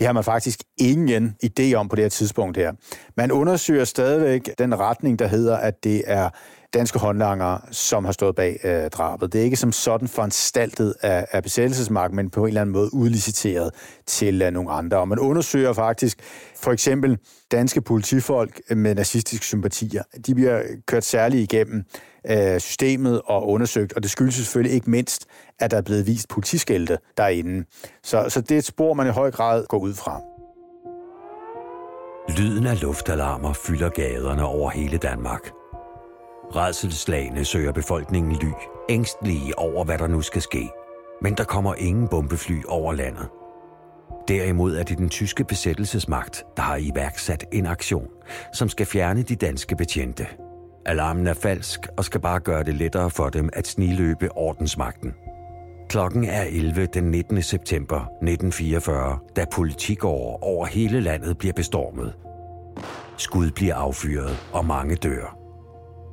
det 0.00 0.06
har 0.06 0.12
man 0.12 0.24
faktisk 0.24 0.60
ingen 0.78 1.36
idé 1.44 1.74
om 1.74 1.88
på 1.88 1.96
det 1.96 2.04
her 2.04 2.08
tidspunkt 2.08 2.56
her. 2.56 2.72
Man 3.16 3.32
undersøger 3.32 3.84
stadigvæk 3.84 4.50
den 4.58 4.78
retning, 4.78 5.18
der 5.18 5.26
hedder, 5.26 5.56
at 5.56 5.84
det 5.84 6.02
er 6.06 6.30
danske 6.74 6.98
håndlangere, 6.98 7.60
som 7.70 8.04
har 8.04 8.12
stået 8.12 8.34
bag 8.34 8.60
øh, 8.64 8.90
drabet. 8.90 9.32
Det 9.32 9.40
er 9.40 9.44
ikke 9.44 9.56
som 9.56 9.72
sådan 9.72 10.08
foranstaltet 10.08 10.94
af, 11.02 11.26
af 11.32 11.42
besættelsesmagten, 11.42 12.16
men 12.16 12.30
på 12.30 12.42
en 12.42 12.48
eller 12.48 12.60
anden 12.60 12.72
måde 12.72 12.94
udliciteret 12.94 13.70
til 14.06 14.42
øh, 14.42 14.50
nogle 14.50 14.70
andre. 14.70 14.98
Og 14.98 15.08
man 15.08 15.18
undersøger 15.18 15.72
faktisk 15.72 16.18
for 16.56 16.72
eksempel 16.72 17.18
danske 17.52 17.80
politifolk 17.80 18.60
med 18.70 18.94
nazistiske 18.94 19.46
sympatier. 19.46 20.02
De 20.26 20.34
bliver 20.34 20.62
kørt 20.86 21.04
særligt 21.04 21.52
igennem 21.52 21.84
øh, 22.30 22.60
systemet 22.60 23.22
og 23.24 23.48
undersøgt, 23.48 23.92
og 23.92 24.02
det 24.02 24.10
skyldes 24.10 24.34
selvfølgelig 24.34 24.74
ikke 24.74 24.90
mindst, 24.90 25.26
at 25.58 25.70
der 25.70 25.76
er 25.76 25.82
blevet 25.82 26.06
vist 26.06 26.28
politiskilte 26.28 26.98
derinde. 27.16 27.64
Så, 28.02 28.28
så 28.28 28.40
det 28.40 28.50
er 28.50 28.58
et 28.58 28.64
spor, 28.64 28.94
man 28.94 29.06
i 29.06 29.10
høj 29.10 29.30
grad 29.30 29.66
går 29.66 29.78
ud 29.78 29.94
fra. 29.94 30.20
Lyden 32.38 32.66
af 32.66 32.82
luftalarmer 32.82 33.52
fylder 33.52 33.88
gaderne 33.88 34.44
over 34.44 34.70
hele 34.70 34.98
Danmark. 34.98 35.50
Redselslagene 36.56 37.44
søger 37.44 37.72
befolkningen 37.72 38.32
ly, 38.32 38.48
ængstlige 38.88 39.58
over, 39.58 39.84
hvad 39.84 39.98
der 39.98 40.06
nu 40.06 40.22
skal 40.22 40.42
ske. 40.42 40.70
Men 41.22 41.34
der 41.34 41.44
kommer 41.44 41.74
ingen 41.74 42.08
bombefly 42.08 42.64
over 42.68 42.92
landet. 42.92 43.28
Derimod 44.28 44.76
er 44.76 44.82
det 44.82 44.98
den 44.98 45.08
tyske 45.08 45.44
besættelsesmagt, 45.44 46.44
der 46.56 46.62
har 46.62 46.76
iværksat 46.76 47.44
en 47.52 47.66
aktion, 47.66 48.08
som 48.52 48.68
skal 48.68 48.86
fjerne 48.86 49.22
de 49.22 49.36
danske 49.36 49.76
betjente. 49.76 50.26
Alarmen 50.90 51.26
er 51.26 51.34
falsk 51.34 51.88
og 51.96 52.04
skal 52.04 52.20
bare 52.20 52.40
gøre 52.40 52.64
det 52.64 52.74
lettere 52.74 53.10
for 53.10 53.28
dem 53.28 53.48
at 53.52 53.66
sniløbe 53.66 54.32
ordensmagten. 54.36 55.14
Klokken 55.88 56.24
er 56.24 56.42
11 56.42 56.86
den 56.86 57.04
19. 57.04 57.42
september 57.42 57.96
1944, 57.96 59.18
da 59.36 59.44
politikår 59.52 60.38
over 60.42 60.66
hele 60.66 61.00
landet 61.00 61.38
bliver 61.38 61.52
bestormet. 61.52 62.14
Skud 63.16 63.50
bliver 63.50 63.74
affyret, 63.74 64.36
og 64.52 64.64
mange 64.64 64.96
dør. 64.96 65.36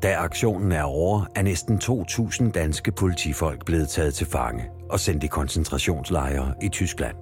Da 0.04 0.16
aktionen 0.18 0.72
er 0.72 0.84
over, 0.84 1.26
er 1.36 1.42
næsten 1.42 1.80
2.000 1.84 2.52
danske 2.52 2.92
politifolk 2.92 3.66
blevet 3.66 3.90
taget 3.90 4.14
til 4.14 4.28
fange 4.28 4.64
og 4.90 5.00
sendt 5.00 5.24
i 5.24 5.28
koncentrationslejre 5.28 6.54
i 6.62 6.70
Tyskland. 6.70 7.16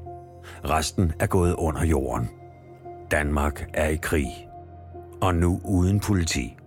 Resten 0.66 1.12
er 1.20 1.28
gået 1.28 1.54
under 1.54 1.86
jorden. 1.86 2.30
Danmark 3.12 3.70
er 3.74 3.88
i 3.88 3.96
krig. 3.96 4.48
Og 5.22 5.36
nu 5.36 5.62
uden 5.64 6.00
politi. 6.00 6.58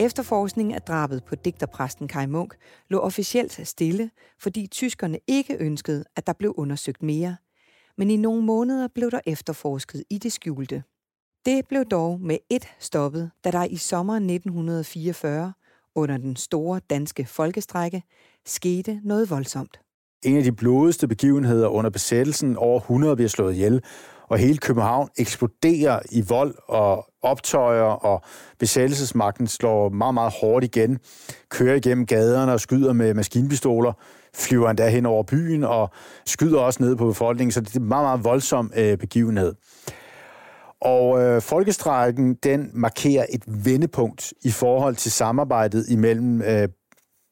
Efterforskningen 0.00 0.74
af 0.74 0.82
drabet 0.82 1.24
på 1.24 1.34
digterpræsten 1.34 2.08
Kai 2.08 2.26
Munk 2.26 2.54
lå 2.88 2.98
officielt 2.98 3.68
stille, 3.68 4.10
fordi 4.38 4.66
tyskerne 4.66 5.18
ikke 5.26 5.56
ønskede, 5.56 6.04
at 6.16 6.26
der 6.26 6.32
blev 6.32 6.54
undersøgt 6.56 7.02
mere. 7.02 7.36
Men 7.98 8.10
i 8.10 8.16
nogle 8.16 8.42
måneder 8.42 8.88
blev 8.94 9.10
der 9.10 9.20
efterforsket 9.26 10.04
i 10.10 10.18
det 10.18 10.32
skjulte. 10.32 10.82
Det 11.46 11.68
blev 11.68 11.84
dog 11.84 12.20
med 12.20 12.38
et 12.50 12.68
stoppet, 12.78 13.30
da 13.44 13.50
der 13.50 13.64
i 13.64 13.76
sommeren 13.76 14.30
1944, 14.30 15.52
under 15.94 16.16
den 16.16 16.36
store 16.36 16.80
danske 16.90 17.24
folkestrække, 17.26 18.02
skete 18.46 19.00
noget 19.04 19.30
voldsomt. 19.30 19.80
En 20.22 20.36
af 20.36 20.42
de 20.42 20.52
blodigste 20.52 21.08
begivenheder 21.08 21.68
under 21.68 21.90
besættelsen, 21.90 22.56
over 22.56 22.80
100 22.80 23.16
bliver 23.16 23.28
slået 23.28 23.54
ihjel, 23.54 23.82
og 24.30 24.38
hele 24.38 24.58
København 24.58 25.08
eksploderer 25.18 26.00
i 26.10 26.24
vold 26.28 26.54
og 26.68 27.06
optøjer, 27.22 27.82
og 27.82 28.22
besættelsesmagten 28.58 29.46
slår 29.46 29.88
meget, 29.88 30.14
meget 30.14 30.32
hårdt 30.40 30.64
igen, 30.64 30.98
kører 31.48 31.74
igennem 31.74 32.06
gaderne 32.06 32.52
og 32.52 32.60
skyder 32.60 32.92
med 32.92 33.14
maskinpistoler, 33.14 33.92
flyver 34.34 34.70
endda 34.70 34.88
hen 34.88 35.06
over 35.06 35.22
byen 35.22 35.64
og 35.64 35.90
skyder 36.26 36.60
også 36.60 36.82
ned 36.82 36.96
på 36.96 37.06
befolkningen, 37.06 37.52
så 37.52 37.60
det 37.60 37.76
er 37.76 37.80
en 37.80 37.88
meget, 37.88 38.04
meget 38.04 38.24
voldsom 38.24 38.72
øh, 38.76 38.98
begivenhed. 38.98 39.54
Og 40.80 41.22
øh, 41.22 41.42
folkestrækken, 41.42 42.34
den 42.34 42.70
markerer 42.74 43.26
et 43.30 43.42
vendepunkt 43.46 44.32
i 44.42 44.50
forhold 44.50 44.96
til 44.96 45.12
samarbejdet 45.12 45.88
imellem 45.88 46.42
øh, 46.42 46.68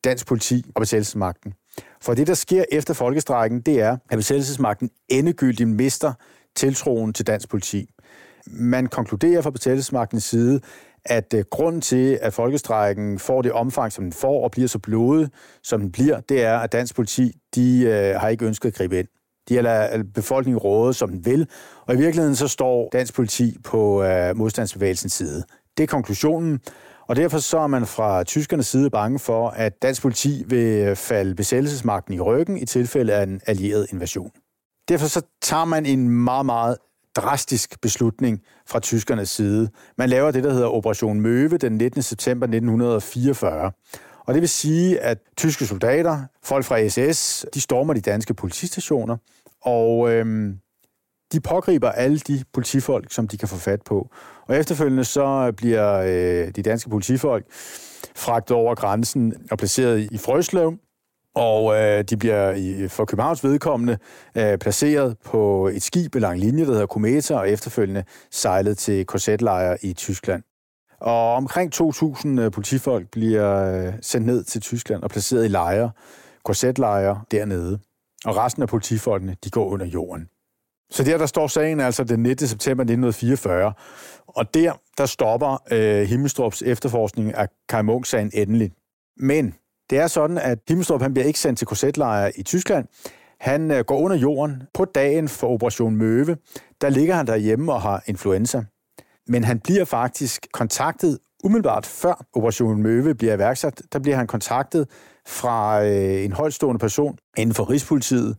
dansk 0.05 0.27
politi 0.27 0.65
og 0.75 0.81
besættelsesmagten. 0.81 1.53
For 2.01 2.15
det, 2.15 2.27
der 2.27 2.35
sker 2.35 2.65
efter 2.73 2.95
folkestrækken, 2.95 3.61
det 3.61 3.81
er, 3.81 3.97
at 4.11 4.19
besættelsesmagten 4.19 4.91
endegyldigt 5.09 5.69
mister 5.69 6.13
tiltroen 6.59 7.12
til 7.12 7.27
dansk 7.27 7.49
politi. 7.49 7.87
Man 8.47 8.87
konkluderer 8.87 9.42
fra 9.42 9.51
besættelsesmagtens 9.51 10.25
side, 10.25 10.61
at 11.05 11.35
øh, 11.35 11.44
grunden 11.51 11.81
til, 11.81 12.18
at 12.23 12.35
folkestrækken 12.35 13.18
får 13.18 13.42
det 13.42 13.53
omfang, 13.53 13.92
som 13.92 14.05
den 14.05 14.12
får, 14.12 14.44
og 14.44 14.51
bliver 14.51 14.68
så 14.68 14.79
blodet, 14.79 15.31
som 15.62 15.81
den 15.81 15.92
bliver, 15.92 16.21
det 16.21 16.44
er, 16.44 16.59
at 16.59 16.73
dansk 16.73 16.94
politi, 16.94 17.33
de 17.55 17.83
øh, 17.83 18.21
har 18.21 18.29
ikke 18.29 18.47
ønsket 18.47 18.68
at 18.68 18.75
gribe 18.75 18.99
ind. 18.99 19.09
De 19.49 19.55
har 19.55 19.62
lavet 19.62 19.99
øh, 19.99 20.05
befolkningen 20.14 20.59
råde, 20.59 20.94
som 20.94 21.11
den 21.11 21.25
vil, 21.25 21.49
og 21.87 21.94
i 21.94 21.99
virkeligheden 21.99 22.37
så 22.37 22.49
står 22.49 22.88
dansk 22.92 23.14
politi 23.14 23.57
på 23.64 24.03
øh, 24.03 24.37
modstandsbevægelsens 24.37 25.12
side. 25.12 25.42
Det 25.77 25.83
er 25.83 25.87
konklusionen, 25.87 26.61
og 27.09 27.16
derfor 27.16 27.38
så 27.38 27.59
er 27.59 27.66
man 27.66 27.87
fra 27.87 28.25
tyskernes 28.25 28.66
side 28.66 28.90
bange 28.90 29.18
for, 29.18 29.49
at 29.49 29.83
dansk 29.83 30.03
politi 30.03 30.44
vil 30.47 30.87
øh, 30.88 30.97
falde 30.97 31.35
besættelsesmagten 31.35 32.14
i 32.14 32.21
ryggen 32.21 32.59
i 32.59 32.64
tilfælde 32.64 33.12
af 33.12 33.23
en 33.23 33.40
allieret 33.47 33.87
invasion. 33.92 34.31
Derfor 34.88 35.07
så 35.07 35.22
tager 35.42 35.64
man 35.64 35.87
en 35.87 36.09
meget, 36.09 36.46
meget 36.46 36.77
drastisk 37.16 37.81
beslutning 37.81 38.42
fra 38.66 38.81
tyskernes 38.81 39.29
side. 39.29 39.70
Man 39.98 40.09
laver 40.09 40.31
det, 40.31 40.44
der 40.44 40.53
hedder 40.53 40.68
Operation 40.68 41.20
Møve 41.20 41.59
den 41.59 41.72
19. 41.72 42.03
september 42.03 42.46
1944. 42.46 43.72
Og 44.27 44.35
det 44.35 44.40
vil 44.40 44.48
sige, 44.48 45.01
at 45.01 45.18
tyske 45.37 45.66
soldater, 45.66 46.22
folk 46.42 46.64
fra 46.64 46.88
SS, 46.88 47.46
de 47.55 47.61
stormer 47.61 47.94
de 47.94 48.01
danske 48.01 48.35
politistationer, 48.35 49.16
og 49.62 50.11
øhm, 50.11 50.59
de 51.33 51.40
pågriber 51.40 51.90
alle 51.90 52.18
de 52.18 52.44
politifolk, 52.53 53.12
som 53.12 53.29
de 53.29 53.38
kan 53.38 53.48
få 53.48 53.57
fat 53.57 53.83
på. 53.83 54.11
Og 54.46 54.57
efterfølgende 54.57 55.05
så 55.05 55.46
øh, 55.46 55.53
bliver 55.53 55.94
øh, 55.98 56.51
de 56.57 56.62
danske 56.62 56.90
politifolk 56.90 57.44
fragtet 58.16 58.57
over 58.57 58.74
grænsen 58.74 59.35
og 59.51 59.59
placeret 59.59 60.09
i 60.12 60.18
Frøslev, 60.18 60.79
og 61.35 61.77
øh, 61.77 62.05
de 62.05 62.17
bliver 62.17 62.51
i, 62.53 62.88
for 62.88 63.05
Københavns 63.05 63.45
vedkommende 63.45 63.99
øh, 64.35 64.59
placeret 64.59 65.17
på 65.25 65.69
et 65.69 65.83
skib 65.83 66.14
i 66.14 66.19
lang 66.19 66.38
linje, 66.38 66.67
der 66.67 66.73
hedder 66.73 66.87
Kometa, 66.87 67.35
og 67.35 67.51
efterfølgende 67.51 68.05
sejlet 68.31 68.79
til 68.79 69.07
korsetlejre 69.07 69.85
i 69.85 69.93
Tyskland. 69.93 70.43
Og 71.01 71.35
omkring 71.35 71.75
2.000 71.75 72.29
øh, 72.29 72.51
politifolk 72.53 73.11
bliver 73.11 73.75
øh, 73.87 73.93
sendt 74.03 74.27
ned 74.27 74.45
til 74.45 74.61
Tyskland 74.61 75.03
og 75.03 75.11
placeret 75.11 75.45
i 75.45 75.49
lejre, 75.49 75.91
korsetlejre 76.45 77.23
dernede. 77.31 77.79
Og 78.25 78.37
resten 78.37 78.62
af 78.62 78.69
politifolkene, 78.69 79.37
de 79.45 79.51
går 79.51 79.67
under 79.69 79.87
jorden. 79.87 80.29
Så 80.91 81.05
der, 81.05 81.19
der 81.19 81.27
står 81.27 81.47
sagen 81.47 81.81
altså 81.81 82.05
den 82.05 82.23
19. 82.23 82.49
september 82.49 82.83
1944, 82.83 83.73
og 84.27 84.55
der, 84.55 84.73
der 84.99 85.07
stopper 85.07 85.62
øh, 85.73 86.09
Himmelstrups 86.09 86.62
efterforskning 86.62 87.35
af 87.35 87.49
Kai 87.69 87.83
Munk-sagen 87.83 88.31
endelig. 88.35 88.73
Men 89.17 89.55
det 89.90 89.98
er 89.98 90.07
sådan, 90.07 90.38
at 90.38 90.59
Himmelstrup 90.68 91.03
han 91.03 91.14
bliver 91.14 91.27
ikke 91.27 91.38
sendt 91.38 91.59
til 91.59 91.66
korsetlejre 91.66 92.38
i 92.38 92.42
Tyskland. 92.42 92.87
Han 93.40 93.70
øh, 93.70 93.85
går 93.85 93.98
under 93.98 94.16
jorden 94.16 94.62
på 94.74 94.85
dagen 94.85 95.29
for 95.29 95.48
Operation 95.48 95.96
Møve. 95.96 96.37
Der 96.81 96.88
ligger 96.88 97.14
han 97.14 97.27
derhjemme 97.27 97.72
og 97.72 97.83
har 97.83 98.03
influenza. 98.07 98.62
Men 99.29 99.44
han 99.44 99.61
bliver 99.61 99.85
faktisk 99.85 100.46
kontaktet 100.53 101.18
umiddelbart 101.44 101.87
før 101.87 102.27
Operation 102.35 102.83
Møve 102.83 103.14
bliver 103.14 103.35
iværksat. 103.35 103.83
Der 103.92 103.98
bliver 103.98 104.16
han 104.16 104.27
kontaktet 104.27 104.88
fra 105.27 105.85
øh, 105.85 106.24
en 106.24 106.33
højtstående 106.33 106.79
person 106.79 107.18
inden 107.37 107.55
for 107.55 107.70
Rigspolitiet. 107.70 108.37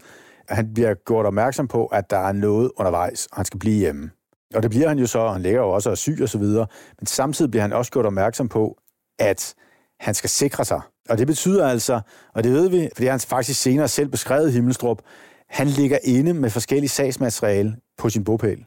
Han 0.50 0.74
bliver 0.74 0.94
gjort 0.94 1.26
opmærksom 1.26 1.68
på, 1.68 1.86
at 1.86 2.10
der 2.10 2.18
er 2.18 2.32
noget 2.32 2.72
undervejs, 2.78 3.26
og 3.26 3.38
han 3.38 3.46
skal 3.46 3.60
blive 3.60 3.78
hjemme. 3.78 4.12
Og 4.56 4.64
det 4.64 4.72
bliver 4.72 4.88
han 4.88 5.00
jo 5.00 5.08
så, 5.08 5.20
og 5.20 5.34
han 5.34 5.42
ligger 5.42 5.60
jo 5.60 5.70
også 5.70 5.90
og 5.90 5.98
syg 5.98 6.20
og 6.22 6.30
så 6.30 6.38
videre. 6.38 6.68
Men 7.00 7.08
samtidig 7.08 7.52
bliver 7.52 7.62
han 7.62 7.74
også 7.74 7.92
gjort 7.92 8.06
opmærksom 8.06 8.50
på, 8.50 8.78
at 9.20 9.56
han 10.00 10.14
skal 10.14 10.30
sikre 10.30 10.66
sig. 10.66 10.82
Og 11.10 11.18
det 11.18 11.28
betyder 11.28 11.68
altså, 11.68 12.02
og 12.34 12.44
det 12.44 12.52
ved 12.52 12.70
vi, 12.70 12.90
fordi 12.96 13.08
han 13.08 13.20
faktisk 13.20 13.62
senere 13.62 13.88
selv 13.88 14.10
beskrevet 14.10 14.54
Himmelstrup, 14.54 15.02
han 15.50 15.68
ligger 15.68 15.98
inde 16.04 16.34
med 16.34 16.50
forskellige 16.50 16.90
sagsmateriale 16.90 17.76
på 17.98 18.10
sin 18.10 18.24
bopæl. 18.24 18.66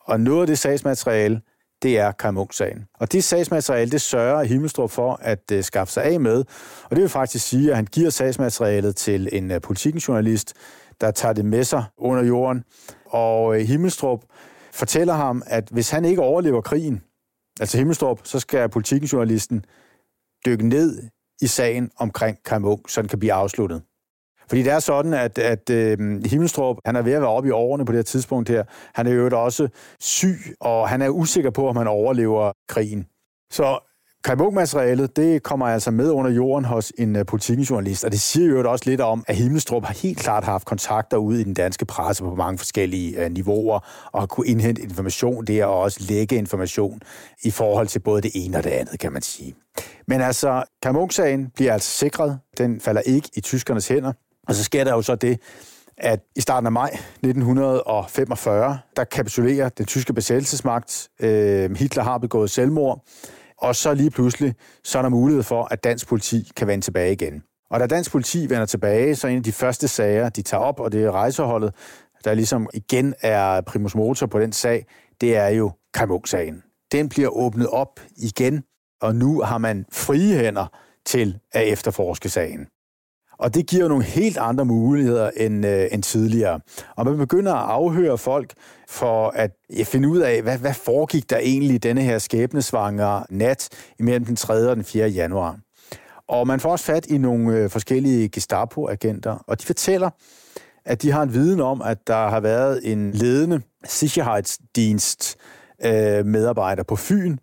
Og 0.00 0.20
noget 0.20 0.40
af 0.40 0.46
det 0.46 0.58
sagsmateriale, 0.58 1.40
det 1.82 1.98
er 1.98 2.12
Kai 2.12 2.30
Munk-sagen. 2.30 2.84
Og 2.94 3.12
det 3.12 3.24
sagsmateriale, 3.24 3.90
det 3.90 4.00
sørger 4.00 4.44
Himmelstrup 4.44 4.90
for 4.90 5.18
at 5.22 5.52
uh, 5.54 5.60
skaffe 5.60 5.92
sig 5.92 6.04
af 6.04 6.20
med. 6.20 6.44
Og 6.84 6.90
det 6.90 7.00
vil 7.00 7.08
faktisk 7.08 7.48
sige, 7.48 7.70
at 7.70 7.76
han 7.76 7.84
giver 7.84 8.10
sagsmaterialet 8.10 8.96
til 8.96 9.28
en 9.32 9.50
øh, 9.50 9.54
uh, 9.56 9.60
politikenjournalist, 9.60 10.54
der 11.00 11.10
tager 11.10 11.32
det 11.32 11.44
med 11.44 11.64
sig 11.64 11.84
under 11.98 12.24
jorden. 12.24 12.64
Og 13.06 13.46
uh, 13.46 13.56
Himmelstrup 13.56 14.24
fortæller 14.72 15.14
ham, 15.14 15.42
at 15.46 15.68
hvis 15.70 15.90
han 15.90 16.04
ikke 16.04 16.22
overlever 16.22 16.60
krigen, 16.60 17.02
altså 17.60 17.78
Himmelstrup, 17.78 18.20
så 18.24 18.40
skal 18.40 18.68
politikenjournalisten 18.68 19.64
dykke 20.46 20.68
ned 20.68 21.02
i 21.40 21.46
sagen 21.46 21.90
omkring 21.96 22.38
Kai 22.44 22.58
Munk, 22.58 22.88
så 22.88 23.00
den 23.02 23.08
kan 23.08 23.18
blive 23.18 23.32
afsluttet. 23.32 23.82
Fordi 24.48 24.62
det 24.62 24.72
er 24.72 24.78
sådan, 24.78 25.14
at, 25.14 25.38
at 25.38 25.70
øh, 25.70 25.98
Himmelstrup, 26.24 26.76
han 26.84 26.96
er 26.96 27.02
ved 27.02 27.12
at 27.12 27.20
være 27.20 27.30
oppe 27.30 27.48
i 27.48 27.52
årene 27.52 27.84
på 27.84 27.92
det 27.92 27.98
her 27.98 28.02
tidspunkt 28.02 28.48
her. 28.48 28.64
Han 28.94 29.06
er 29.06 29.12
jo 29.12 29.42
også 29.44 29.68
syg, 30.00 30.38
og 30.60 30.88
han 30.88 31.02
er 31.02 31.08
usikker 31.08 31.50
på, 31.50 31.68
om 31.68 31.76
han 31.76 31.86
overlever 31.86 32.52
krigen. 32.68 33.06
Så 33.50 33.78
Kajmuk-materialet, 34.26 35.16
det 35.16 35.42
kommer 35.42 35.66
altså 35.66 35.90
med 35.90 36.10
under 36.10 36.30
jorden 36.30 36.64
hos 36.64 36.92
en 36.98 37.16
uh, 37.16 37.20
og 37.32 38.12
det 38.12 38.20
siger 38.20 38.48
jo 38.48 38.70
også 38.70 38.90
lidt 38.90 39.00
om, 39.00 39.24
at 39.26 39.36
Himmelstrup 39.36 39.84
har 39.84 39.94
helt 39.94 40.18
klart 40.18 40.44
haft 40.44 40.66
kontakter 40.66 41.16
ude 41.16 41.40
i 41.40 41.44
den 41.44 41.54
danske 41.54 41.84
presse 41.84 42.22
på 42.22 42.34
mange 42.34 42.58
forskellige 42.58 43.24
uh, 43.24 43.32
niveauer, 43.32 44.08
og 44.12 44.22
har 44.22 44.26
kunne 44.26 44.46
indhente 44.46 44.82
information 44.82 45.44
der, 45.44 45.64
og 45.64 45.80
også 45.80 46.00
lægge 46.08 46.36
information 46.36 47.00
i 47.42 47.50
forhold 47.50 47.86
til 47.86 47.98
både 47.98 48.22
det 48.22 48.30
ene 48.34 48.56
og 48.56 48.64
det 48.64 48.70
andet, 48.70 49.00
kan 49.00 49.12
man 49.12 49.22
sige. 49.22 49.54
Men 50.06 50.20
altså, 50.20 50.62
Kajmuk-sagen 50.82 51.50
bliver 51.54 51.72
altså 51.72 51.90
sikret. 51.90 52.38
Den 52.58 52.80
falder 52.80 53.00
ikke 53.00 53.30
i 53.36 53.40
tyskernes 53.40 53.88
hænder. 53.88 54.12
Og 54.48 54.54
så 54.54 54.64
sker 54.64 54.84
der 54.84 54.92
jo 54.92 55.02
så 55.02 55.14
det, 55.14 55.40
at 55.98 56.20
i 56.36 56.40
starten 56.40 56.66
af 56.66 56.72
maj 56.72 56.90
1945, 56.90 58.78
der 58.96 59.04
kapitulerer 59.04 59.68
den 59.68 59.86
tyske 59.86 60.12
besættelsesmagt. 60.12 61.08
Øh, 61.20 61.76
Hitler 61.76 62.02
har 62.02 62.18
begået 62.18 62.50
selvmord, 62.50 63.04
og 63.58 63.76
så 63.76 63.94
lige 63.94 64.10
pludselig, 64.10 64.54
så 64.84 64.98
er 64.98 65.02
der 65.02 65.08
mulighed 65.08 65.42
for, 65.42 65.68
at 65.70 65.84
dansk 65.84 66.08
politi 66.08 66.50
kan 66.56 66.66
vende 66.66 66.84
tilbage 66.84 67.12
igen. 67.12 67.42
Og 67.70 67.80
da 67.80 67.86
dansk 67.86 68.12
politi 68.12 68.50
vender 68.50 68.66
tilbage, 68.66 69.14
så 69.14 69.26
er 69.26 69.30
en 69.30 69.36
af 69.36 69.42
de 69.42 69.52
første 69.52 69.88
sager, 69.88 70.28
de 70.28 70.42
tager 70.42 70.62
op, 70.62 70.80
og 70.80 70.92
det 70.92 71.04
er 71.04 71.10
rejseholdet, 71.10 71.74
der 72.24 72.34
ligesom 72.34 72.68
igen 72.74 73.14
er 73.20 73.60
primus 73.60 73.94
motor 73.94 74.26
på 74.26 74.40
den 74.40 74.52
sag, 74.52 74.86
det 75.20 75.36
er 75.36 75.48
jo 75.48 75.70
Kamuk-sagen. 75.94 76.62
Den 76.92 77.08
bliver 77.08 77.28
åbnet 77.28 77.68
op 77.68 78.00
igen, 78.16 78.62
og 79.00 79.14
nu 79.14 79.40
har 79.40 79.58
man 79.58 79.86
frie 79.92 80.34
hænder 80.38 80.66
til 81.06 81.38
at 81.52 81.68
efterforske 81.68 82.28
sagen. 82.28 82.66
Og 83.38 83.54
det 83.54 83.66
giver 83.66 83.88
nogle 83.88 84.04
helt 84.04 84.38
andre 84.38 84.64
muligheder 84.64 85.30
end, 85.36 85.66
øh, 85.66 85.88
end 85.92 86.02
tidligere. 86.02 86.60
Og 86.96 87.06
man 87.06 87.16
begynder 87.16 87.54
at 87.54 87.70
afhøre 87.70 88.18
folk 88.18 88.52
for 88.88 89.28
at 89.28 89.50
ja, 89.76 89.82
finde 89.82 90.08
ud 90.08 90.18
af, 90.18 90.42
hvad, 90.42 90.58
hvad 90.58 90.74
foregik 90.74 91.30
der 91.30 91.38
egentlig 91.38 91.82
denne 91.82 92.02
her 92.02 92.18
skæbnesvanger 92.18 93.22
nat 93.30 93.68
imellem 93.98 94.24
den 94.24 94.36
3. 94.36 94.70
og 94.70 94.76
den 94.76 94.84
4. 94.84 95.08
januar. 95.08 95.58
Og 96.28 96.46
man 96.46 96.60
får 96.60 96.70
også 96.70 96.84
fat 96.84 97.06
i 97.06 97.18
nogle 97.18 97.58
øh, 97.58 97.70
forskellige 97.70 98.28
Gestapo-agenter, 98.28 99.44
og 99.46 99.60
de 99.60 99.66
fortæller, 99.66 100.10
at 100.84 101.02
de 101.02 101.10
har 101.10 101.22
en 101.22 101.32
viden 101.32 101.60
om, 101.60 101.82
at 101.82 102.06
der 102.06 102.28
har 102.28 102.40
været 102.40 102.92
en 102.92 103.12
ledende 103.12 103.60
Sicherheitsdienst 103.84 105.36
øh, 105.84 106.26
medarbejder 106.26 106.82
på 106.82 106.96
Fyn, 106.96 107.36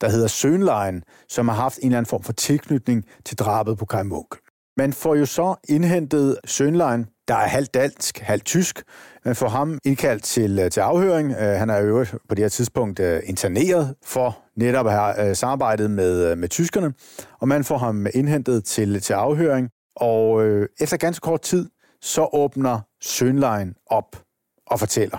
der 0.00 0.08
hedder 0.08 0.26
Sønlein, 0.26 1.02
som 1.28 1.48
har 1.48 1.54
haft 1.54 1.78
en 1.78 1.86
eller 1.86 1.98
anden 1.98 2.08
form 2.08 2.22
for 2.22 2.32
tilknytning 2.32 3.04
til 3.24 3.38
drabet 3.38 3.78
på 3.78 3.84
Kai 3.84 4.02
Munk. 4.02 4.34
Man 4.78 4.92
får 4.92 5.14
jo 5.14 5.26
så 5.26 5.54
indhentet 5.68 6.38
Sønlein, 6.44 7.06
der 7.28 7.34
er 7.34 7.48
halvt 7.48 7.74
dansk, 7.74 8.18
halvt 8.18 8.44
tysk. 8.44 8.82
Man 9.24 9.36
får 9.36 9.48
ham 9.48 9.78
indkaldt 9.84 10.24
til, 10.24 10.58
øh, 10.58 10.70
til 10.70 10.80
afhøring. 10.80 11.32
Øh, 11.32 11.58
han 11.58 11.70
er 11.70 11.78
jo 11.78 12.06
på 12.28 12.34
det 12.34 12.44
her 12.44 12.48
tidspunkt 12.48 13.00
øh, 13.00 13.22
interneret 13.24 13.94
for 14.04 14.38
netop 14.56 14.86
at 14.86 14.92
have 14.92 15.34
samarbejdet 15.34 15.90
med, 15.90 16.36
med 16.36 16.48
tyskerne. 16.48 16.94
Og 17.40 17.48
man 17.48 17.64
får 17.64 17.78
ham 17.78 18.06
indhentet 18.14 18.64
til, 18.64 19.00
til 19.00 19.12
afhøring. 19.12 19.70
Og 19.96 20.44
efter 20.80 20.96
ganske 20.96 21.24
kort 21.24 21.40
tid, 21.42 21.70
så 22.02 22.28
åbner 22.32 22.80
Sønlein 23.02 23.74
op 23.86 24.22
og 24.66 24.78
fortæller. 24.78 25.18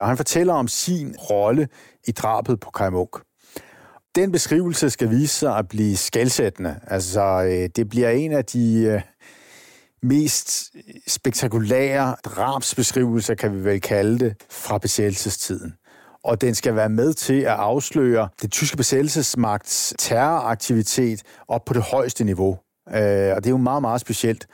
Og 0.00 0.08
han 0.08 0.16
fortæller 0.16 0.54
om 0.54 0.68
sin 0.68 1.16
rolle 1.16 1.68
i 2.06 2.12
drabet 2.12 2.60
på 2.60 2.70
Kai 2.70 2.90
Munk 2.90 3.16
den 4.14 4.32
beskrivelse 4.32 4.90
skal 4.90 5.10
vise 5.10 5.34
sig 5.34 5.56
at 5.56 5.68
blive 5.68 5.96
skældsættende. 5.96 6.80
Altså, 6.86 7.22
øh, 7.22 7.68
det 7.76 7.88
bliver 7.88 8.10
en 8.10 8.32
af 8.32 8.44
de 8.44 8.82
øh, 8.82 9.00
mest 10.02 10.70
spektakulære 11.06 12.16
drabsbeskrivelser, 12.24 13.34
kan 13.34 13.54
vi 13.54 13.64
vel 13.64 13.80
kalde 13.80 14.18
det, 14.18 14.36
fra 14.50 14.78
besættelsestiden. 14.78 15.74
Og 16.24 16.40
den 16.40 16.54
skal 16.54 16.74
være 16.76 16.88
med 16.88 17.14
til 17.14 17.40
at 17.40 17.46
afsløre 17.46 18.28
det 18.42 18.52
tyske 18.52 18.76
besættelsesmagts 18.76 19.94
terroraktivitet 19.98 21.22
op 21.48 21.64
på 21.64 21.74
det 21.74 21.82
højeste 21.82 22.24
niveau. 22.24 22.58
Øh, 22.88 22.94
og 23.36 23.44
det 23.44 23.46
er 23.46 23.50
jo 23.50 23.56
meget, 23.56 23.82
meget 23.82 24.00
specielt. 24.00 24.46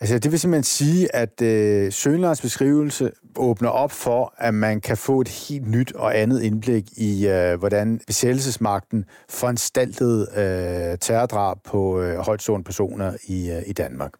Altså, 0.00 0.18
det 0.18 0.30
vil 0.30 0.40
simpelthen 0.40 0.64
sige, 0.64 1.14
at 1.14 1.42
øh, 1.42 1.92
Sønlands 1.92 2.40
beskrivelse 2.40 3.12
åbner 3.36 3.68
op 3.68 3.92
for, 3.92 4.34
at 4.38 4.54
man 4.54 4.80
kan 4.80 4.96
få 4.96 5.20
et 5.20 5.28
helt 5.28 5.68
nyt 5.68 5.92
og 5.92 6.18
andet 6.18 6.42
indblik 6.42 6.84
i, 6.96 7.28
øh, 7.28 7.58
hvordan 7.58 8.00
besættelsesmagten 8.06 9.04
foranstaltede 9.28 10.28
øh, 10.36 10.98
terrordrab 10.98 11.58
på 11.64 12.00
øh, 12.00 12.18
højtstående 12.18 12.64
personer 12.64 13.16
i, 13.28 13.50
øh, 13.50 13.62
i 13.66 13.72
Danmark. 13.72 14.12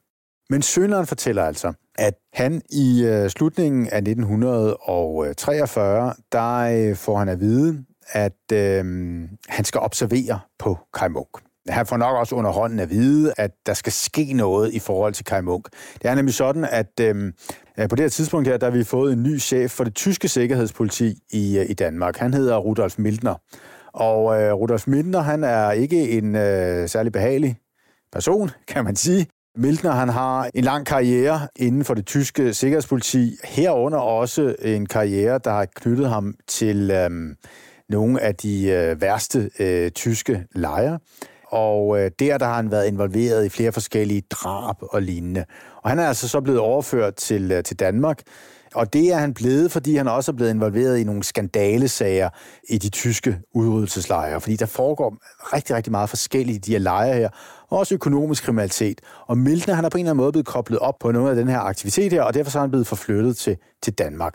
Men 0.50 0.62
Sønland 0.62 1.06
fortæller 1.06 1.44
altså, 1.44 1.72
at 1.98 2.14
han 2.32 2.62
i 2.70 3.04
øh, 3.04 3.30
slutningen 3.30 3.88
af 3.88 3.98
1943, 3.98 6.14
der 6.32 6.88
øh, 6.90 6.96
får 6.96 7.18
han 7.18 7.28
at 7.28 7.40
vide, 7.40 7.84
at 8.08 8.52
øh, 8.52 8.84
han 9.48 9.64
skal 9.64 9.80
observere 9.80 10.40
på 10.58 10.78
Kai 10.94 11.08
Munk. 11.08 11.28
Han 11.68 11.86
får 11.86 11.96
nok 11.96 12.16
også 12.16 12.34
under 12.34 12.50
hånden 12.50 12.78
at 12.78 12.90
vide, 12.90 13.34
at 13.36 13.50
der 13.66 13.74
skal 13.74 13.92
ske 13.92 14.32
noget 14.32 14.74
i 14.74 14.78
forhold 14.78 15.12
til 15.12 15.24
Kai 15.24 15.40
Munk. 15.40 15.68
Det 16.02 16.10
er 16.10 16.14
nemlig 16.14 16.34
sådan, 16.34 16.64
at 16.70 17.00
øh, 17.00 17.32
på 17.90 17.96
det 17.96 18.00
her 18.00 18.08
tidspunkt 18.08 18.48
her, 18.48 18.56
der 18.56 18.66
har 18.70 18.76
vi 18.76 18.84
fået 18.84 19.12
en 19.12 19.22
ny 19.22 19.40
chef 19.40 19.70
for 19.70 19.84
det 19.84 19.94
tyske 19.94 20.28
sikkerhedspoliti 20.28 21.14
i, 21.30 21.58
øh, 21.58 21.70
i 21.70 21.74
Danmark. 21.74 22.16
Han 22.16 22.34
hedder 22.34 22.56
Rudolf 22.56 22.98
Mildner. 22.98 23.34
Og 23.92 24.42
øh, 24.42 24.52
Rudolf 24.52 24.86
Mildner, 24.86 25.20
han 25.20 25.44
er 25.44 25.70
ikke 25.70 26.10
en 26.10 26.36
øh, 26.36 26.88
særlig 26.88 27.12
behagelig 27.12 27.56
person, 28.12 28.50
kan 28.68 28.84
man 28.84 28.96
sige. 28.96 29.26
Mildner, 29.58 29.90
han 29.90 30.08
har 30.08 30.50
en 30.54 30.64
lang 30.64 30.86
karriere 30.86 31.48
inden 31.56 31.84
for 31.84 31.94
det 31.94 32.06
tyske 32.06 32.54
sikkerhedspoliti, 32.54 33.36
herunder 33.44 33.98
også 33.98 34.54
en 34.62 34.86
karriere, 34.86 35.40
der 35.44 35.50
har 35.50 35.66
knyttet 35.74 36.08
ham 36.08 36.34
til 36.46 36.90
øh, 36.90 37.10
nogle 37.88 38.20
af 38.20 38.34
de 38.34 38.68
øh, 38.68 39.00
værste 39.00 39.50
øh, 39.58 39.90
tyske 39.90 40.46
lejre 40.54 40.98
og 41.48 41.98
øh, 41.98 42.10
der, 42.18 42.38
der 42.38 42.46
har 42.46 42.56
han 42.56 42.70
været 42.70 42.86
involveret 42.86 43.44
i 43.44 43.48
flere 43.48 43.72
forskellige 43.72 44.22
drab 44.30 44.76
og 44.80 45.02
lignende. 45.02 45.44
Og 45.82 45.90
han 45.90 45.98
er 45.98 46.08
altså 46.08 46.28
så 46.28 46.40
blevet 46.40 46.60
overført 46.60 47.14
til, 47.14 47.52
øh, 47.52 47.62
til 47.62 47.78
Danmark, 47.78 48.22
og 48.74 48.92
det 48.92 49.12
er 49.12 49.16
han 49.16 49.34
blevet, 49.34 49.72
fordi 49.72 49.96
han 49.96 50.08
også 50.08 50.32
er 50.32 50.36
blevet 50.36 50.50
involveret 50.50 50.98
i 50.98 51.04
nogle 51.04 51.22
skandalesager 51.22 52.28
i 52.68 52.78
de 52.78 52.88
tyske 52.88 53.38
udryddelseslejre, 53.54 54.40
fordi 54.40 54.56
der 54.56 54.66
foregår 54.66 55.16
rigtig, 55.54 55.76
rigtig 55.76 55.90
meget 55.90 56.08
forskellige 56.08 56.56
i 56.56 56.58
de 56.58 56.72
her 56.72 56.78
lejre 56.78 57.14
her, 57.14 57.28
og 57.68 57.78
også 57.78 57.94
økonomisk 57.94 58.44
kriminalitet. 58.44 59.00
Og 59.26 59.38
Miltner, 59.38 59.74
han 59.74 59.84
er 59.84 59.88
på 59.88 59.98
en 59.98 60.04
eller 60.04 60.10
anden 60.10 60.22
måde 60.22 60.32
blevet 60.32 60.46
koblet 60.46 60.78
op 60.78 60.94
på 61.00 61.12
noget 61.12 61.30
af 61.30 61.36
den 61.36 61.48
her 61.48 61.58
aktivitet 61.58 62.12
her, 62.12 62.22
og 62.22 62.34
derfor 62.34 62.58
er 62.58 62.60
han 62.60 62.70
blevet 62.70 62.86
forflyttet 62.86 63.36
til, 63.36 63.56
til 63.82 63.92
Danmark. 63.92 64.34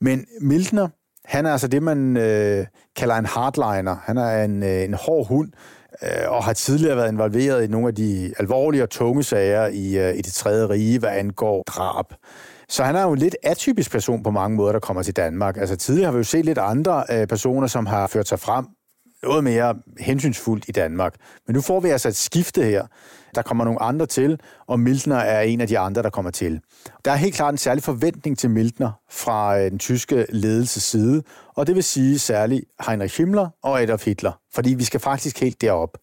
Men 0.00 0.26
Miltner, 0.40 0.88
han 1.24 1.46
er 1.46 1.52
altså 1.52 1.68
det, 1.68 1.82
man 1.82 2.16
øh, 2.16 2.66
kalder 2.96 3.14
en 3.14 3.26
hardliner. 3.26 3.96
Han 4.04 4.18
er 4.18 4.44
en, 4.44 4.62
øh, 4.62 4.84
en 4.84 4.94
hård 4.94 5.28
hund, 5.28 5.52
Øh, 6.02 6.08
og 6.28 6.44
har 6.44 6.52
tidligere 6.52 6.96
været 6.96 7.12
involveret 7.12 7.64
i 7.64 7.66
nogle 7.66 7.88
af 7.88 7.94
de 7.94 8.34
alvorlige 8.38 8.82
og 8.82 8.90
tunge 8.90 9.22
sager 9.22 9.66
i, 9.66 9.98
øh, 9.98 10.14
i 10.14 10.22
det 10.22 10.32
tredje 10.32 10.68
rige, 10.68 10.98
hvad 10.98 11.10
angår 11.10 11.62
drab. 11.62 12.06
Så 12.68 12.84
han 12.84 12.96
er 12.96 13.02
jo 13.02 13.12
en 13.12 13.18
lidt 13.18 13.36
atypisk 13.42 13.90
person 13.90 14.22
på 14.22 14.30
mange 14.30 14.56
måder, 14.56 14.72
der 14.72 14.78
kommer 14.78 15.02
til 15.02 15.16
Danmark. 15.16 15.56
Altså 15.56 15.76
tidligere 15.76 16.06
har 16.06 16.12
vi 16.12 16.18
jo 16.18 16.24
set 16.24 16.44
lidt 16.44 16.58
andre 16.58 17.04
øh, 17.10 17.26
personer, 17.26 17.66
som 17.66 17.86
har 17.86 18.06
ført 18.06 18.28
sig 18.28 18.40
frem 18.40 18.66
noget 19.22 19.44
mere 19.44 19.74
hensynsfuldt 20.00 20.64
i 20.68 20.72
Danmark. 20.72 21.14
Men 21.46 21.54
nu 21.54 21.60
får 21.60 21.80
vi 21.80 21.88
altså 21.88 22.08
et 22.08 22.16
skifte 22.16 22.62
her. 22.62 22.86
Der 23.34 23.42
kommer 23.42 23.64
nogle 23.64 23.82
andre 23.82 24.06
til, 24.06 24.40
og 24.66 24.80
Miltner 24.80 25.16
er 25.16 25.40
en 25.40 25.60
af 25.60 25.68
de 25.68 25.78
andre, 25.78 26.02
der 26.02 26.10
kommer 26.10 26.30
til. 26.30 26.60
Der 27.04 27.10
er 27.10 27.16
helt 27.16 27.34
klart 27.34 27.54
en 27.54 27.58
særlig 27.58 27.82
forventning 27.82 28.38
til 28.38 28.50
Miltner 28.50 28.90
fra 29.10 29.58
øh, 29.58 29.70
den 29.70 29.78
tyske 29.78 30.26
ledelses 30.28 30.82
side, 30.82 31.22
og 31.56 31.66
det 31.66 31.74
vil 31.74 31.84
sige 31.84 32.18
særligt 32.18 32.64
Heinrich 32.86 33.18
Himmler 33.18 33.48
og 33.62 33.82
Adolf 33.82 34.04
Hitler, 34.04 34.32
fordi 34.54 34.74
vi 34.74 34.84
skal 34.84 35.00
faktisk 35.00 35.40
helt 35.40 35.60
derop. 35.60 35.98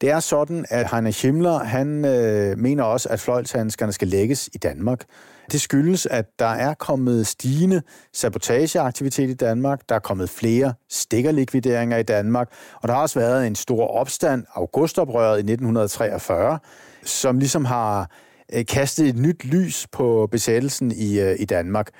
Det 0.00 0.10
er 0.10 0.20
sådan, 0.20 0.64
at 0.70 0.90
Heinrich 0.90 1.26
Himmler 1.26 1.58
han 1.58 2.04
øh, 2.04 2.58
mener 2.58 2.82
også, 2.82 3.08
at 3.08 3.20
fløjlshandskerne 3.20 3.92
skal 3.92 4.08
lægges 4.08 4.50
i 4.54 4.58
Danmark. 4.58 5.04
Det 5.52 5.60
skyldes, 5.60 6.06
at 6.06 6.26
der 6.38 6.46
er 6.46 6.74
kommet 6.74 7.26
stigende 7.26 7.82
sabotageaktivitet 8.12 9.30
i 9.30 9.34
Danmark, 9.34 9.80
der 9.88 9.94
er 9.94 9.98
kommet 9.98 10.30
flere 10.30 10.74
stikkerlikvideringer 10.90 11.96
i 11.96 12.02
Danmark, 12.02 12.48
og 12.82 12.88
der 12.88 12.94
har 12.94 13.02
også 13.02 13.18
været 13.18 13.46
en 13.46 13.54
stor 13.54 13.86
opstand, 13.86 14.44
augustoprøret 14.54 15.36
i 15.36 15.52
1943, 15.52 16.58
som 17.04 17.38
ligesom 17.38 17.64
har 17.64 18.10
øh, 18.54 18.66
kastet 18.66 19.08
et 19.08 19.16
nyt 19.16 19.44
lys 19.44 19.86
på 19.92 20.28
besættelsen 20.30 20.92
i, 20.92 21.20
øh, 21.20 21.36
i 21.38 21.44
Danmark. 21.44 21.90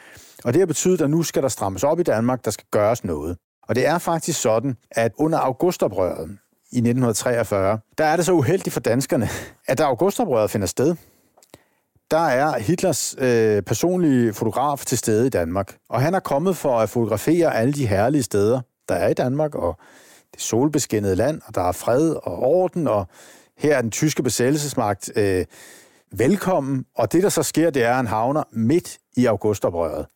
Og 0.44 0.52
det 0.52 0.60
har 0.60 0.66
betydet, 0.66 1.00
at 1.00 1.10
nu 1.10 1.22
skal 1.22 1.42
der 1.42 1.48
strammes 1.48 1.84
op 1.84 2.00
i 2.00 2.02
Danmark, 2.02 2.44
der 2.44 2.50
skal 2.50 2.66
gøres 2.70 3.04
noget. 3.04 3.36
Og 3.68 3.74
det 3.74 3.87
er 3.87 3.98
faktisk 3.98 4.40
sådan, 4.40 4.77
at 4.90 5.12
under 5.18 5.38
augustoprøret 5.38 6.38
i 6.72 6.79
1943, 6.79 7.79
der 7.98 8.05
er 8.05 8.16
det 8.16 8.27
så 8.27 8.33
uheldigt 8.33 8.72
for 8.72 8.81
danskerne, 8.81 9.29
at 9.66 9.79
da 9.79 9.83
augustoprøret 9.85 10.50
finder 10.50 10.66
sted, 10.66 10.96
der 12.11 12.27
er 12.27 12.59
Hitlers 12.59 13.14
øh, 13.18 13.62
personlige 13.62 14.33
fotograf 14.33 14.85
til 14.85 14.98
stede 14.98 15.27
i 15.27 15.31
Danmark. 15.31 15.77
Og 15.88 16.00
han 16.00 16.14
er 16.14 16.20
kommet 16.20 16.57
for 16.57 16.79
at 16.79 16.88
fotografere 16.88 17.55
alle 17.55 17.72
de 17.72 17.87
herlige 17.87 18.22
steder, 18.22 18.61
der 18.88 18.94
er 18.94 19.09
i 19.09 19.14
Danmark, 19.14 19.55
og 19.55 19.79
det 20.33 20.42
solbeskinnede 20.42 21.16
land, 21.16 21.40
og 21.46 21.55
der 21.55 21.62
er 21.68 21.72
fred 21.72 22.11
og 22.11 22.38
orden, 22.38 22.88
og 22.88 23.07
her 23.59 23.77
er 23.77 23.81
den 23.81 23.90
tyske 23.90 24.22
besættelsesmagt 24.22 25.11
øh, 25.16 25.44
velkommen. 26.12 26.85
Og 26.96 27.12
det, 27.12 27.22
der 27.22 27.29
så 27.29 27.42
sker, 27.42 27.70
det 27.70 27.83
er, 27.85 27.90
at 27.90 27.96
han 27.96 28.07
havner 28.07 28.42
midt 28.53 28.98
i 29.16 29.27
augustoprøret. 29.27 30.07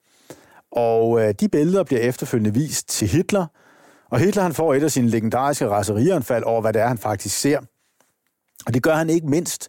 Og 0.72 1.20
øh, 1.20 1.34
de 1.40 1.48
billeder 1.48 1.84
bliver 1.84 2.00
efterfølgende 2.00 2.54
vist 2.54 2.88
til 2.88 3.08
Hitler, 3.08 3.46
og 4.10 4.18
Hitler 4.18 4.42
han 4.42 4.54
får 4.54 4.74
et 4.74 4.82
af 4.82 4.90
sine 4.90 5.08
legendariske 5.08 5.68
raserianfald 5.68 6.44
over, 6.44 6.60
hvad 6.60 6.72
det 6.72 6.82
er, 6.82 6.86
han 6.86 6.98
faktisk 6.98 7.40
ser. 7.40 7.60
Og 8.66 8.74
det 8.74 8.82
gør 8.82 8.94
han 8.94 9.10
ikke 9.10 9.26
mindst, 9.26 9.68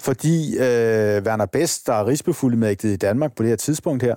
fordi 0.00 0.56
øh, 0.56 1.22
Werner 1.22 1.46
Best, 1.46 1.86
der 1.86 1.92
er 1.92 2.06
rigsbefuldmægtig 2.06 2.92
i 2.92 2.96
Danmark 2.96 3.36
på 3.36 3.42
det 3.42 3.50
her 3.50 3.56
tidspunkt 3.56 4.02
her, 4.02 4.14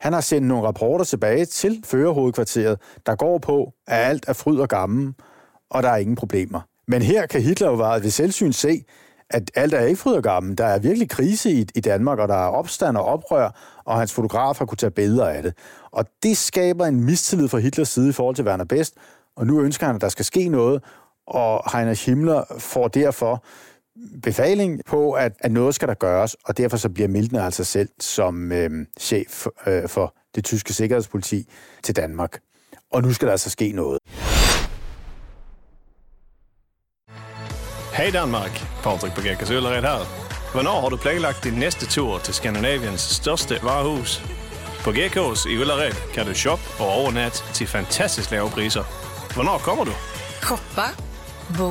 han 0.00 0.12
har 0.12 0.20
sendt 0.20 0.48
nogle 0.48 0.66
rapporter 0.66 1.04
tilbage 1.04 1.44
til 1.44 1.84
førerhovedkvarteret, 1.84 2.80
der 3.06 3.14
går 3.14 3.38
på, 3.38 3.72
at 3.86 4.08
alt 4.08 4.24
er 4.28 4.32
fryd 4.32 4.58
og 4.58 4.68
gammel, 4.68 5.14
og 5.70 5.82
der 5.82 5.88
er 5.88 5.96
ingen 5.96 6.16
problemer. 6.16 6.60
Men 6.88 7.02
her 7.02 7.26
kan 7.26 7.42
Hitler 7.42 7.70
jo 7.70 7.98
ved 8.02 8.10
selvsyn 8.10 8.52
se, 8.52 8.84
at 9.30 9.50
alt 9.54 9.74
er 9.74 9.80
ikke 9.80 10.00
fryd 10.00 10.14
og 10.14 10.22
gammel. 10.22 10.58
Der 10.58 10.64
er 10.64 10.78
virkelig 10.78 11.10
krise 11.10 11.50
i, 11.50 11.66
i 11.74 11.80
Danmark, 11.80 12.18
og 12.18 12.28
der 12.28 12.34
er 12.34 12.48
opstand 12.48 12.96
og 12.96 13.04
oprør, 13.04 13.50
og 13.84 13.98
hans 13.98 14.12
fotograf 14.12 14.58
har 14.58 14.66
kunne 14.66 14.76
tage 14.76 14.90
billeder 14.90 15.28
af 15.28 15.42
det. 15.42 15.54
Og 15.90 16.04
det 16.22 16.36
skaber 16.36 16.86
en 16.86 17.04
mistillid 17.04 17.48
fra 17.48 17.58
Hitlers 17.58 17.88
side 17.88 18.08
i 18.08 18.12
forhold 18.12 18.36
til 18.36 18.44
Werner 18.44 18.64
Best, 18.64 18.94
og 19.36 19.46
nu 19.46 19.60
ønsker 19.60 19.86
han, 19.86 19.94
at 19.94 20.00
der 20.00 20.08
skal 20.08 20.24
ske 20.24 20.48
noget, 20.48 20.82
og 21.26 21.72
Heinrich 21.72 22.06
Himmler 22.06 22.42
får 22.58 22.88
derfor 22.88 23.44
befaling 24.22 24.80
på, 24.86 25.12
at, 25.12 25.32
at 25.40 25.52
noget 25.52 25.74
skal 25.74 25.88
der 25.88 25.94
gøres, 25.94 26.36
og 26.44 26.58
derfor 26.58 26.76
så 26.76 26.88
bliver 26.88 27.08
Milden 27.08 27.36
altså 27.36 27.64
selv 27.64 27.88
som 28.00 28.52
øh, 28.52 28.70
chef 29.00 29.46
øh, 29.66 29.88
for 29.88 30.14
det 30.34 30.44
tyske 30.44 30.72
sikkerhedspoliti 30.72 31.48
til 31.82 31.96
Danmark. 31.96 32.40
Og 32.92 33.02
nu 33.02 33.12
skal 33.12 33.26
der 33.26 33.32
altså 33.32 33.50
ske 33.50 33.72
noget. 33.72 33.98
Hej 37.94 38.10
Danmark, 38.10 38.66
Patrick 38.82 39.14
Bagekas 39.14 39.50
Øllered 39.50 39.82
her. 39.82 39.98
Hvornår 40.52 40.80
har 40.80 40.88
du 40.88 40.96
planlagt 40.96 41.44
din 41.44 41.52
næste 41.52 41.86
tur 41.86 42.18
til 42.18 42.34
Skandinaviens 42.34 43.00
største 43.00 43.58
varehus? 43.62 44.22
På 44.84 44.90
GK's 44.90 45.48
i 45.48 45.58
Ullared 45.58 45.92
kan 46.14 46.26
du 46.26 46.34
shoppe 46.34 46.64
og 46.80 46.88
overnatte 46.88 47.42
til 47.52 47.66
fantastisk 47.66 48.30
lave 48.30 48.50
priser. 48.50 48.84
Hvornår 49.34 49.58
kommer 49.58 49.84
du? 49.84 49.90
Shoppa, 50.42 50.88
bo 51.58 51.70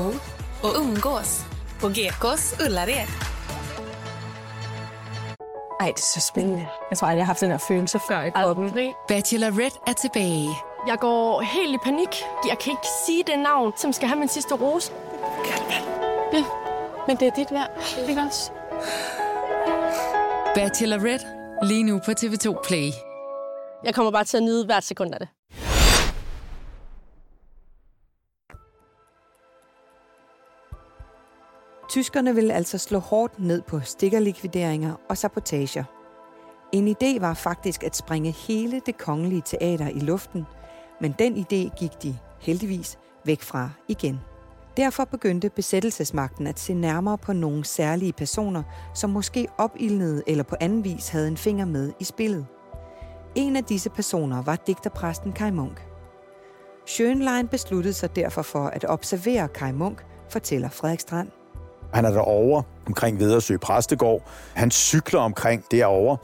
och 0.67 0.79
umgås 0.79 1.45
på 1.79 1.89
Gekås 1.89 2.55
Ullared. 2.65 3.07
Ej, 5.79 5.87
det 5.87 5.99
er 5.99 6.11
så 6.15 6.27
spændende. 6.31 6.67
Jeg 6.89 6.97
tror 6.97 7.07
aldrig, 7.07 7.17
jeg 7.17 7.25
har 7.25 7.33
haft 7.33 7.41
den 7.41 7.51
her 7.51 7.63
følelse 7.67 7.99
før 8.07 8.21
i 8.21 8.29
kroppen. 8.29 8.71
Bachelorette 9.07 9.79
er 9.87 9.93
tilbage. 9.93 10.49
Jeg 10.87 10.97
går 10.99 11.41
helt 11.41 11.73
i 11.75 11.77
panik. 11.83 12.23
Jeg 12.47 12.57
kan 12.59 12.71
ikke 12.71 12.87
sige 13.05 13.23
det 13.27 13.39
navn, 13.39 13.73
som 13.77 13.93
skal 13.93 14.07
have 14.07 14.19
min 14.19 14.29
sidste 14.29 14.53
rose. 14.55 14.91
Ja, 16.33 16.43
men 17.07 17.17
det 17.17 17.27
er 17.27 17.31
dit 17.31 17.51
værd. 17.51 17.69
Ikke 18.09 18.21
også? 18.21 18.51
Bachelorette 20.55 21.25
lige 21.63 21.83
nu 21.83 21.99
på 22.05 22.11
TV2 22.11 22.67
Play. 22.67 22.89
Jeg 23.83 23.95
kommer 23.95 24.11
bare 24.11 24.23
til 24.23 24.37
at 24.37 24.43
nyde 24.43 24.65
hvert 24.65 24.83
sekund 24.83 25.13
af 25.13 25.19
det. 25.19 25.29
Tyskerne 31.89 32.35
ville 32.35 32.53
altså 32.53 32.77
slå 32.77 32.99
hårdt 32.99 33.39
ned 33.39 33.61
på 33.61 33.79
stikkerlikvideringer 33.79 34.93
og 35.09 35.17
sabotager. 35.17 35.83
En 36.71 36.87
idé 36.87 37.19
var 37.19 37.33
faktisk 37.33 37.83
at 37.83 37.95
springe 37.95 38.31
hele 38.31 38.81
det 38.85 38.97
kongelige 38.97 39.41
teater 39.45 39.87
i 39.87 39.99
luften, 39.99 40.45
men 41.01 41.15
den 41.19 41.35
idé 41.35 41.79
gik 41.79 42.03
de 42.03 42.17
heldigvis 42.41 42.97
væk 43.25 43.41
fra 43.41 43.69
igen. 43.87 44.19
Derfor 44.77 45.05
begyndte 45.05 45.49
besættelsesmagten 45.49 46.47
at 46.47 46.59
se 46.59 46.73
nærmere 46.73 47.17
på 47.17 47.33
nogle 47.33 47.65
særlige 47.65 48.13
personer, 48.13 48.63
som 48.93 49.09
måske 49.09 49.47
opildnede 49.57 50.23
eller 50.27 50.43
på 50.43 50.55
anden 50.59 50.83
vis 50.83 51.09
havde 51.09 51.27
en 51.27 51.37
finger 51.37 51.65
med 51.65 51.91
i 51.99 52.03
spillet. 52.03 52.45
En 53.35 53.55
af 53.55 53.63
disse 53.63 53.89
personer 53.89 54.41
var 54.41 54.55
digterpræsten 54.55 55.33
Kai 55.33 55.51
Munk. 55.51 55.87
Schönlein 56.89 57.47
besluttede 57.51 57.93
sig 57.93 58.15
derfor 58.15 58.41
for 58.41 58.65
at 58.65 58.85
observere 58.89 59.47
Kai 59.47 59.71
Munk, 59.71 60.05
fortæller 60.29 60.69
Frederik 60.69 60.99
Strand. 60.99 61.29
Han 61.93 62.05
er 62.05 62.11
derovre 62.11 62.63
omkring 62.87 63.19
Vedersø 63.19 63.57
Præstegård. 63.57 64.21
Han 64.53 64.71
cykler 64.71 65.19
omkring 65.19 65.63
derovre. 65.71 66.17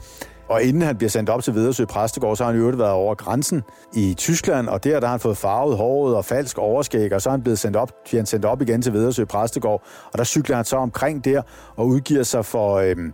Og 0.50 0.62
inden 0.62 0.82
han 0.82 0.96
bliver 0.96 1.10
sendt 1.10 1.30
op 1.30 1.42
til 1.42 1.54
Vedersø 1.54 1.84
Præstegård, 1.84 2.36
så 2.36 2.44
har 2.44 2.52
han 2.52 2.60
jo 2.60 2.66
været 2.66 2.92
over 2.92 3.14
grænsen 3.14 3.62
i 3.94 4.14
Tyskland, 4.14 4.68
og 4.68 4.84
der, 4.84 5.00
der 5.00 5.06
har 5.06 5.12
han 5.12 5.20
fået 5.20 5.36
farvet 5.36 5.76
håret 5.76 6.16
og 6.16 6.24
falsk 6.24 6.58
overskæg, 6.58 7.12
og 7.12 7.22
så 7.22 7.28
er 7.28 7.30
han 7.30 7.42
blevet 7.42 7.58
sendt 7.58 7.76
op, 7.76 7.92
bliver 8.04 8.20
han 8.20 8.26
sendt 8.26 8.44
op 8.44 8.62
igen 8.62 8.82
til 8.82 8.92
Vedersø 8.92 9.24
Præstegård, 9.24 9.82
og 10.12 10.18
der 10.18 10.24
cykler 10.24 10.56
han 10.56 10.64
så 10.64 10.76
omkring 10.76 11.24
der 11.24 11.42
og 11.76 11.86
udgiver 11.86 12.22
sig 12.22 12.44
for 12.44 12.74
øhm, 12.74 13.12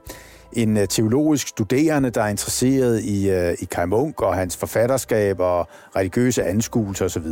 en 0.52 0.76
øh, 0.76 0.88
teologisk 0.88 1.48
studerende, 1.48 2.10
der 2.10 2.22
er 2.22 2.28
interesseret 2.28 3.02
i, 3.02 3.30
øh, 3.30 3.54
i 3.60 3.64
Kai 3.64 3.86
Munk 3.86 4.22
og 4.22 4.34
hans 4.34 4.56
forfatterskab 4.56 5.40
og 5.40 5.68
religiøse 5.96 6.44
anskuelser 6.44 7.04
osv. 7.04 7.26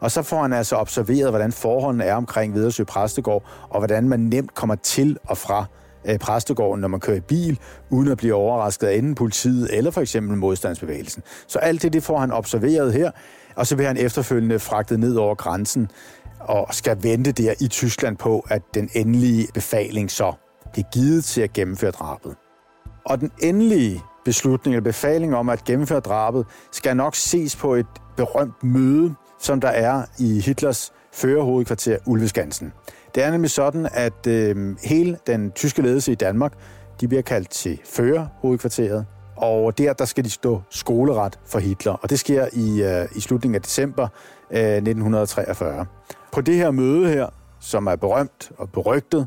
Og 0.00 0.10
så 0.10 0.22
får 0.22 0.42
han 0.42 0.52
altså 0.52 0.76
observeret, 0.76 1.30
hvordan 1.30 1.52
forholdene 1.52 2.04
er 2.04 2.14
omkring 2.14 2.54
Vedersø 2.54 2.84
Præstegård, 2.84 3.44
og 3.70 3.80
hvordan 3.80 4.08
man 4.08 4.20
nemt 4.20 4.54
kommer 4.54 4.74
til 4.74 5.18
og 5.26 5.38
fra 5.38 5.60
øh, 5.60 5.79
præstegården, 6.20 6.80
når 6.80 6.88
man 6.88 7.00
kører 7.00 7.16
i 7.16 7.20
bil, 7.20 7.58
uden 7.90 8.08
at 8.08 8.18
blive 8.18 8.34
overrasket 8.34 8.86
af 8.86 8.94
enten 8.94 9.14
politiet 9.14 9.76
eller 9.76 9.90
for 9.90 10.00
eksempel 10.00 10.36
modstandsbevægelsen. 10.36 11.22
Så 11.46 11.58
alt 11.58 11.82
det, 11.82 11.92
det 11.92 12.02
får 12.02 12.18
han 12.18 12.32
observeret 12.32 12.92
her, 12.92 13.10
og 13.56 13.66
så 13.66 13.76
bliver 13.76 13.88
han 13.88 13.96
efterfølgende 13.96 14.58
fragtet 14.58 15.00
ned 15.00 15.16
over 15.16 15.34
grænsen 15.34 15.90
og 16.40 16.74
skal 16.74 17.02
vente 17.02 17.32
der 17.32 17.54
i 17.60 17.68
Tyskland 17.68 18.16
på, 18.16 18.46
at 18.48 18.62
den 18.74 18.90
endelige 18.94 19.48
befaling 19.54 20.10
så 20.10 20.32
bliver 20.72 20.86
givet 20.92 21.24
til 21.24 21.40
at 21.40 21.52
gennemføre 21.52 21.90
drabet. 21.90 22.36
Og 23.06 23.20
den 23.20 23.30
endelige 23.42 24.02
beslutning 24.24 24.76
eller 24.76 24.84
befaling 24.84 25.36
om 25.36 25.48
at 25.48 25.64
gennemføre 25.64 26.00
drabet 26.00 26.46
skal 26.72 26.96
nok 26.96 27.16
ses 27.16 27.56
på 27.56 27.74
et 27.74 27.86
berømt 28.16 28.64
møde, 28.64 29.14
som 29.38 29.60
der 29.60 29.68
er 29.68 30.02
i 30.18 30.40
Hitlers 30.40 30.92
førerhovedkvarter 31.12 31.98
Ulveskansen. 32.06 32.72
Det 33.14 33.22
er 33.22 33.30
nemlig 33.30 33.50
sådan, 33.50 33.88
at 33.92 34.26
øh, 34.26 34.76
hele 34.84 35.18
den 35.26 35.50
tyske 35.50 35.82
ledelse 35.82 36.12
i 36.12 36.14
Danmark, 36.14 36.52
de 37.00 37.08
bliver 37.08 37.22
kaldt 37.22 37.50
til 37.50 37.80
fører 37.84 38.26
hovedkvarteret, 38.42 39.06
og 39.36 39.78
der, 39.78 39.92
der 39.92 40.04
skal 40.04 40.24
de 40.24 40.30
stå 40.30 40.62
skoleret 40.70 41.38
for 41.46 41.58
Hitler, 41.58 41.92
og 41.92 42.10
det 42.10 42.18
sker 42.18 42.46
i, 42.52 42.82
øh, 42.82 43.08
i 43.16 43.20
slutningen 43.20 43.54
af 43.54 43.62
december 43.62 44.08
øh, 44.50 44.60
1943. 44.60 45.86
På 46.32 46.40
det 46.40 46.54
her 46.54 46.70
møde 46.70 47.08
her, 47.08 47.26
som 47.60 47.86
er 47.86 47.96
berømt 47.96 48.52
og 48.58 48.70
berygtet, 48.70 49.26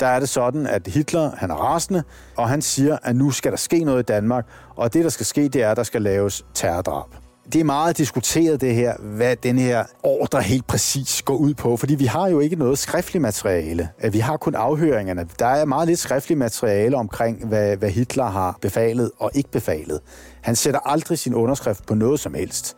der 0.00 0.06
er 0.06 0.20
det 0.20 0.28
sådan, 0.28 0.66
at 0.66 0.86
Hitler 0.86 1.30
han 1.36 1.50
er 1.50 1.54
rasende, 1.54 2.02
og 2.36 2.48
han 2.48 2.62
siger, 2.62 2.98
at 3.02 3.16
nu 3.16 3.30
skal 3.30 3.50
der 3.50 3.56
ske 3.58 3.84
noget 3.84 4.02
i 4.02 4.06
Danmark, 4.06 4.46
og 4.76 4.94
det, 4.94 5.04
der 5.04 5.10
skal 5.10 5.26
ske, 5.26 5.48
det 5.48 5.62
er, 5.62 5.70
at 5.70 5.76
der 5.76 5.82
skal 5.82 6.02
laves 6.02 6.46
terrordrab. 6.54 7.21
Det 7.44 7.60
er 7.60 7.64
meget 7.64 7.98
diskuteret 7.98 8.60
det 8.60 8.74
her, 8.74 8.96
hvad 8.98 9.36
den 9.36 9.58
her 9.58 9.84
ordre 10.02 10.42
helt 10.42 10.66
præcis 10.66 11.22
går 11.22 11.36
ud 11.36 11.54
på, 11.54 11.76
fordi 11.76 11.94
vi 11.94 12.04
har 12.04 12.28
jo 12.28 12.40
ikke 12.40 12.56
noget 12.56 12.78
skriftligt 12.78 13.22
materiale. 13.22 13.88
Vi 14.12 14.18
har 14.18 14.36
kun 14.36 14.54
afhøringerne. 14.54 15.28
Der 15.38 15.46
er 15.46 15.64
meget 15.64 15.88
lidt 15.88 15.98
skriftligt 15.98 16.38
materiale 16.38 16.96
omkring, 16.96 17.46
hvad, 17.46 17.76
hvad 17.76 17.90
Hitler 17.90 18.24
har 18.24 18.58
befalet 18.60 19.10
og 19.18 19.30
ikke 19.34 19.50
befalet. 19.50 20.00
Han 20.40 20.56
sætter 20.56 20.80
aldrig 20.84 21.18
sin 21.18 21.34
underskrift 21.34 21.86
på 21.86 21.94
noget 21.94 22.20
som 22.20 22.34
helst. 22.34 22.76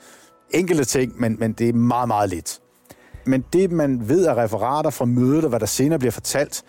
Enkelte 0.50 0.84
ting, 0.84 1.20
men, 1.20 1.36
men 1.38 1.52
det 1.52 1.68
er 1.68 1.72
meget, 1.72 2.08
meget 2.08 2.30
lidt. 2.30 2.60
Men 3.26 3.44
det, 3.52 3.72
man 3.72 4.08
ved 4.08 4.26
af 4.26 4.34
referater 4.34 4.90
fra 4.90 5.04
mødet 5.04 5.44
og 5.44 5.48
hvad 5.48 5.60
der 5.60 5.66
senere 5.66 5.98
bliver 5.98 6.12
fortalt, 6.12 6.62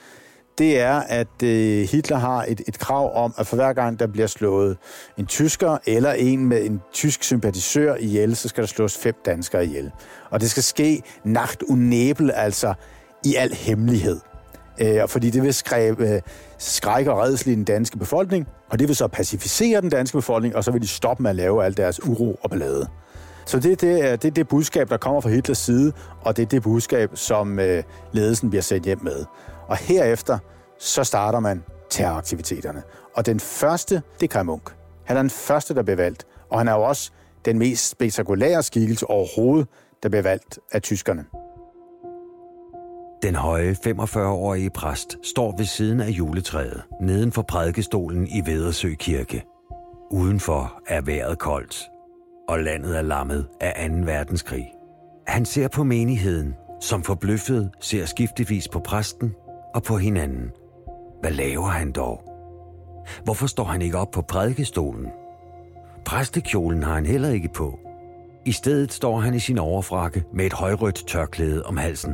det 0.57 0.79
er, 0.79 0.99
at 0.99 1.43
øh, 1.43 1.87
Hitler 1.91 2.17
har 2.17 2.45
et, 2.47 2.61
et 2.67 2.79
krav 2.79 3.23
om, 3.23 3.33
at 3.37 3.47
for 3.47 3.55
hver 3.55 3.73
gang 3.73 3.99
der 3.99 4.07
bliver 4.07 4.27
slået 4.27 4.77
en 5.17 5.25
tysker 5.25 5.77
eller 5.85 6.11
en 6.11 6.45
med 6.45 6.65
en 6.65 6.81
tysk 6.93 7.23
sympatisør 7.23 7.95
ihjel, 7.95 8.35
så 8.35 8.49
skal 8.49 8.61
der 8.61 8.67
slås 8.67 8.97
fem 8.97 9.15
danskere 9.25 9.65
ihjel. 9.65 9.91
Og 10.29 10.41
det 10.41 10.51
skal 10.51 10.63
ske 10.63 11.01
nacht 11.23 11.63
und 11.63 11.81
nebel, 11.81 12.31
altså 12.31 12.73
i 13.25 13.35
al 13.35 13.53
hemmelighed. 13.53 14.19
Øh, 14.81 15.07
fordi 15.07 15.29
det 15.29 15.43
vil 15.43 15.53
skræbe, 15.53 16.09
øh, 16.09 16.21
skrække 16.57 17.11
og 17.11 17.19
redsel 17.19 17.51
i 17.51 17.55
den 17.55 17.63
danske 17.63 17.97
befolkning, 17.97 18.47
og 18.69 18.79
det 18.79 18.87
vil 18.87 18.95
så 18.95 19.07
pacificere 19.07 19.81
den 19.81 19.89
danske 19.89 20.17
befolkning, 20.17 20.55
og 20.55 20.63
så 20.63 20.71
vil 20.71 20.81
de 20.81 20.87
stoppe 20.87 21.23
med 21.23 21.29
at 21.29 21.35
lave 21.35 21.65
al 21.65 21.77
deres 21.77 22.05
uro 22.05 22.39
og 22.43 22.49
ballade. 22.49 22.87
Så 23.45 23.59
det, 23.59 23.81
det, 23.81 24.05
er, 24.05 24.15
det 24.15 24.27
er 24.27 24.31
det 24.31 24.47
budskab, 24.47 24.89
der 24.89 24.97
kommer 24.97 25.21
fra 25.21 25.29
Hitlers 25.29 25.57
side, 25.57 25.93
og 26.21 26.37
det 26.37 26.43
er 26.43 26.47
det 26.47 26.63
budskab, 26.63 27.09
som 27.13 27.59
øh, 27.59 27.83
ledelsen 28.11 28.49
bliver 28.49 28.63
sendt 28.63 28.85
hjem 28.85 28.99
med. 29.03 29.25
Og 29.67 29.78
herefter, 29.78 30.39
så 30.80 31.04
starter 31.04 31.39
man 31.39 31.63
terroraktiviteterne. 31.89 32.84
Og 33.15 33.25
den 33.25 33.39
første, 33.39 33.95
det 34.19 34.23
er 34.23 34.28
Kai 34.28 34.43
Munk. 34.43 34.75
Han 35.04 35.17
er 35.17 35.21
den 35.21 35.30
første, 35.30 35.75
der 35.75 35.84
bliver 35.84 35.97
valgt. 35.97 36.25
Og 36.49 36.60
han 36.60 36.67
er 36.67 36.73
jo 36.73 36.82
også 36.82 37.12
den 37.45 37.60
mest 37.60 37.89
spektakulære 37.89 38.63
skikkelse 38.63 39.10
overhovedet, 39.10 39.67
der 40.04 40.10
bliver 40.10 40.23
valgt 40.23 40.60
af 40.71 40.82
tyskerne. 40.82 41.25
Den 43.23 43.36
høje 43.36 43.75
45-årige 43.88 44.69
præst 44.69 45.17
står 45.23 45.58
ved 45.58 45.65
siden 45.65 45.99
af 45.99 46.10
juletræet, 46.10 46.82
neden 47.01 47.32
for 47.32 47.41
prædikestolen 47.41 48.28
i 48.28 48.41
Vedersø 48.45 48.93
Kirke. 48.99 49.43
Udenfor 50.12 50.82
er 50.88 51.01
vejret 51.01 51.39
koldt, 51.39 51.84
og 52.49 52.60
landet 52.60 52.97
er 52.97 53.01
lammet 53.01 53.47
af 53.62 53.89
2. 53.89 53.95
verdenskrig. 53.95 54.73
Han 55.28 55.45
ser 55.45 55.67
på 55.67 55.84
menigheden, 55.84 56.56
som 56.82 57.04
forbløffet 57.04 57.71
ser 57.82 58.06
skiftevis 58.06 58.67
på 58.67 58.80
præsten 58.80 59.36
og 59.75 59.83
på 59.83 59.97
hinanden. 59.97 60.51
Hvad 61.21 61.31
laver 61.31 61.67
han 61.67 61.91
dog? 61.91 62.21
Hvorfor 63.23 63.47
står 63.47 63.63
han 63.63 63.81
ikke 63.81 63.97
op 63.97 64.11
på 64.11 64.21
prædikestolen? 64.21 65.07
Præstekjolen 66.05 66.83
har 66.83 66.93
han 66.93 67.05
heller 67.05 67.29
ikke 67.29 67.49
på. 67.49 67.79
I 68.45 68.51
stedet 68.51 68.93
står 68.93 69.19
han 69.19 69.33
i 69.33 69.39
sin 69.39 69.57
overfrakke 69.57 70.23
med 70.33 70.45
et 70.45 70.53
højrødt 70.53 71.07
tørklæde 71.07 71.63
om 71.63 71.77
halsen. 71.77 72.13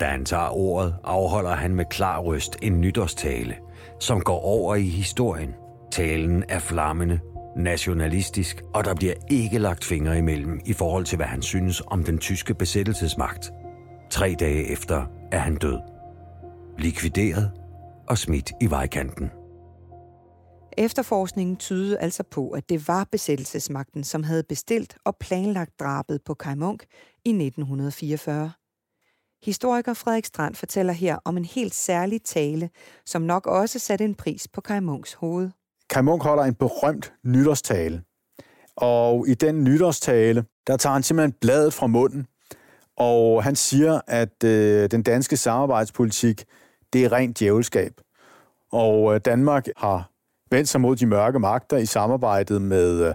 Da 0.00 0.04
han 0.04 0.24
tager 0.24 0.56
ordet, 0.56 0.94
afholder 1.04 1.54
han 1.54 1.74
med 1.74 1.84
klar 1.84 2.20
røst 2.20 2.56
en 2.62 2.80
nytårstale, 2.80 3.56
som 4.00 4.20
går 4.20 4.40
over 4.40 4.74
i 4.74 4.88
historien. 4.88 5.54
Talen 5.90 6.44
er 6.48 6.58
flammende, 6.58 7.20
nationalistisk, 7.56 8.62
og 8.74 8.84
der 8.84 8.94
bliver 8.94 9.14
ikke 9.30 9.58
lagt 9.58 9.84
fingre 9.84 10.18
imellem 10.18 10.60
i 10.64 10.72
forhold 10.72 11.04
til, 11.04 11.16
hvad 11.16 11.26
han 11.26 11.42
synes 11.42 11.82
om 11.86 12.04
den 12.04 12.18
tyske 12.18 12.54
besættelsesmagt. 12.54 13.52
Tre 14.10 14.36
dage 14.40 14.72
efter 14.72 15.04
er 15.32 15.38
han 15.38 15.56
død. 15.56 15.99
Likvideret 16.80 17.50
og 18.08 18.18
smidt 18.18 18.52
i 18.60 18.70
vejkanten. 18.70 19.30
Efterforskningen 20.78 21.56
tydede 21.56 21.98
altså 21.98 22.22
på, 22.30 22.50
at 22.50 22.68
det 22.68 22.88
var 22.88 23.06
besættelsesmagten, 23.12 24.04
som 24.04 24.22
havde 24.22 24.42
bestilt 24.48 24.96
og 25.04 25.16
planlagt 25.20 25.80
drabet 25.80 26.20
på 26.24 26.34
Kai 26.34 26.54
Munk 26.54 26.84
i 27.24 27.28
1944. 27.28 28.52
Historiker 29.42 29.94
Frederik 29.94 30.24
Strand 30.24 30.54
fortæller 30.54 30.92
her 30.92 31.18
om 31.24 31.36
en 31.36 31.44
helt 31.44 31.74
særlig 31.74 32.22
tale, 32.22 32.70
som 33.06 33.22
nok 33.22 33.46
også 33.46 33.78
satte 33.78 34.04
en 34.04 34.14
pris 34.14 34.48
på 34.48 34.60
Kai 34.60 34.80
Munks 34.80 35.14
hoved. 35.14 35.50
Kai 35.90 36.02
Munk 36.02 36.22
holder 36.22 36.44
en 36.44 36.54
berømt 36.54 37.12
nytårstale. 37.24 38.02
Og 38.76 39.28
i 39.28 39.34
den 39.34 39.64
nytårstale, 39.64 40.44
der 40.66 40.76
tager 40.76 40.92
han 40.92 41.02
simpelthen 41.02 41.36
bladet 41.40 41.72
fra 41.72 41.86
munden, 41.86 42.26
og 42.96 43.44
han 43.44 43.56
siger, 43.56 44.00
at 44.06 44.44
øh, 44.44 44.90
den 44.90 45.02
danske 45.02 45.36
samarbejdspolitik, 45.36 46.44
det 46.92 47.04
er 47.04 47.12
rent 47.12 47.38
djævelskab. 47.38 47.92
Og 48.72 49.14
øh, 49.14 49.20
Danmark 49.24 49.66
har 49.76 50.10
vendt 50.50 50.68
sig 50.68 50.80
mod 50.80 50.96
de 50.96 51.06
mørke 51.06 51.38
magter 51.38 51.76
i 51.76 51.86
samarbejdet 51.86 52.62
med, 52.62 53.04
øh, 53.04 53.14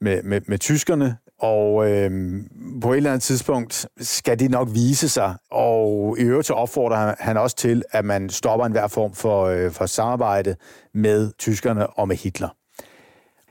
med, 0.00 0.22
med, 0.22 0.40
med 0.46 0.58
tyskerne, 0.58 1.16
og 1.38 1.90
øh, 1.90 2.10
på 2.82 2.92
et 2.92 2.96
eller 2.96 3.10
andet 3.10 3.22
tidspunkt 3.22 3.86
skal 4.00 4.38
det 4.38 4.50
nok 4.50 4.68
vise 4.72 5.08
sig. 5.08 5.34
Og 5.50 6.16
i 6.18 6.22
øvrigt 6.22 6.46
så 6.46 6.52
opfordrer 6.52 7.14
han 7.18 7.36
også 7.36 7.56
til, 7.56 7.82
at 7.90 8.04
man 8.04 8.30
stopper 8.30 8.66
enhver 8.66 8.86
form 8.86 9.14
for, 9.14 9.44
øh, 9.44 9.70
for 9.70 9.86
samarbejde 9.86 10.56
med 10.94 11.32
tyskerne 11.38 11.86
og 11.86 12.08
med 12.08 12.16
Hitler. 12.16 12.48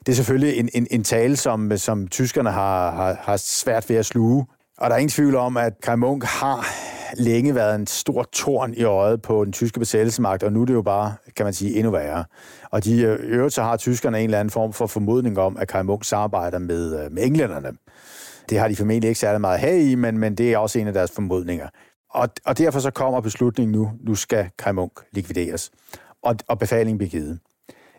Det 0.05 0.09
er 0.09 0.15
selvfølgelig 0.15 0.57
en, 0.57 0.69
en, 0.73 0.87
en 0.91 1.03
tale, 1.03 1.35
som, 1.35 1.77
som 1.77 2.07
tyskerne 2.07 2.51
har, 2.51 2.91
har, 2.91 3.17
har 3.19 3.37
svært 3.37 3.89
ved 3.89 3.95
at 3.95 4.05
sluge. 4.05 4.45
Og 4.81 4.89
der 4.89 4.95
er 4.95 4.99
ingen 4.99 5.09
tvivl 5.09 5.35
om, 5.35 5.57
at 5.57 5.73
Kai 5.83 5.95
Munk 5.95 6.23
har 6.23 6.65
længe 7.17 7.55
været 7.55 7.75
en 7.75 7.87
stor 7.87 8.23
torn 8.23 8.73
i 8.73 8.83
øjet 8.83 9.21
på 9.21 9.45
den 9.45 9.53
tyske 9.53 9.79
besættelsesmagt, 9.79 10.43
og 10.43 10.53
nu 10.53 10.61
er 10.61 10.65
det 10.65 10.73
jo 10.73 10.81
bare, 10.81 11.15
kan 11.35 11.43
man 11.43 11.53
sige, 11.53 11.75
endnu 11.75 11.91
værre. 11.91 12.25
Og 12.71 12.83
de 12.83 13.01
øh, 13.01 13.19
øvrigt 13.21 13.53
så 13.53 13.63
har 13.63 13.77
tyskerne 13.77 14.19
en 14.19 14.23
eller 14.23 14.39
anden 14.39 14.51
form 14.51 14.73
for 14.73 14.87
formodning 14.87 15.39
om, 15.39 15.57
at 15.57 15.67
Kai 15.67 15.83
Munk 15.83 16.03
samarbejder 16.03 16.59
med, 16.59 17.03
øh, 17.03 17.11
med 17.11 17.23
englænderne. 17.23 17.71
Det 18.49 18.59
har 18.59 18.67
de 18.67 18.75
formentlig 18.75 19.07
ikke 19.07 19.19
særlig 19.19 19.41
meget 19.41 19.59
her 19.59 19.73
i, 19.73 19.95
men, 19.95 20.17
men 20.17 20.35
det 20.35 20.53
er 20.53 20.57
også 20.57 20.79
en 20.79 20.87
af 20.87 20.93
deres 20.93 21.11
formodninger. 21.11 21.67
Og, 22.09 22.29
og 22.45 22.57
derfor 22.57 22.79
så 22.79 22.91
kommer 22.91 23.21
beslutningen 23.21 23.71
nu, 23.71 23.91
nu 23.99 24.15
skal 24.15 24.49
Kai 24.59 24.71
Munk 24.71 24.91
likvideres. 25.11 25.71
Og, 26.23 26.35
og 26.47 26.59
befalingen 26.59 26.97
bliver 26.97 27.11
givet. 27.11 27.39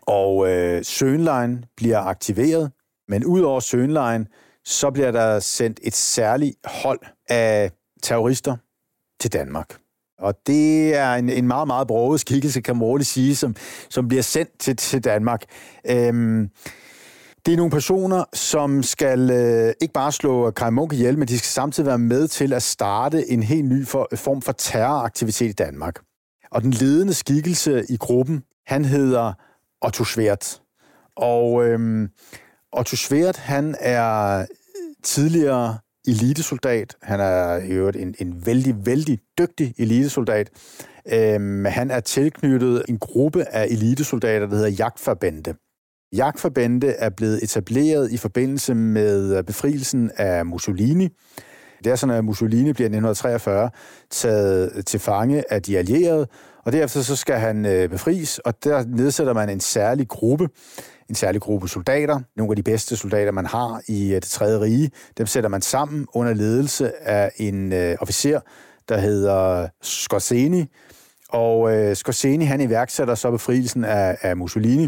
Og 0.01 0.49
øh, 0.49 0.83
Sønlein 0.83 1.65
bliver 1.77 1.99
aktiveret, 1.99 2.71
men 3.07 3.25
udover 3.25 3.59
Sønlein, 3.59 4.27
så 4.65 4.91
bliver 4.91 5.11
der 5.11 5.39
sendt 5.39 5.79
et 5.83 5.95
særligt 5.95 6.55
hold 6.65 6.99
af 7.29 7.71
terrorister 8.03 8.57
til 9.19 9.33
Danmark. 9.33 9.77
Og 10.19 10.33
det 10.47 10.95
er 10.95 11.13
en, 11.13 11.29
en 11.29 11.47
meget, 11.47 11.67
meget 11.67 11.87
broget 11.87 12.19
skikkelse, 12.19 12.61
kan 12.61 12.75
man 12.75 12.83
roligt 12.83 13.09
sige, 13.09 13.35
som, 13.35 13.55
som 13.89 14.07
bliver 14.07 14.23
sendt 14.23 14.59
til, 14.59 14.75
til 14.75 15.03
Danmark. 15.03 15.43
Øhm, 15.89 16.49
det 17.45 17.53
er 17.53 17.57
nogle 17.57 17.71
personer, 17.71 18.23
som 18.33 18.83
skal 18.83 19.31
øh, 19.31 19.73
ikke 19.81 19.93
bare 19.93 20.11
slå 20.11 20.51
Kai 20.51 20.71
Munk 20.71 20.93
ihjel, 20.93 21.17
men 21.17 21.27
de 21.27 21.37
skal 21.37 21.47
samtidig 21.47 21.87
være 21.87 21.97
med 21.97 22.27
til 22.27 22.53
at 22.53 22.63
starte 22.63 23.31
en 23.31 23.43
helt 23.43 23.65
ny 23.65 23.87
for, 23.87 24.07
form 24.15 24.41
for 24.41 24.51
terroraktivitet 24.51 25.49
i 25.49 25.53
Danmark. 25.53 25.99
Og 26.51 26.61
den 26.61 26.71
ledende 26.71 27.13
skikkelse 27.13 27.83
i 27.89 27.97
gruppen, 27.97 28.43
han 28.65 28.85
hedder 28.85 29.33
Otto 29.81 30.03
Schwert. 30.03 30.61
Og 31.15 31.65
øhm, 31.65 32.09
Otto 32.73 32.95
Schwert, 32.95 33.37
han 33.37 33.75
er 33.79 34.45
tidligere 35.03 35.77
elitesoldat. 36.07 36.95
Han 37.01 37.19
er 37.19 37.57
i 37.57 37.69
øvrigt 37.69 37.97
en, 37.97 38.15
en 38.19 38.45
vældig, 38.45 38.85
vældig 38.85 39.19
dygtig 39.37 39.73
elitesoldat. 39.77 40.49
Øhm, 41.13 41.65
han 41.65 41.91
er 41.91 41.99
tilknyttet 41.99 42.83
en 42.89 42.97
gruppe 42.97 43.45
af 43.55 43.67
elitesoldater, 43.69 44.47
der 44.47 44.55
hedder 44.55 44.69
Jagtforbande. 44.69 45.53
Jagtforbande 46.13 46.87
er 46.87 47.09
blevet 47.09 47.43
etableret 47.43 48.11
i 48.11 48.17
forbindelse 48.17 48.75
med 48.75 49.43
befrielsen 49.43 50.11
af 50.17 50.45
Mussolini. 50.45 51.09
Det 51.83 51.91
er 51.91 51.95
sådan, 51.95 52.15
at 52.15 52.25
Mussolini 52.25 52.73
bliver 52.73 52.85
i 52.85 52.95
1943 52.95 53.69
taget 54.09 54.85
til 54.85 54.99
fange 54.99 55.43
af 55.49 55.61
de 55.61 55.77
allierede, 55.77 56.27
og 56.65 56.71
derefter 56.71 57.01
så 57.01 57.15
skal 57.15 57.35
han 57.35 57.65
øh, 57.65 57.89
befries, 57.89 58.39
og 58.39 58.63
der 58.63 58.85
nedsætter 58.85 59.33
man 59.33 59.49
en 59.49 59.59
særlig 59.59 60.07
gruppe, 60.07 60.49
en 61.13 61.17
særlig 61.17 61.41
gruppe 61.41 61.67
soldater, 61.67 62.19
nogle 62.35 62.51
af 62.51 62.55
de 62.55 62.63
bedste 62.63 62.97
soldater, 62.97 63.31
man 63.31 63.45
har 63.45 63.81
i 63.87 64.09
øh, 64.09 64.15
det 64.15 64.23
tredje 64.23 64.59
rige. 64.59 64.91
Dem 65.17 65.27
sætter 65.27 65.49
man 65.49 65.61
sammen 65.61 66.07
under 66.13 66.33
ledelse 66.33 67.07
af 67.07 67.31
en 67.37 67.73
øh, 67.73 67.95
officer, 67.99 68.39
der 68.89 68.97
hedder 68.97 69.67
Scorseni. 69.81 70.65
Og 71.29 71.75
øh, 71.75 71.95
Scorseni, 71.95 72.45
han 72.45 72.61
iværksætter 72.61 73.15
så 73.15 73.31
befrielsen 73.31 73.83
af, 73.83 74.17
af 74.21 74.37
Mussolini. 74.37 74.87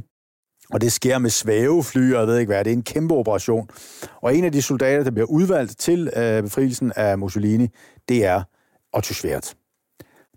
Og 0.69 0.81
det 0.81 0.91
sker 0.91 1.17
med 1.17 1.29
svævefly, 1.29 2.13
og 2.13 2.19
jeg 2.19 2.27
ved 2.27 2.37
ikke 2.37 2.49
hvad, 2.49 2.63
det 2.63 2.71
er 2.71 2.75
en 2.75 2.83
kæmpe 2.83 3.15
operation. 3.15 3.69
Og 4.21 4.35
en 4.35 4.43
af 4.43 4.51
de 4.51 4.61
soldater, 4.61 5.03
der 5.03 5.11
bliver 5.11 5.27
udvalgt 5.27 5.79
til 5.79 6.11
øh, 6.15 6.43
befrielsen 6.43 6.91
af 6.95 7.17
Mussolini, 7.17 7.67
det 8.09 8.25
er 8.25 8.43
Otto 8.93 9.13
Schwert. 9.13 9.55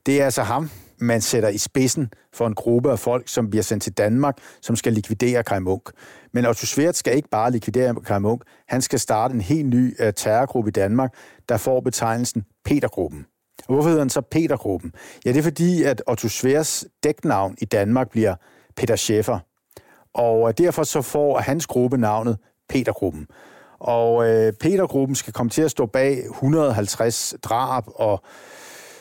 Det 0.07 0.21
er 0.21 0.25
altså 0.25 0.43
ham, 0.43 0.71
man 1.01 1.21
sætter 1.21 1.49
i 1.49 1.59
spidsen 1.59 2.13
for 2.33 2.47
en 2.47 2.55
gruppe 2.55 2.93
af 2.93 2.99
folk, 2.99 3.29
som 3.29 3.51
bliver 3.51 3.63
sendt 3.63 3.83
til 3.83 3.93
Danmark, 3.93 4.39
som 4.63 4.77
skal 4.77 4.93
likvidere 4.93 5.43
Kai 5.43 5.59
Munk. 5.59 5.91
Men 6.33 6.47
Otto 6.47 6.67
Schwert 6.67 6.97
skal 6.97 7.17
ikke 7.17 7.29
bare 7.29 7.51
likvidere 7.51 7.95
Kai 8.07 8.19
Munk, 8.19 8.43
han 8.69 8.83
skal 8.83 9.01
starte 9.01 9.35
en 9.35 9.41
helt 9.41 9.69
ny 9.69 10.01
uh, 10.03 10.11
terrorgruppe 10.17 10.69
i 10.69 10.73
Danmark, 10.73 11.15
der 11.49 11.57
får 11.57 11.81
betegnelsen 11.81 12.45
Petergruppen. 12.65 13.27
Og 13.69 13.75
hvorfor 13.75 13.89
hedder 13.89 14.03
den 14.03 14.11
så 14.11 14.21
Petergruppen? 14.21 14.93
Ja, 15.25 15.33
det 15.33 15.39
er 15.39 15.43
fordi, 15.43 15.83
at 15.83 16.03
Otto 16.07 16.29
Schwerts 16.29 16.87
dæknavn 17.03 17.57
i 17.59 17.65
Danmark 17.65 18.11
bliver 18.11 18.35
Peter 18.77 18.97
Schäfer. 18.97 19.39
Og 20.15 20.49
øh, 20.49 20.55
derfor 20.59 20.83
så 20.83 21.03
får 21.03 21.39
hans 21.39 21.67
gruppe 21.67 21.99
navnet 21.99 22.39
Petergruppen. 22.69 23.27
Og 23.79 24.29
øh, 24.29 24.53
Petergruppen 24.53 25.15
skal 25.15 25.33
komme 25.33 25.51
til 25.51 25.63
at 25.63 25.71
stå 25.71 25.87
bag 25.87 26.25
150 26.25 27.35
drab 27.43 27.85
og 27.87 28.23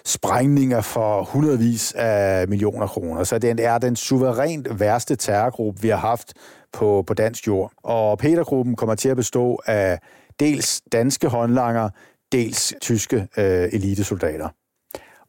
sprængninger 0.08 0.82
for 0.82 1.24
hundredvis 1.24 1.93
af 1.98 2.48
millioner 2.48 2.88
kroner. 2.88 3.24
Så 3.24 3.39
den 3.39 3.60
er 3.60 3.78
den 3.78 3.96
suverænt 3.96 4.80
værste 4.80 5.15
terrorgruppe, 5.15 5.82
vi 5.82 5.89
har 5.89 5.98
haft 5.98 6.34
på, 6.74 7.04
på 7.08 7.13
dansk 7.13 7.48
jord. 7.48 7.72
Og 7.84 8.17
Petergruppen 8.17 8.76
kommer 8.76 8.96
til 8.96 9.10
at 9.10 9.17
bestå 9.17 9.62
af 9.65 10.00
dels 10.39 10.82
danske 10.91 11.28
håndlanger, 11.28 11.90
dels 12.31 12.73
tyske 12.81 13.27
øh, 13.38 13.69
elitesoldater. 13.73 14.50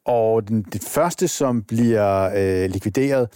Og 0.04 0.48
den, 0.48 0.62
det 0.62 0.82
første, 0.84 1.28
som 1.28 1.62
bliver 1.62 2.30
øh, 2.36 2.70
likvideret, 2.70 3.28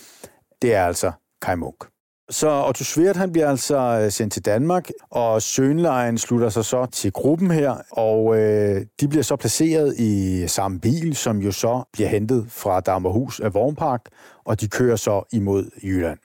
det 0.62 0.75
er 0.75 0.87
altså 0.87 1.12
Kai 1.43 1.57
Munk. 1.57 1.91
Så 2.33 2.64
Otto 2.66 2.85
Schwert, 2.85 3.16
han 3.16 3.33
bliver 3.33 3.49
altså 3.49 4.01
øh, 4.05 4.11
sendt 4.11 4.33
til 4.33 4.45
Danmark, 4.45 4.91
og 5.11 5.43
Sønlejen 5.43 6.18
slutter 6.18 6.49
sig 6.49 6.64
så 6.64 6.87
til 6.87 7.12
gruppen 7.12 7.51
her, 7.51 7.74
og 7.91 8.39
øh, 8.39 8.87
de 9.01 9.09
bliver 9.09 9.22
så 9.22 9.37
placeret 9.37 9.99
i 9.99 10.45
samme 10.47 10.80
bil, 10.80 11.16
som 11.16 11.39
jo 11.39 11.53
så 11.53 11.83
bliver 11.93 12.09
hentet 12.09 12.47
fra 12.49 12.80
Dammerhus 12.80 13.41
af 13.41 13.55
Vognpark, 13.55 14.01
og 14.45 14.61
de 14.61 14.68
kører 14.68 14.97
så 14.97 15.22
imod 15.33 15.70
Jylland. 15.83 16.18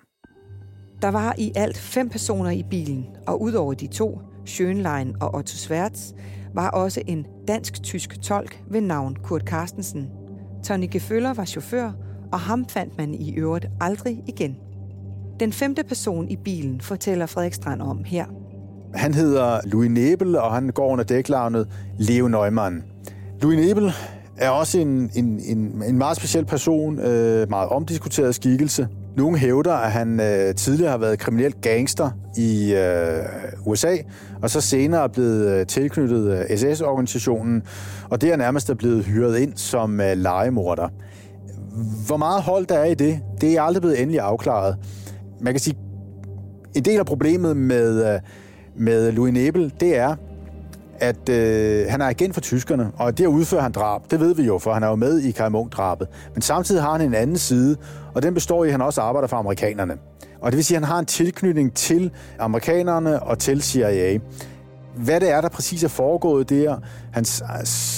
Der 1.01 1.07
var 1.07 1.35
i 1.37 1.51
alt 1.55 1.77
fem 1.77 2.09
personer 2.09 2.49
i 2.49 2.63
bilen, 2.69 3.05
og 3.27 3.41
udover 3.41 3.73
de 3.73 3.87
to, 3.87 4.19
Schönlein 4.47 5.17
og 5.21 5.35
Otto 5.35 5.55
Schwertz, 5.55 6.11
var 6.53 6.69
også 6.69 7.01
en 7.07 7.25
dansk-tysk 7.47 8.21
tolk 8.21 8.61
ved 8.71 8.81
navn 8.81 9.15
Kurt 9.23 9.43
Carstensen. 9.43 10.09
Tony 10.63 10.87
Geføller 10.91 11.33
var 11.33 11.45
chauffør, 11.45 11.91
og 12.31 12.39
ham 12.39 12.65
fandt 12.69 12.97
man 12.97 13.13
i 13.13 13.35
øvrigt 13.35 13.65
aldrig 13.81 14.23
igen. 14.27 14.57
Den 15.39 15.53
femte 15.53 15.83
person 15.83 16.29
i 16.29 16.35
bilen 16.35 16.81
fortæller 16.81 17.25
Frederik 17.25 17.53
Strand 17.53 17.81
om 17.81 18.03
her. 18.05 18.25
Han 18.93 19.13
hedder 19.13 19.59
Louis 19.63 19.91
Nebel, 19.91 20.35
og 20.35 20.53
han 20.53 20.69
går 20.69 20.87
under 20.87 21.03
dæklavnet 21.03 21.67
Leo 21.97 22.27
Neumann. 22.27 22.83
Louis 23.41 23.57
Nebel 23.67 23.91
er 24.37 24.49
også 24.49 24.79
en, 24.79 25.11
en, 25.15 25.41
en, 25.45 25.83
en 25.87 25.97
meget 25.97 26.17
speciel 26.17 26.45
person, 26.45 26.99
øh, 26.99 27.49
meget 27.49 27.69
omdiskuteret 27.69 28.35
skikkelse. 28.35 28.87
Nogle 29.17 29.37
hævder, 29.37 29.73
at 29.73 29.91
han 29.91 30.19
øh, 30.19 30.55
tidligere 30.55 30.91
har 30.91 30.97
været 30.97 31.19
kriminel 31.19 31.53
gangster 31.61 32.09
i 32.37 32.73
øh, 32.73 33.23
USA, 33.65 33.97
og 34.41 34.49
så 34.49 34.61
senere 34.61 35.03
er 35.03 35.07
blevet 35.07 35.59
øh, 35.59 35.65
tilknyttet 35.65 36.47
øh, 36.49 36.57
SS-organisationen, 36.57 37.63
og 38.09 38.21
det 38.21 38.31
er 38.31 38.35
nærmest 38.35 38.69
er 38.69 38.73
blevet 38.73 39.05
hyret 39.05 39.37
ind 39.37 39.53
som 39.55 40.01
øh, 40.01 40.17
legemorder. 40.17 40.87
Hvor 42.07 42.17
meget 42.17 42.41
hold 42.41 42.65
der 42.65 42.77
er 42.77 42.85
i 42.85 42.93
det, 42.93 43.19
det 43.41 43.53
er 43.53 43.61
aldrig 43.61 43.81
blevet 43.81 44.01
endelig 44.01 44.21
afklaret. 44.21 44.77
Man 45.41 45.53
kan 45.53 45.59
sige, 45.59 45.77
en 46.75 46.85
del 46.85 46.99
af 46.99 47.05
problemet 47.05 47.57
med, 47.57 48.13
øh, 48.13 48.19
med 48.75 49.11
Louis 49.11 49.33
Nebel, 49.33 49.73
det 49.79 49.97
er, 49.97 50.15
at 50.99 51.29
øh, 51.29 51.85
han 51.89 52.01
er 52.01 52.05
agent 52.05 52.33
for 52.33 52.41
tyskerne, 52.41 52.91
og 52.97 53.17
der 53.17 53.27
udfører 53.27 53.61
han 53.61 53.71
drab. 53.71 54.01
Det 54.11 54.19
ved 54.19 54.35
vi 54.35 54.43
jo, 54.43 54.57
for 54.57 54.73
han 54.73 54.83
er 54.83 54.87
jo 54.87 54.95
med 54.95 55.19
i 55.19 55.31
Kai 55.31 55.49
Munk-drabet. 55.49 56.07
Men 56.33 56.41
samtidig 56.41 56.81
har 56.83 56.91
han 56.91 57.01
en 57.01 57.13
anden 57.13 57.37
side, 57.37 57.77
og 58.13 58.23
den 58.23 58.33
består 58.33 58.63
i, 58.63 58.67
at 58.67 58.71
han 58.71 58.81
også 58.81 59.01
arbejder 59.01 59.27
for 59.27 59.37
amerikanerne. 59.37 59.97
Og 60.41 60.51
det 60.51 60.57
vil 60.57 60.65
sige, 60.65 60.77
at 60.77 60.83
han 60.83 60.91
har 60.91 60.99
en 60.99 61.05
tilknytning 61.05 61.73
til 61.73 62.11
amerikanerne 62.39 63.23
og 63.23 63.39
til 63.39 63.61
CIA. 63.61 64.19
Hvad 64.95 65.19
det 65.19 65.31
er, 65.31 65.41
der 65.41 65.49
præcis 65.49 65.83
er 65.83 65.87
foregået 65.87 66.49
der, 66.49 66.77
hans, 67.11 67.43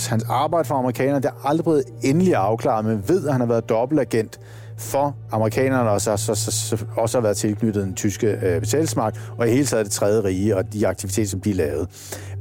hans 0.09 0.25
arbejde 0.29 0.67
for 0.67 0.75
amerikanerne, 0.75 1.21
det 1.21 1.29
er 1.29 1.47
aldrig 1.47 1.63
blevet 1.63 1.83
endelig 2.03 2.35
afklaret, 2.35 2.85
men 2.85 3.03
ved, 3.07 3.25
at 3.25 3.31
han 3.31 3.41
har 3.41 3.47
været 3.47 3.69
dobbeltagent 3.69 4.39
for 4.79 5.15
amerikanerne, 5.31 5.89
og 5.89 6.01
så, 6.01 6.17
så, 6.17 6.35
så, 6.35 6.51
så 6.51 6.85
også 6.97 7.17
har 7.17 7.21
været 7.21 7.37
tilknyttet 7.37 7.83
den 7.83 7.95
tyske 7.95 8.27
øh, 8.27 8.59
betalingsmagt, 8.59 9.31
og 9.37 9.47
i 9.47 9.51
hele 9.51 9.65
taget 9.65 9.85
det 9.85 9.93
tredje 9.93 10.23
rige, 10.23 10.57
og 10.57 10.73
de 10.73 10.87
aktiviteter, 10.87 11.29
som 11.29 11.41
de 11.41 11.53
lavede. 11.53 11.87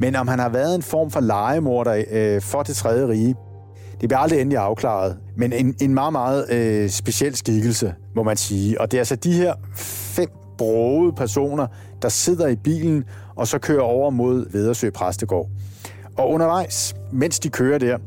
Men 0.00 0.16
om 0.16 0.28
han 0.28 0.38
har 0.38 0.48
været 0.48 0.74
en 0.74 0.82
form 0.82 1.10
for 1.10 1.20
legemorder 1.20 2.04
øh, 2.10 2.42
for 2.42 2.62
det 2.62 2.76
tredje 2.76 3.08
rige, 3.08 3.34
det 4.00 4.08
bliver 4.08 4.18
aldrig 4.18 4.40
endelig 4.40 4.58
afklaret, 4.58 5.16
men 5.36 5.52
en, 5.52 5.74
en 5.80 5.94
meget, 5.94 6.12
meget 6.12 6.50
øh, 6.50 6.90
speciel 6.90 7.36
skikkelse, 7.36 7.94
må 8.16 8.22
man 8.22 8.36
sige. 8.36 8.80
Og 8.80 8.90
det 8.90 8.96
er 8.96 9.00
altså 9.00 9.16
de 9.16 9.32
her 9.32 9.54
fem 9.76 10.28
broede 10.58 11.12
personer, 11.12 11.66
der 12.02 12.08
sidder 12.08 12.46
i 12.46 12.56
bilen, 12.56 13.04
og 13.36 13.48
så 13.48 13.58
kører 13.58 13.82
over 13.82 14.10
mod 14.10 14.50
Vedersø 14.52 14.90
Præstegård. 14.90 15.48
Og 16.16 16.30
undervejs, 16.30 16.94
mens 17.12 17.38
de 17.38 17.48
kører 17.48 17.78
der, 17.78 17.98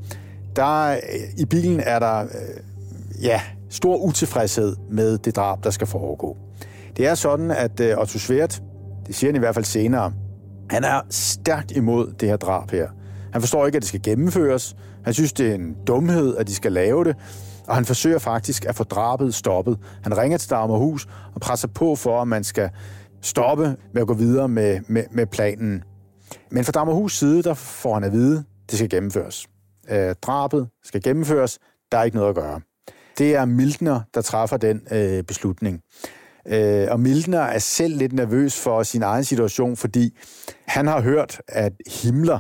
der 0.56 0.92
øh, 0.92 0.98
i 1.38 1.46
bilen 1.46 1.80
er 1.80 2.00
der, 2.00 2.22
øh, 2.22 3.24
ja, 3.24 3.42
stor 3.72 3.98
utilfredshed 3.98 4.76
med 4.90 5.18
det 5.18 5.36
drab, 5.36 5.64
der 5.64 5.70
skal 5.70 5.88
foregå. 5.88 6.38
Det 6.98 7.08
er 7.08 7.16
sådan, 7.16 7.52
at 7.52 7.80
øh, 7.80 7.98
Otto 7.98 8.20
Svært, 8.20 8.62
det 9.08 9.16
siger 9.16 9.32
han 9.32 9.36
i 9.36 9.40
hvert 9.40 9.56
fald 9.56 9.66
senere, 9.66 10.14
han 10.70 10.84
er 10.84 11.02
stærkt 11.10 11.72
imod 11.72 12.14
det 12.20 12.30
her 12.30 12.38
drab 12.38 12.72
her. 12.72 12.88
Han 13.32 13.42
forstår 13.42 13.66
ikke, 13.66 13.76
at 13.76 13.82
det 13.82 13.88
skal 13.88 14.02
gennemføres. 14.02 14.76
Han 15.04 15.14
synes, 15.14 15.34
det 15.34 15.52
er 15.52 15.56
en 15.56 15.76
dumhed, 15.88 16.38
at 16.38 16.48
de 16.48 16.56
skal 16.56 16.72
lave 16.72 17.04
det. 17.04 17.16
Og 17.68 17.76
han 17.76 17.86
forsøger 17.86 18.20
faktisk 18.20 18.66
at 18.66 18.76
få 18.76 18.84
drabet 18.84 19.36
stoppet. 19.36 19.78
Han 20.04 20.18
ringer 20.18 20.38
til 20.38 20.50
Dagmarhus 20.50 21.08
og 21.36 21.42
presser 21.42 21.68
på 21.68 21.96
for, 21.96 22.22
at 22.22 22.28
man 22.28 22.44
skal 22.44 22.70
stoppe 23.22 23.76
med 23.94 24.02
at 24.02 24.08
gå 24.08 24.14
videre 24.14 24.48
med, 24.48 24.80
med, 24.88 25.04
med 25.12 25.28
planen. 25.28 25.84
Men 26.52 26.64
fra 26.64 26.72
Dagmarhus 26.72 27.18
side, 27.18 27.44
der 27.44 27.54
får 27.54 27.94
han 27.94 28.04
at 28.04 28.12
vide, 28.12 28.38
at 28.38 28.72
det 28.72 28.78
skal 28.78 28.90
gennemføres. 28.90 29.48
Øh, 29.90 30.16
drabet 30.22 30.68
skal 30.84 31.02
gennemføres. 31.02 31.60
Der 31.92 31.98
er 31.98 32.04
ikke 32.04 32.18
noget 32.18 32.30
at 32.30 32.36
gøre. 32.36 32.62
Det 33.18 33.36
er 33.36 33.46
Mildner, 33.46 34.02
der 34.14 34.22
træffer 34.22 34.58
den 34.58 34.82
øh, 34.92 35.24
beslutning. 35.24 35.82
Øh, 36.48 36.88
og 36.92 37.00
Mildner 37.00 37.40
er 37.40 37.60
selv 37.60 37.98
lidt 37.98 38.14
nervøs 38.14 38.60
for 38.60 38.84
sin 38.84 39.04
egen 39.04 39.24
situation, 39.24 39.78
fordi 39.78 40.18
han 40.68 40.88
har 40.88 41.02
hørt, 41.02 41.42
at 41.48 41.74
Himmler, 42.04 42.40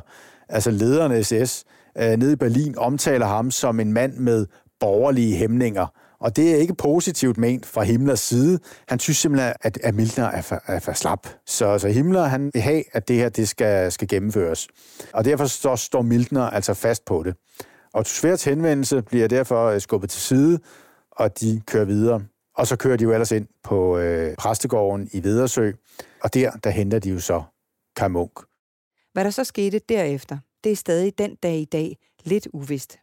altså 0.49 0.71
lederen 0.71 1.11
af 1.11 1.25
SS, 1.25 1.63
øh, 1.97 2.17
nede 2.17 2.33
i 2.33 2.35
Berlin, 2.35 2.77
omtaler 2.77 3.25
ham 3.25 3.51
som 3.51 3.79
en 3.79 3.93
mand 3.93 4.17
med 4.17 4.45
borgerlige 4.79 5.35
hæmninger. 5.37 5.87
Og 6.19 6.35
det 6.35 6.51
er 6.51 6.55
ikke 6.55 6.75
positivt 6.75 7.37
ment 7.37 7.65
fra 7.65 7.83
Himmlers 7.83 8.19
side. 8.19 8.59
Han 8.87 8.99
synes 8.99 9.17
simpelthen, 9.17 9.53
at, 9.61 9.77
at 9.83 9.95
Mildner 9.95 10.25
er 10.25 10.41
for, 10.41 10.61
er 10.67 10.79
for 10.79 10.93
slap. 10.93 11.27
Så, 11.45 11.79
så 11.79 11.87
Himmler 11.87 12.23
han 12.23 12.51
vil 12.53 12.61
have, 12.61 12.83
at 12.93 13.07
det 13.07 13.15
her 13.15 13.29
det 13.29 13.49
skal, 13.49 13.91
skal 13.91 14.07
gennemføres. 14.07 14.67
Og 15.13 15.25
derfor 15.25 15.45
står, 15.45 15.75
står 15.75 16.01
Mildner 16.01 16.43
altså 16.43 16.73
fast 16.73 17.05
på 17.05 17.23
det. 17.23 17.35
Og 17.93 18.05
Sværds 18.05 18.43
henvendelse 18.43 19.01
bliver 19.01 19.27
derfor 19.27 19.65
øh, 19.65 19.81
skubbet 19.81 20.09
til 20.09 20.21
side, 20.21 20.59
og 21.11 21.39
de 21.39 21.61
kører 21.67 21.85
videre. 21.85 22.23
Og 22.55 22.67
så 22.67 22.75
kører 22.75 22.97
de 22.97 23.03
jo 23.03 23.11
ellers 23.11 23.31
ind 23.31 23.47
på 23.63 23.97
øh, 23.97 24.35
præstegården 24.35 25.09
i 25.13 25.23
Vedersø, 25.23 25.71
og 26.23 26.33
der, 26.33 26.51
der 26.51 26.69
henter 26.69 26.99
de 26.99 27.09
jo 27.09 27.19
så 27.19 27.43
Kai 27.95 28.09
Munk. 28.09 28.39
Hvad 29.13 29.23
der 29.23 29.29
så 29.29 29.43
skete 29.43 29.79
derefter, 29.79 30.37
det 30.63 30.71
er 30.71 30.75
stadig 30.75 31.17
den 31.17 31.35
dag 31.35 31.57
i 31.57 31.65
dag 31.65 31.97
lidt 32.23 32.47
uvist. 32.53 32.97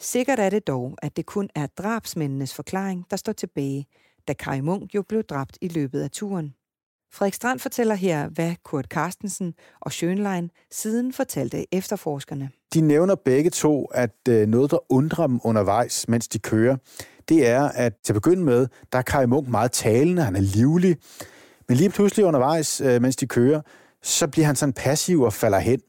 Sikkert 0.00 0.38
er 0.38 0.50
det 0.50 0.66
dog, 0.66 0.96
at 1.02 1.16
det 1.16 1.26
kun 1.26 1.50
er 1.54 1.66
drabsmændenes 1.66 2.54
forklaring, 2.54 3.06
der 3.10 3.16
står 3.16 3.32
tilbage, 3.32 3.86
da 4.28 4.32
Kai 4.32 4.60
Munk 4.60 4.94
jo 4.94 5.02
blev 5.02 5.22
dræbt 5.22 5.58
i 5.60 5.68
løbet 5.68 6.00
af 6.00 6.10
turen. 6.10 6.54
Frederik 7.12 7.34
Strand 7.34 7.58
fortæller 7.58 7.94
her, 7.94 8.28
hvad 8.28 8.54
Kurt 8.64 8.84
Carstensen 8.84 9.54
og 9.80 9.92
Schönlein 9.92 10.68
siden 10.70 11.12
fortalte 11.12 11.74
efterforskerne. 11.74 12.50
De 12.74 12.80
nævner 12.80 13.14
begge 13.14 13.50
to, 13.50 13.84
at 13.84 14.16
øh, 14.28 14.48
noget, 14.48 14.70
der 14.70 14.92
undrer 14.92 15.26
dem 15.26 15.40
undervejs, 15.44 16.08
mens 16.08 16.28
de 16.28 16.38
kører, 16.38 16.76
det 17.28 17.46
er, 17.46 17.62
at 17.62 17.92
til 18.04 18.12
at 18.12 18.14
begynde 18.14 18.44
med, 18.44 18.66
der 18.92 18.98
er 18.98 19.02
Kai 19.02 19.26
Munk 19.26 19.48
meget 19.48 19.72
talende, 19.72 20.22
han 20.22 20.36
er 20.36 20.40
livlig, 20.40 20.96
men 21.68 21.76
lige 21.76 21.90
pludselig 21.90 22.24
undervejs, 22.24 22.80
øh, 22.80 23.02
mens 23.02 23.16
de 23.16 23.26
kører, 23.26 23.60
så 24.02 24.28
bliver 24.28 24.46
han 24.46 24.56
sådan 24.56 24.72
passiv 24.72 25.22
og 25.22 25.32
falder 25.32 25.58
hen. 25.58 25.80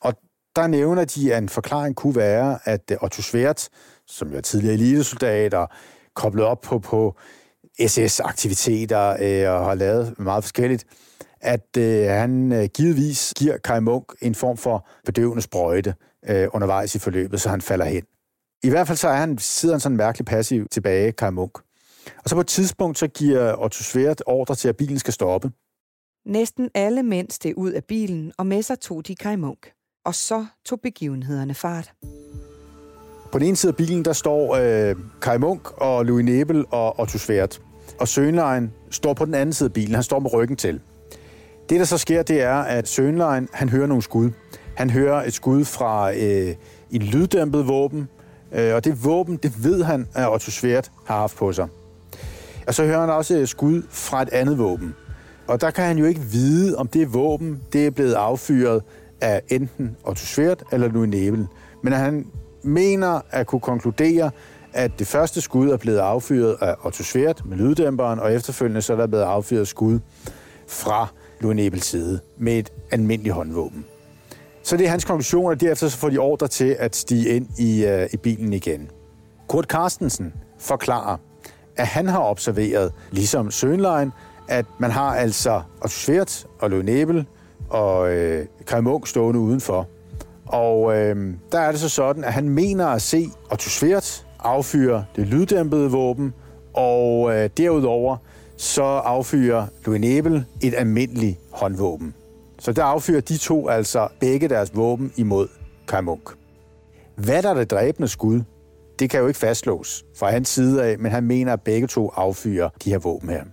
Og 0.00 0.14
der 0.56 0.66
nævner 0.66 1.04
de, 1.04 1.34
at 1.34 1.42
en 1.42 1.48
forklaring 1.48 1.96
kunne 1.96 2.16
være, 2.16 2.58
at 2.64 2.90
øh, 2.92 2.96
Otto 3.02 3.22
Svert, 3.22 3.68
som 4.06 4.30
jo 4.30 4.36
er 4.36 4.40
tidligere 4.40 4.74
elitesoldat 4.74 5.54
og 5.54 5.68
koblet 6.14 6.44
op 6.44 6.60
på, 6.60 6.78
på 6.78 7.16
SS-aktiviteter 7.86 9.08
øh, 9.08 9.54
og 9.54 9.66
har 9.66 9.74
lavet 9.74 10.18
meget 10.18 10.44
forskelligt, 10.44 10.86
at 11.40 11.76
øh, 11.78 12.06
han 12.06 12.52
øh, 12.52 12.64
givetvis 12.74 13.34
giver 13.36 13.56
Kai 13.58 13.80
Munk 13.80 14.04
en 14.22 14.34
form 14.34 14.56
for 14.56 14.88
bedøvende 15.04 15.42
sprøjte 15.42 15.94
øh, 16.28 16.48
undervejs 16.52 16.94
i 16.94 16.98
forløbet, 16.98 17.40
så 17.40 17.48
han 17.48 17.60
falder 17.60 17.84
hen. 17.84 18.02
I 18.62 18.68
hvert 18.68 18.86
fald 18.86 18.98
så 18.98 19.08
er 19.08 19.16
han, 19.16 19.38
sidder 19.38 19.74
han 19.74 19.80
sådan 19.80 19.96
mærkeligt 19.96 20.28
passiv 20.28 20.66
tilbage, 20.68 21.12
Kai 21.12 21.30
Munk. 21.30 21.58
Og 22.24 22.30
så 22.30 22.34
på 22.34 22.40
et 22.40 22.46
tidspunkt, 22.46 22.98
så 22.98 23.08
giver 23.08 23.62
Otto 23.62 23.82
Svert 23.82 24.22
ordre 24.26 24.54
til, 24.54 24.68
at 24.68 24.76
bilen 24.76 24.98
skal 24.98 25.12
stoppe. 25.12 25.50
Næsten 26.26 26.70
alle 26.74 27.02
mænd 27.02 27.30
steg 27.30 27.58
ud 27.58 27.72
af 27.72 27.84
bilen, 27.84 28.32
og 28.38 28.46
med 28.46 28.62
sig 28.62 28.80
tog 28.80 29.06
de 29.06 29.14
Kai 29.14 29.36
Munk. 29.36 29.72
Og 30.04 30.14
så 30.14 30.46
tog 30.64 30.80
begivenhederne 30.80 31.54
fart. 31.54 31.92
På 33.32 33.38
den 33.38 33.46
ene 33.46 33.56
side 33.56 33.70
af 33.70 33.76
bilen, 33.76 34.04
der 34.04 34.12
står 34.12 34.56
øh, 34.56 34.96
Kai 35.22 35.38
Munk 35.38 35.70
og 35.72 36.04
Louis 36.04 36.24
Nebel 36.24 36.64
og 36.70 37.00
Otto 37.00 37.18
Svert. 37.18 37.60
Og 37.98 38.08
Sønlein 38.08 38.72
står 38.90 39.14
på 39.14 39.24
den 39.24 39.34
anden 39.34 39.52
side 39.52 39.66
af 39.68 39.72
bilen. 39.72 39.94
Han 39.94 40.02
står 40.02 40.18
med 40.18 40.32
ryggen 40.32 40.56
til. 40.56 40.80
Det, 41.68 41.80
der 41.80 41.84
så 41.84 41.98
sker, 41.98 42.22
det 42.22 42.42
er, 42.42 42.54
at 42.54 42.88
Sønlein, 42.88 43.48
han 43.52 43.68
hører 43.68 43.86
nogle 43.86 44.02
skud. 44.02 44.30
Han 44.74 44.90
hører 44.90 45.24
et 45.24 45.34
skud 45.34 45.64
fra 45.64 46.12
øh, 46.12 46.54
en 46.90 47.02
lyddæmpet 47.02 47.68
våben, 47.68 48.08
øh, 48.52 48.74
og 48.74 48.84
det 48.84 49.04
våben, 49.04 49.36
det 49.36 49.64
ved 49.64 49.82
han, 49.82 50.06
at 50.14 50.32
Otto 50.32 50.50
Svært 50.50 50.90
har 51.06 51.16
haft 51.18 51.36
på 51.36 51.52
sig. 51.52 51.68
Og 52.66 52.74
så 52.74 52.84
hører 52.84 53.00
han 53.00 53.10
også 53.10 53.34
et 53.34 53.48
skud 53.48 53.82
fra 53.90 54.22
et 54.22 54.28
andet 54.28 54.58
våben. 54.58 54.94
Og 55.46 55.60
der 55.60 55.70
kan 55.70 55.84
han 55.84 55.98
jo 55.98 56.04
ikke 56.04 56.20
vide, 56.20 56.76
om 56.76 56.86
det 56.86 57.14
våben, 57.14 57.60
det 57.72 57.86
er 57.86 57.90
blevet 57.90 58.14
affyret 58.14 58.82
af 59.20 59.42
enten 59.48 59.96
Otto 60.04 60.26
Svært 60.26 60.64
eller 60.72 60.88
Louis 60.88 61.10
Nebel. 61.10 61.46
Men 61.82 61.92
han 61.92 62.26
mener 62.62 63.20
at 63.30 63.46
kunne 63.46 63.60
konkludere, 63.60 64.30
at 64.72 64.98
det 64.98 65.06
første 65.06 65.40
skud 65.40 65.70
er 65.70 65.76
blevet 65.76 65.98
affyret 65.98 66.56
af 66.60 66.74
Otto 66.84 67.02
Svært 67.02 67.42
med 67.44 67.56
lyddæmperen, 67.56 68.18
og 68.18 68.34
efterfølgende 68.34 68.82
så 68.82 68.92
er 68.92 68.96
der 68.96 69.06
blevet 69.06 69.24
affyret 69.24 69.68
skud 69.68 69.98
fra 70.68 71.08
Louis 71.40 71.56
Nebels 71.56 71.84
side 71.86 72.20
med 72.38 72.58
et 72.58 72.72
almindeligt 72.90 73.34
håndvåben. 73.34 73.84
Så 74.62 74.76
det 74.76 74.86
er 74.86 74.90
hans 74.90 75.04
konklusion, 75.04 75.50
og 75.50 75.60
derefter 75.60 75.88
så 75.88 75.96
får 75.96 76.08
de 76.08 76.18
ordre 76.18 76.48
til 76.48 76.76
at 76.78 76.96
stige 76.96 77.28
ind 77.28 77.48
i, 77.58 77.86
uh, 77.86 78.06
i 78.12 78.16
bilen 78.16 78.52
igen. 78.52 78.90
Kurt 79.48 79.64
Carstensen 79.64 80.32
forklarer, 80.58 81.16
at 81.76 81.86
han 81.86 82.08
har 82.08 82.22
observeret, 82.22 82.92
ligesom 83.10 83.50
Sønlein, 83.50 84.10
at 84.48 84.66
man 84.78 84.90
har 84.90 85.16
altså 85.16 85.62
Otto 85.82 85.88
Svert 85.88 86.46
og 86.60 86.70
Louis 86.70 86.84
Nebel 86.84 87.26
og 87.70 88.10
øh, 88.10 88.46
Kai 88.66 88.80
Munk 88.80 89.06
stående 89.06 89.40
udenfor. 89.40 89.88
Og 90.46 90.96
øh, 90.96 91.34
der 91.52 91.60
er 91.60 91.70
det 91.70 91.80
så 91.80 91.88
sådan, 91.88 92.24
at 92.24 92.32
han 92.32 92.48
mener 92.48 92.86
at 92.86 93.02
se 93.02 93.30
Otto 93.50 93.70
Svert 93.70 94.26
affyre 94.38 95.04
det 95.16 95.26
lyddæmpede 95.26 95.90
våben, 95.90 96.34
og 96.74 97.34
øh, 97.36 97.50
derudover 97.56 98.16
så 98.56 98.82
affyrer 98.82 99.66
Louis 99.84 100.00
Nebel 100.00 100.44
et 100.62 100.74
almindeligt 100.74 101.38
håndvåben. 101.52 102.14
Så 102.58 102.72
der 102.72 102.84
affyrer 102.84 103.20
de 103.20 103.36
to 103.36 103.68
altså 103.68 104.08
begge 104.20 104.48
deres 104.48 104.76
våben 104.76 105.12
imod 105.16 105.48
Kai 105.88 106.02
Munk. 106.02 106.30
Hvad 107.16 107.42
der 107.42 107.50
er 107.50 107.54
det 107.54 107.70
dræbende 107.70 108.08
skud, 108.08 108.42
det 108.98 109.10
kan 109.10 109.20
jo 109.20 109.26
ikke 109.26 109.38
fastslås 109.38 110.04
fra 110.18 110.30
hans 110.30 110.48
side 110.48 110.84
af, 110.84 110.98
men 110.98 111.12
han 111.12 111.24
mener, 111.24 111.52
at 111.52 111.62
begge 111.62 111.86
to 111.86 112.08
affyrer 112.08 112.68
de 112.84 112.90
her 112.90 112.98
våben 112.98 113.28
her. 113.28 113.44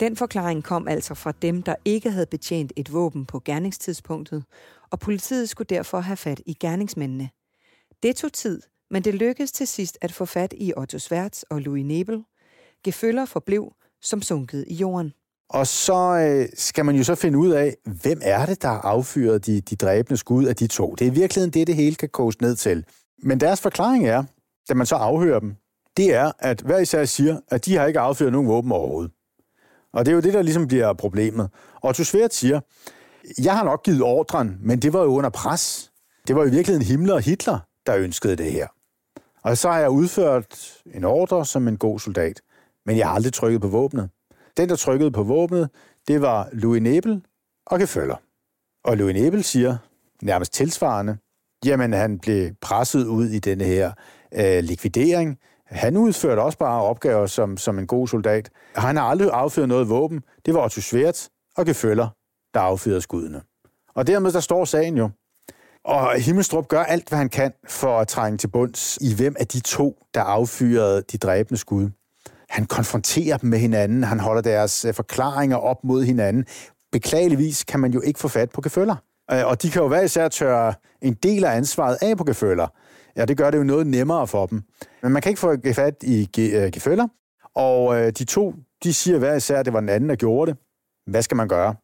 Den 0.00 0.16
forklaring 0.16 0.64
kom 0.64 0.88
altså 0.88 1.14
fra 1.14 1.32
dem, 1.42 1.62
der 1.62 1.74
ikke 1.84 2.10
havde 2.10 2.26
betjent 2.26 2.72
et 2.76 2.92
våben 2.92 3.26
på 3.26 3.40
gerningstidspunktet, 3.44 4.44
og 4.90 5.00
politiet 5.00 5.48
skulle 5.48 5.66
derfor 5.70 6.00
have 6.00 6.16
fat 6.16 6.40
i 6.46 6.54
gerningsmændene. 6.60 7.28
Det 8.02 8.16
tog 8.16 8.32
tid, 8.32 8.60
men 8.90 9.02
det 9.02 9.14
lykkedes 9.14 9.52
til 9.52 9.66
sidst 9.66 9.98
at 10.00 10.12
få 10.12 10.24
fat 10.24 10.54
i 10.56 10.72
Otto 10.76 10.98
Sværts 10.98 11.42
og 11.42 11.60
Louis 11.60 11.84
Nebel. 11.84 12.24
Gefølger 12.84 13.24
forblev 13.24 13.72
som 14.02 14.22
sunket 14.22 14.64
i 14.68 14.74
jorden. 14.74 15.12
Og 15.50 15.66
så 15.66 16.18
øh, 16.18 16.48
skal 16.54 16.84
man 16.84 16.96
jo 16.96 17.04
så 17.04 17.14
finde 17.14 17.38
ud 17.38 17.50
af, 17.50 17.76
hvem 18.02 18.20
er 18.22 18.46
det, 18.46 18.62
der 18.62 18.68
affyrer 18.68 19.38
de, 19.38 19.60
de 19.60 19.76
dræbende 19.76 20.16
skud 20.16 20.44
af 20.44 20.56
de 20.56 20.66
to. 20.66 20.94
Det 20.94 21.06
er 21.06 21.10
i 21.10 21.14
virkeligheden 21.14 21.52
det, 21.52 21.66
det 21.66 21.74
hele 21.74 21.96
kan 21.96 22.08
koges 22.08 22.40
ned 22.40 22.56
til. 22.56 22.84
Men 23.22 23.40
deres 23.40 23.60
forklaring 23.60 24.08
er, 24.08 24.24
da 24.68 24.74
man 24.74 24.86
så 24.86 24.94
afhører 24.94 25.40
dem, 25.40 25.56
det 25.96 26.14
er, 26.14 26.32
at 26.38 26.60
hver 26.60 26.78
især 26.78 27.04
siger, 27.04 27.40
at 27.48 27.64
de 27.64 27.76
har 27.76 27.86
ikke 27.86 28.00
affyret 28.00 28.32
nogen 28.32 28.48
våben 28.48 28.72
overhovedet. 28.72 29.12
Og 29.92 30.04
det 30.06 30.12
er 30.12 30.14
jo 30.14 30.20
det, 30.20 30.34
der 30.34 30.42
ligesom 30.42 30.66
bliver 30.66 30.92
problemet. 30.92 31.50
Otto 31.82 32.04
Svært 32.04 32.34
siger, 32.34 32.60
jeg 33.42 33.56
har 33.56 33.64
nok 33.64 33.82
givet 33.82 34.02
ordren, 34.02 34.58
men 34.60 34.82
det 34.82 34.92
var 34.92 35.02
jo 35.02 35.08
under 35.14 35.30
pres. 35.30 35.92
Det 36.26 36.36
var 36.36 36.44
i 36.44 36.50
virkeligheden 36.50 36.86
Himmler 36.86 37.14
og 37.14 37.20
Hitler, 37.20 37.58
der 37.86 37.96
ønskede 37.96 38.36
det 38.36 38.52
her. 38.52 38.66
Og 39.42 39.58
så 39.58 39.70
har 39.70 39.78
jeg 39.78 39.90
udført 39.90 40.80
en 40.94 41.04
ordre 41.04 41.46
som 41.46 41.68
en 41.68 41.76
god 41.76 41.98
soldat, 41.98 42.40
men 42.86 42.96
jeg 42.96 43.06
har 43.06 43.14
aldrig 43.14 43.32
trykket 43.32 43.60
på 43.60 43.68
våbnet. 43.68 44.10
Den, 44.56 44.68
der 44.68 44.76
trykkede 44.76 45.10
på 45.10 45.22
våbnet, 45.22 45.70
det 46.08 46.22
var 46.22 46.48
Louis 46.52 46.82
Nebel 46.82 47.22
og 47.66 47.78
Geføller. 47.78 48.16
Og 48.84 48.96
Louis 48.96 49.14
Nebel 49.14 49.44
siger, 49.44 49.76
nærmest 50.22 50.52
tilsvarende, 50.52 51.18
jamen 51.64 51.92
han 51.92 52.18
blev 52.18 52.50
presset 52.60 53.06
ud 53.06 53.26
i 53.26 53.38
denne 53.38 53.64
her 53.64 53.92
øh, 54.34 54.64
likvidering. 54.64 55.38
Han 55.66 55.96
udførte 55.96 56.40
også 56.40 56.58
bare 56.58 56.82
opgaver 56.82 57.26
som, 57.26 57.56
som 57.56 57.78
en 57.78 57.86
god 57.86 58.08
soldat. 58.08 58.50
Han 58.76 58.96
har 58.96 59.04
aldrig 59.04 59.30
affyret 59.32 59.68
noget 59.68 59.88
våben. 59.88 60.22
Det 60.46 60.54
var 60.54 60.64
Otto 60.64 60.80
Schwertz 60.80 61.28
og 61.56 61.66
Geføller, 61.66 62.08
der 62.54 62.60
affyrede 62.60 63.00
skuddene. 63.00 63.42
Og 63.94 64.06
dermed 64.06 64.32
der 64.32 64.40
står 64.40 64.64
sagen 64.64 64.96
jo. 64.96 65.10
Og 65.84 66.20
Himmelstrup 66.20 66.68
gør 66.68 66.82
alt, 66.82 67.08
hvad 67.08 67.18
han 67.18 67.28
kan 67.28 67.52
for 67.68 67.98
at 67.98 68.08
trænge 68.08 68.38
til 68.38 68.48
bunds 68.48 68.98
i 69.00 69.14
hvem 69.14 69.36
af 69.38 69.46
de 69.46 69.60
to, 69.60 70.06
der 70.14 70.20
affyrede 70.20 71.02
de 71.12 71.18
dræbende 71.18 71.58
skud. 71.60 71.90
Han 72.48 72.66
konfronterer 72.66 73.36
dem 73.36 73.50
med 73.50 73.58
hinanden, 73.58 74.04
han 74.04 74.20
holder 74.20 74.42
deres 74.42 74.84
øh, 74.84 74.94
forklaringer 74.94 75.56
op 75.56 75.84
mod 75.84 76.04
hinanden. 76.04 76.44
Beklageligvis 76.92 77.64
kan 77.64 77.80
man 77.80 77.92
jo 77.92 78.00
ikke 78.00 78.20
få 78.20 78.28
fat 78.28 78.50
på 78.50 78.60
gefølger. 78.60 78.96
Øh, 79.32 79.46
og 79.46 79.62
de 79.62 79.70
kan 79.70 79.82
jo 79.82 79.88
hver 79.88 80.00
især 80.00 80.28
tørre 80.28 80.74
en 81.02 81.14
del 81.14 81.44
af 81.44 81.56
ansvaret 81.56 81.98
af 82.02 82.16
på 82.16 82.24
gefølger. 82.24 82.66
Ja, 83.16 83.24
det 83.24 83.36
gør 83.36 83.50
det 83.50 83.58
jo 83.58 83.64
noget 83.64 83.86
nemmere 83.86 84.26
for 84.26 84.46
dem. 84.46 84.62
Men 85.02 85.12
man 85.12 85.22
kan 85.22 85.30
ikke 85.30 85.40
få 85.40 85.56
fat 85.74 85.94
i 86.02 86.28
øh, 86.38 86.70
gefølger. 86.72 87.08
Og 87.54 88.00
øh, 88.00 88.12
de 88.12 88.24
to, 88.24 88.54
de 88.84 88.94
siger 88.94 89.18
hver 89.18 89.34
især, 89.34 89.58
at 89.58 89.64
det 89.64 89.72
var 89.72 89.80
den 89.80 89.88
anden, 89.88 90.10
der 90.10 90.16
gjorde 90.16 90.50
det. 90.50 90.60
Hvad 91.06 91.22
skal 91.22 91.36
man 91.36 91.48
gøre? 91.48 91.74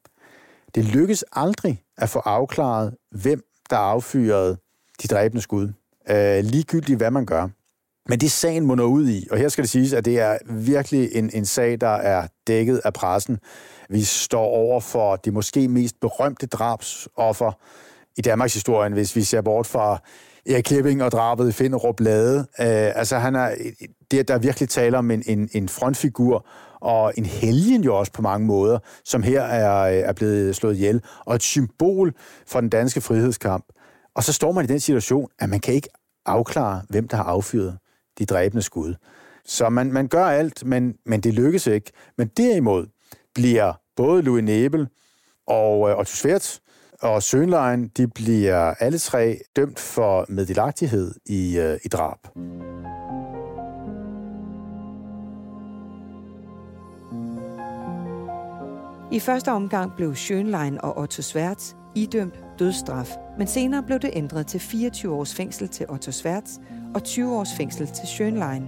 Det 0.74 0.84
lykkes 0.84 1.24
aldrig 1.32 1.82
at 1.98 2.08
få 2.08 2.18
afklaret, 2.18 2.94
hvem 3.10 3.42
der 3.70 3.76
affyrede 3.76 4.56
de 5.02 5.08
dræbende 5.08 5.42
skud. 5.42 5.72
Øh, 6.10 6.44
ligegyldigt 6.44 6.96
hvad 6.96 7.10
man 7.10 7.26
gør. 7.26 7.48
Men 8.08 8.20
det 8.20 8.32
sagen 8.32 8.66
munder 8.66 8.84
ud 8.84 9.08
i, 9.08 9.26
og 9.30 9.38
her 9.38 9.48
skal 9.48 9.62
det 9.62 9.70
siges, 9.70 9.92
at 9.92 10.04
det 10.04 10.20
er 10.20 10.38
virkelig 10.50 11.08
en, 11.12 11.30
en 11.34 11.44
sag, 11.44 11.80
der 11.80 11.88
er 11.88 12.26
dækket 12.46 12.80
af 12.84 12.92
pressen. 12.92 13.38
Vi 13.90 14.02
står 14.02 14.44
over 14.44 14.80
for 14.80 15.16
det 15.16 15.32
måske 15.32 15.68
mest 15.68 16.00
berømte 16.00 16.46
drabsoffer 16.46 17.52
i 18.16 18.20
Danmarks 18.20 18.54
historie, 18.54 18.90
hvis 18.90 19.16
vi 19.16 19.22
ser 19.22 19.40
bort 19.40 19.66
fra 19.66 19.98
Erik 20.46 20.64
Klipping 20.64 21.02
og 21.02 21.12
drabet 21.12 21.48
i 21.48 21.52
Finderup 21.52 22.00
Lade. 22.00 22.38
Øh, 22.38 22.46
altså 22.98 23.18
han 23.18 23.34
er, 23.34 23.54
det, 24.10 24.28
der 24.28 24.38
virkelig 24.38 24.68
taler 24.68 24.98
om 24.98 25.10
en, 25.10 25.22
en, 25.26 25.48
en 25.52 25.68
frontfigur, 25.68 26.46
og 26.80 27.12
en 27.16 27.26
helgen 27.26 27.84
jo 27.84 27.98
også 27.98 28.12
på 28.12 28.22
mange 28.22 28.46
måder, 28.46 28.78
som 29.04 29.22
her 29.22 29.42
er, 29.42 29.86
er 30.08 30.12
blevet 30.12 30.56
slået 30.56 30.74
ihjel, 30.74 31.02
og 31.24 31.34
et 31.34 31.42
symbol 31.42 32.14
for 32.46 32.60
den 32.60 32.68
danske 32.68 33.00
frihedskamp. 33.00 33.64
Og 34.14 34.24
så 34.24 34.32
står 34.32 34.52
man 34.52 34.64
i 34.64 34.68
den 34.68 34.80
situation, 34.80 35.28
at 35.38 35.48
man 35.48 35.60
kan 35.60 35.74
ikke 35.74 35.88
afklare, 36.26 36.82
hvem 36.88 37.08
der 37.08 37.16
har 37.16 37.24
affyret 37.24 37.78
de 38.18 38.24
dræbende 38.24 38.62
skud. 38.62 38.94
Så 39.44 39.68
man, 39.68 39.92
man 39.92 40.08
gør 40.08 40.24
alt, 40.24 40.64
men, 40.64 40.94
men 41.06 41.20
det 41.20 41.34
lykkes 41.34 41.66
ikke. 41.66 41.92
Men 42.18 42.30
derimod 42.36 42.86
bliver 43.34 43.72
både 43.96 44.22
Louis 44.22 44.44
Nebel 44.44 44.88
og 45.46 45.90
øh, 45.90 45.98
Otto 45.98 46.14
Schwertz 46.14 46.58
og 47.02 47.22
Sønlein, 47.22 47.88
de 47.88 48.08
bliver 48.08 48.74
alle 48.80 48.98
tre 48.98 49.38
dømt 49.56 49.78
for 49.78 50.26
meddelagtighed 50.28 51.14
i, 51.26 51.58
øh, 51.58 51.78
i 51.84 51.88
drab. 51.88 52.18
I 59.10 59.20
første 59.20 59.52
omgang 59.52 59.92
blev 59.96 60.12
Schönlein 60.12 60.80
og 60.80 60.98
Otto 60.98 61.22
Schwertz 61.22 61.74
idømt 61.94 62.44
dødsstraf, 62.58 63.16
men 63.38 63.46
senere 63.46 63.82
blev 63.82 63.98
det 63.98 64.10
ændret 64.12 64.46
til 64.46 64.60
24 64.60 65.14
års 65.14 65.34
fængsel 65.34 65.68
til 65.68 65.86
Otto 65.88 66.12
Schwertz 66.12 66.50
og 66.94 67.04
20 67.04 67.36
års 67.36 67.54
fængsel 67.56 67.86
til 67.86 68.06
Schönlein. 68.06 68.62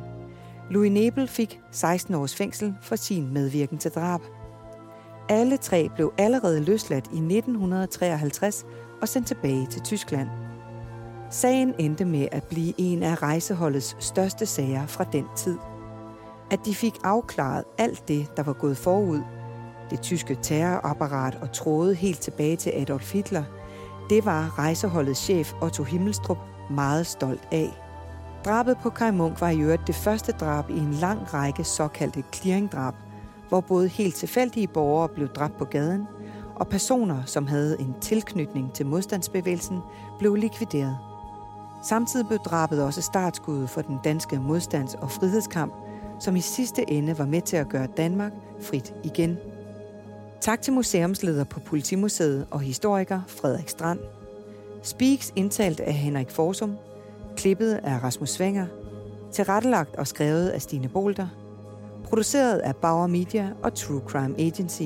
Louis 0.70 0.92
Nebel 0.92 1.28
fik 1.28 1.60
16 1.70 2.14
års 2.14 2.34
fængsel 2.34 2.74
for 2.82 2.96
sin 2.96 3.32
medvirken 3.32 3.78
til 3.78 3.90
drab. 3.90 4.20
Alle 5.28 5.56
tre 5.56 5.88
blev 5.94 6.12
allerede 6.18 6.64
løsladt 6.64 7.06
i 7.06 7.18
1953 7.18 8.64
og 9.02 9.08
sendt 9.08 9.26
tilbage 9.26 9.66
til 9.66 9.82
Tyskland. 9.82 10.28
Sagen 11.30 11.74
endte 11.78 12.04
med 12.04 12.28
at 12.32 12.44
blive 12.44 12.74
en 12.78 13.02
af 13.02 13.22
rejseholdets 13.22 13.96
største 14.00 14.46
sager 14.46 14.86
fra 14.86 15.04
den 15.04 15.24
tid. 15.36 15.58
At 16.50 16.60
de 16.64 16.74
fik 16.74 16.94
afklaret 17.04 17.64
alt 17.78 18.08
det, 18.08 18.36
der 18.36 18.42
var 18.42 18.52
gået 18.52 18.76
forud, 18.76 19.20
det 19.90 20.00
tyske 20.00 20.38
terrorapparat 20.42 21.38
og 21.42 21.52
tråde 21.52 21.94
helt 21.94 22.20
tilbage 22.20 22.56
til 22.56 22.72
Adolf 22.76 23.12
Hitler, 23.12 23.44
det 24.10 24.24
var 24.24 24.58
rejseholdets 24.58 25.20
chef 25.20 25.52
Otto 25.62 25.82
Himmelstrup 25.82 26.38
meget 26.70 27.06
stolt 27.06 27.48
af. 27.52 27.78
Drabet 28.44 28.76
på 28.82 28.90
Kai 28.90 29.10
Munk 29.10 29.40
var 29.40 29.50
i 29.50 29.60
øvrigt 29.60 29.86
det 29.86 29.94
første 29.94 30.32
drab 30.32 30.70
i 30.70 30.78
en 30.78 30.92
lang 30.92 31.34
række 31.34 31.64
såkaldte 31.64 32.24
clearingdrab, 32.34 32.94
hvor 33.48 33.60
både 33.60 33.88
helt 33.88 34.14
tilfældige 34.14 34.66
borgere 34.66 35.08
blev 35.08 35.28
dræbt 35.28 35.58
på 35.58 35.64
gaden, 35.64 36.06
og 36.56 36.68
personer, 36.68 37.22
som 37.26 37.46
havde 37.46 37.76
en 37.80 37.94
tilknytning 38.00 38.72
til 38.72 38.86
modstandsbevægelsen, 38.86 39.80
blev 40.18 40.34
likvideret. 40.34 40.98
Samtidig 41.84 42.26
blev 42.26 42.38
drabet 42.38 42.82
også 42.82 43.02
startskuddet 43.02 43.70
for 43.70 43.82
den 43.82 43.98
danske 44.04 44.36
modstands- 44.36 44.94
og 44.94 45.10
frihedskamp, 45.10 45.72
som 46.20 46.36
i 46.36 46.40
sidste 46.40 46.90
ende 46.90 47.18
var 47.18 47.26
med 47.26 47.42
til 47.42 47.56
at 47.56 47.68
gøre 47.68 47.86
Danmark 47.86 48.32
frit 48.62 48.94
igen. 49.04 49.38
Tak 50.40 50.62
til 50.62 50.72
museumsleder 50.72 51.44
på 51.44 51.60
Politimuseet 51.60 52.46
og 52.50 52.60
historiker 52.60 53.20
Frederik 53.26 53.68
Strand. 53.68 53.98
Speaks 54.82 55.32
indtalt 55.36 55.80
af 55.80 55.92
Henrik 55.92 56.30
Forsum, 56.30 56.76
klippet 57.36 57.74
af 57.74 58.02
Rasmus 58.02 58.30
Svinger, 58.30 58.66
tilrettelagt 59.32 59.96
og 59.96 60.06
skrevet 60.06 60.48
af 60.48 60.62
Stine 60.62 60.88
Bolter, 60.88 61.28
produceret 62.04 62.58
af 62.58 62.76
Bauer 62.76 63.06
Media 63.06 63.50
og 63.62 63.74
True 63.74 64.00
Crime 64.06 64.40
Agency. 64.40 64.82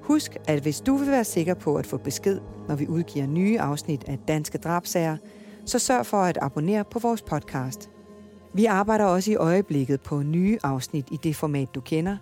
Husk, 0.00 0.36
at 0.48 0.62
hvis 0.62 0.80
du 0.80 0.96
vil 0.96 1.10
være 1.10 1.24
sikker 1.24 1.54
på 1.54 1.76
at 1.76 1.86
få 1.86 1.96
besked, 1.96 2.40
når 2.68 2.74
vi 2.74 2.88
udgiver 2.88 3.26
nye 3.26 3.60
afsnit 3.60 4.04
af 4.08 4.18
Danske 4.28 4.58
Drabsager, 4.58 5.16
så 5.66 5.78
sørg 5.78 6.06
for 6.06 6.22
at 6.22 6.38
abonnere 6.42 6.84
på 6.84 6.98
vores 6.98 7.22
podcast. 7.22 7.90
Vi 8.54 8.64
arbejder 8.64 9.04
også 9.04 9.30
i 9.30 9.36
øjeblikket 9.36 10.00
på 10.00 10.22
nye 10.22 10.58
afsnit 10.62 11.08
i 11.12 11.16
det 11.22 11.36
format, 11.36 11.68
du 11.74 11.80
kender, 11.80 12.16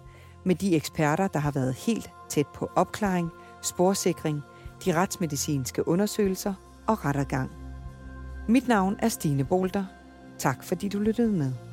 med 0.45 0.55
de 0.55 0.77
eksperter, 0.77 1.29
der 1.29 1.39
har 1.39 1.51
været 1.51 1.75
helt 1.75 2.11
tæt 2.29 2.47
på 2.47 2.71
opklaring, 2.77 3.31
sporsikring, 3.63 4.43
de 4.85 4.95
retsmedicinske 4.95 5.89
undersøgelser 5.89 6.55
og 6.87 7.05
rettergang. 7.05 7.51
Mit 8.49 8.69
navn 8.69 8.97
er 8.99 9.09
Stine 9.09 9.45
Bolter. 9.45 9.85
Tak 10.39 10.65
fordi 10.65 10.89
du 10.89 10.99
lyttede 10.99 11.33
med. 11.33 11.70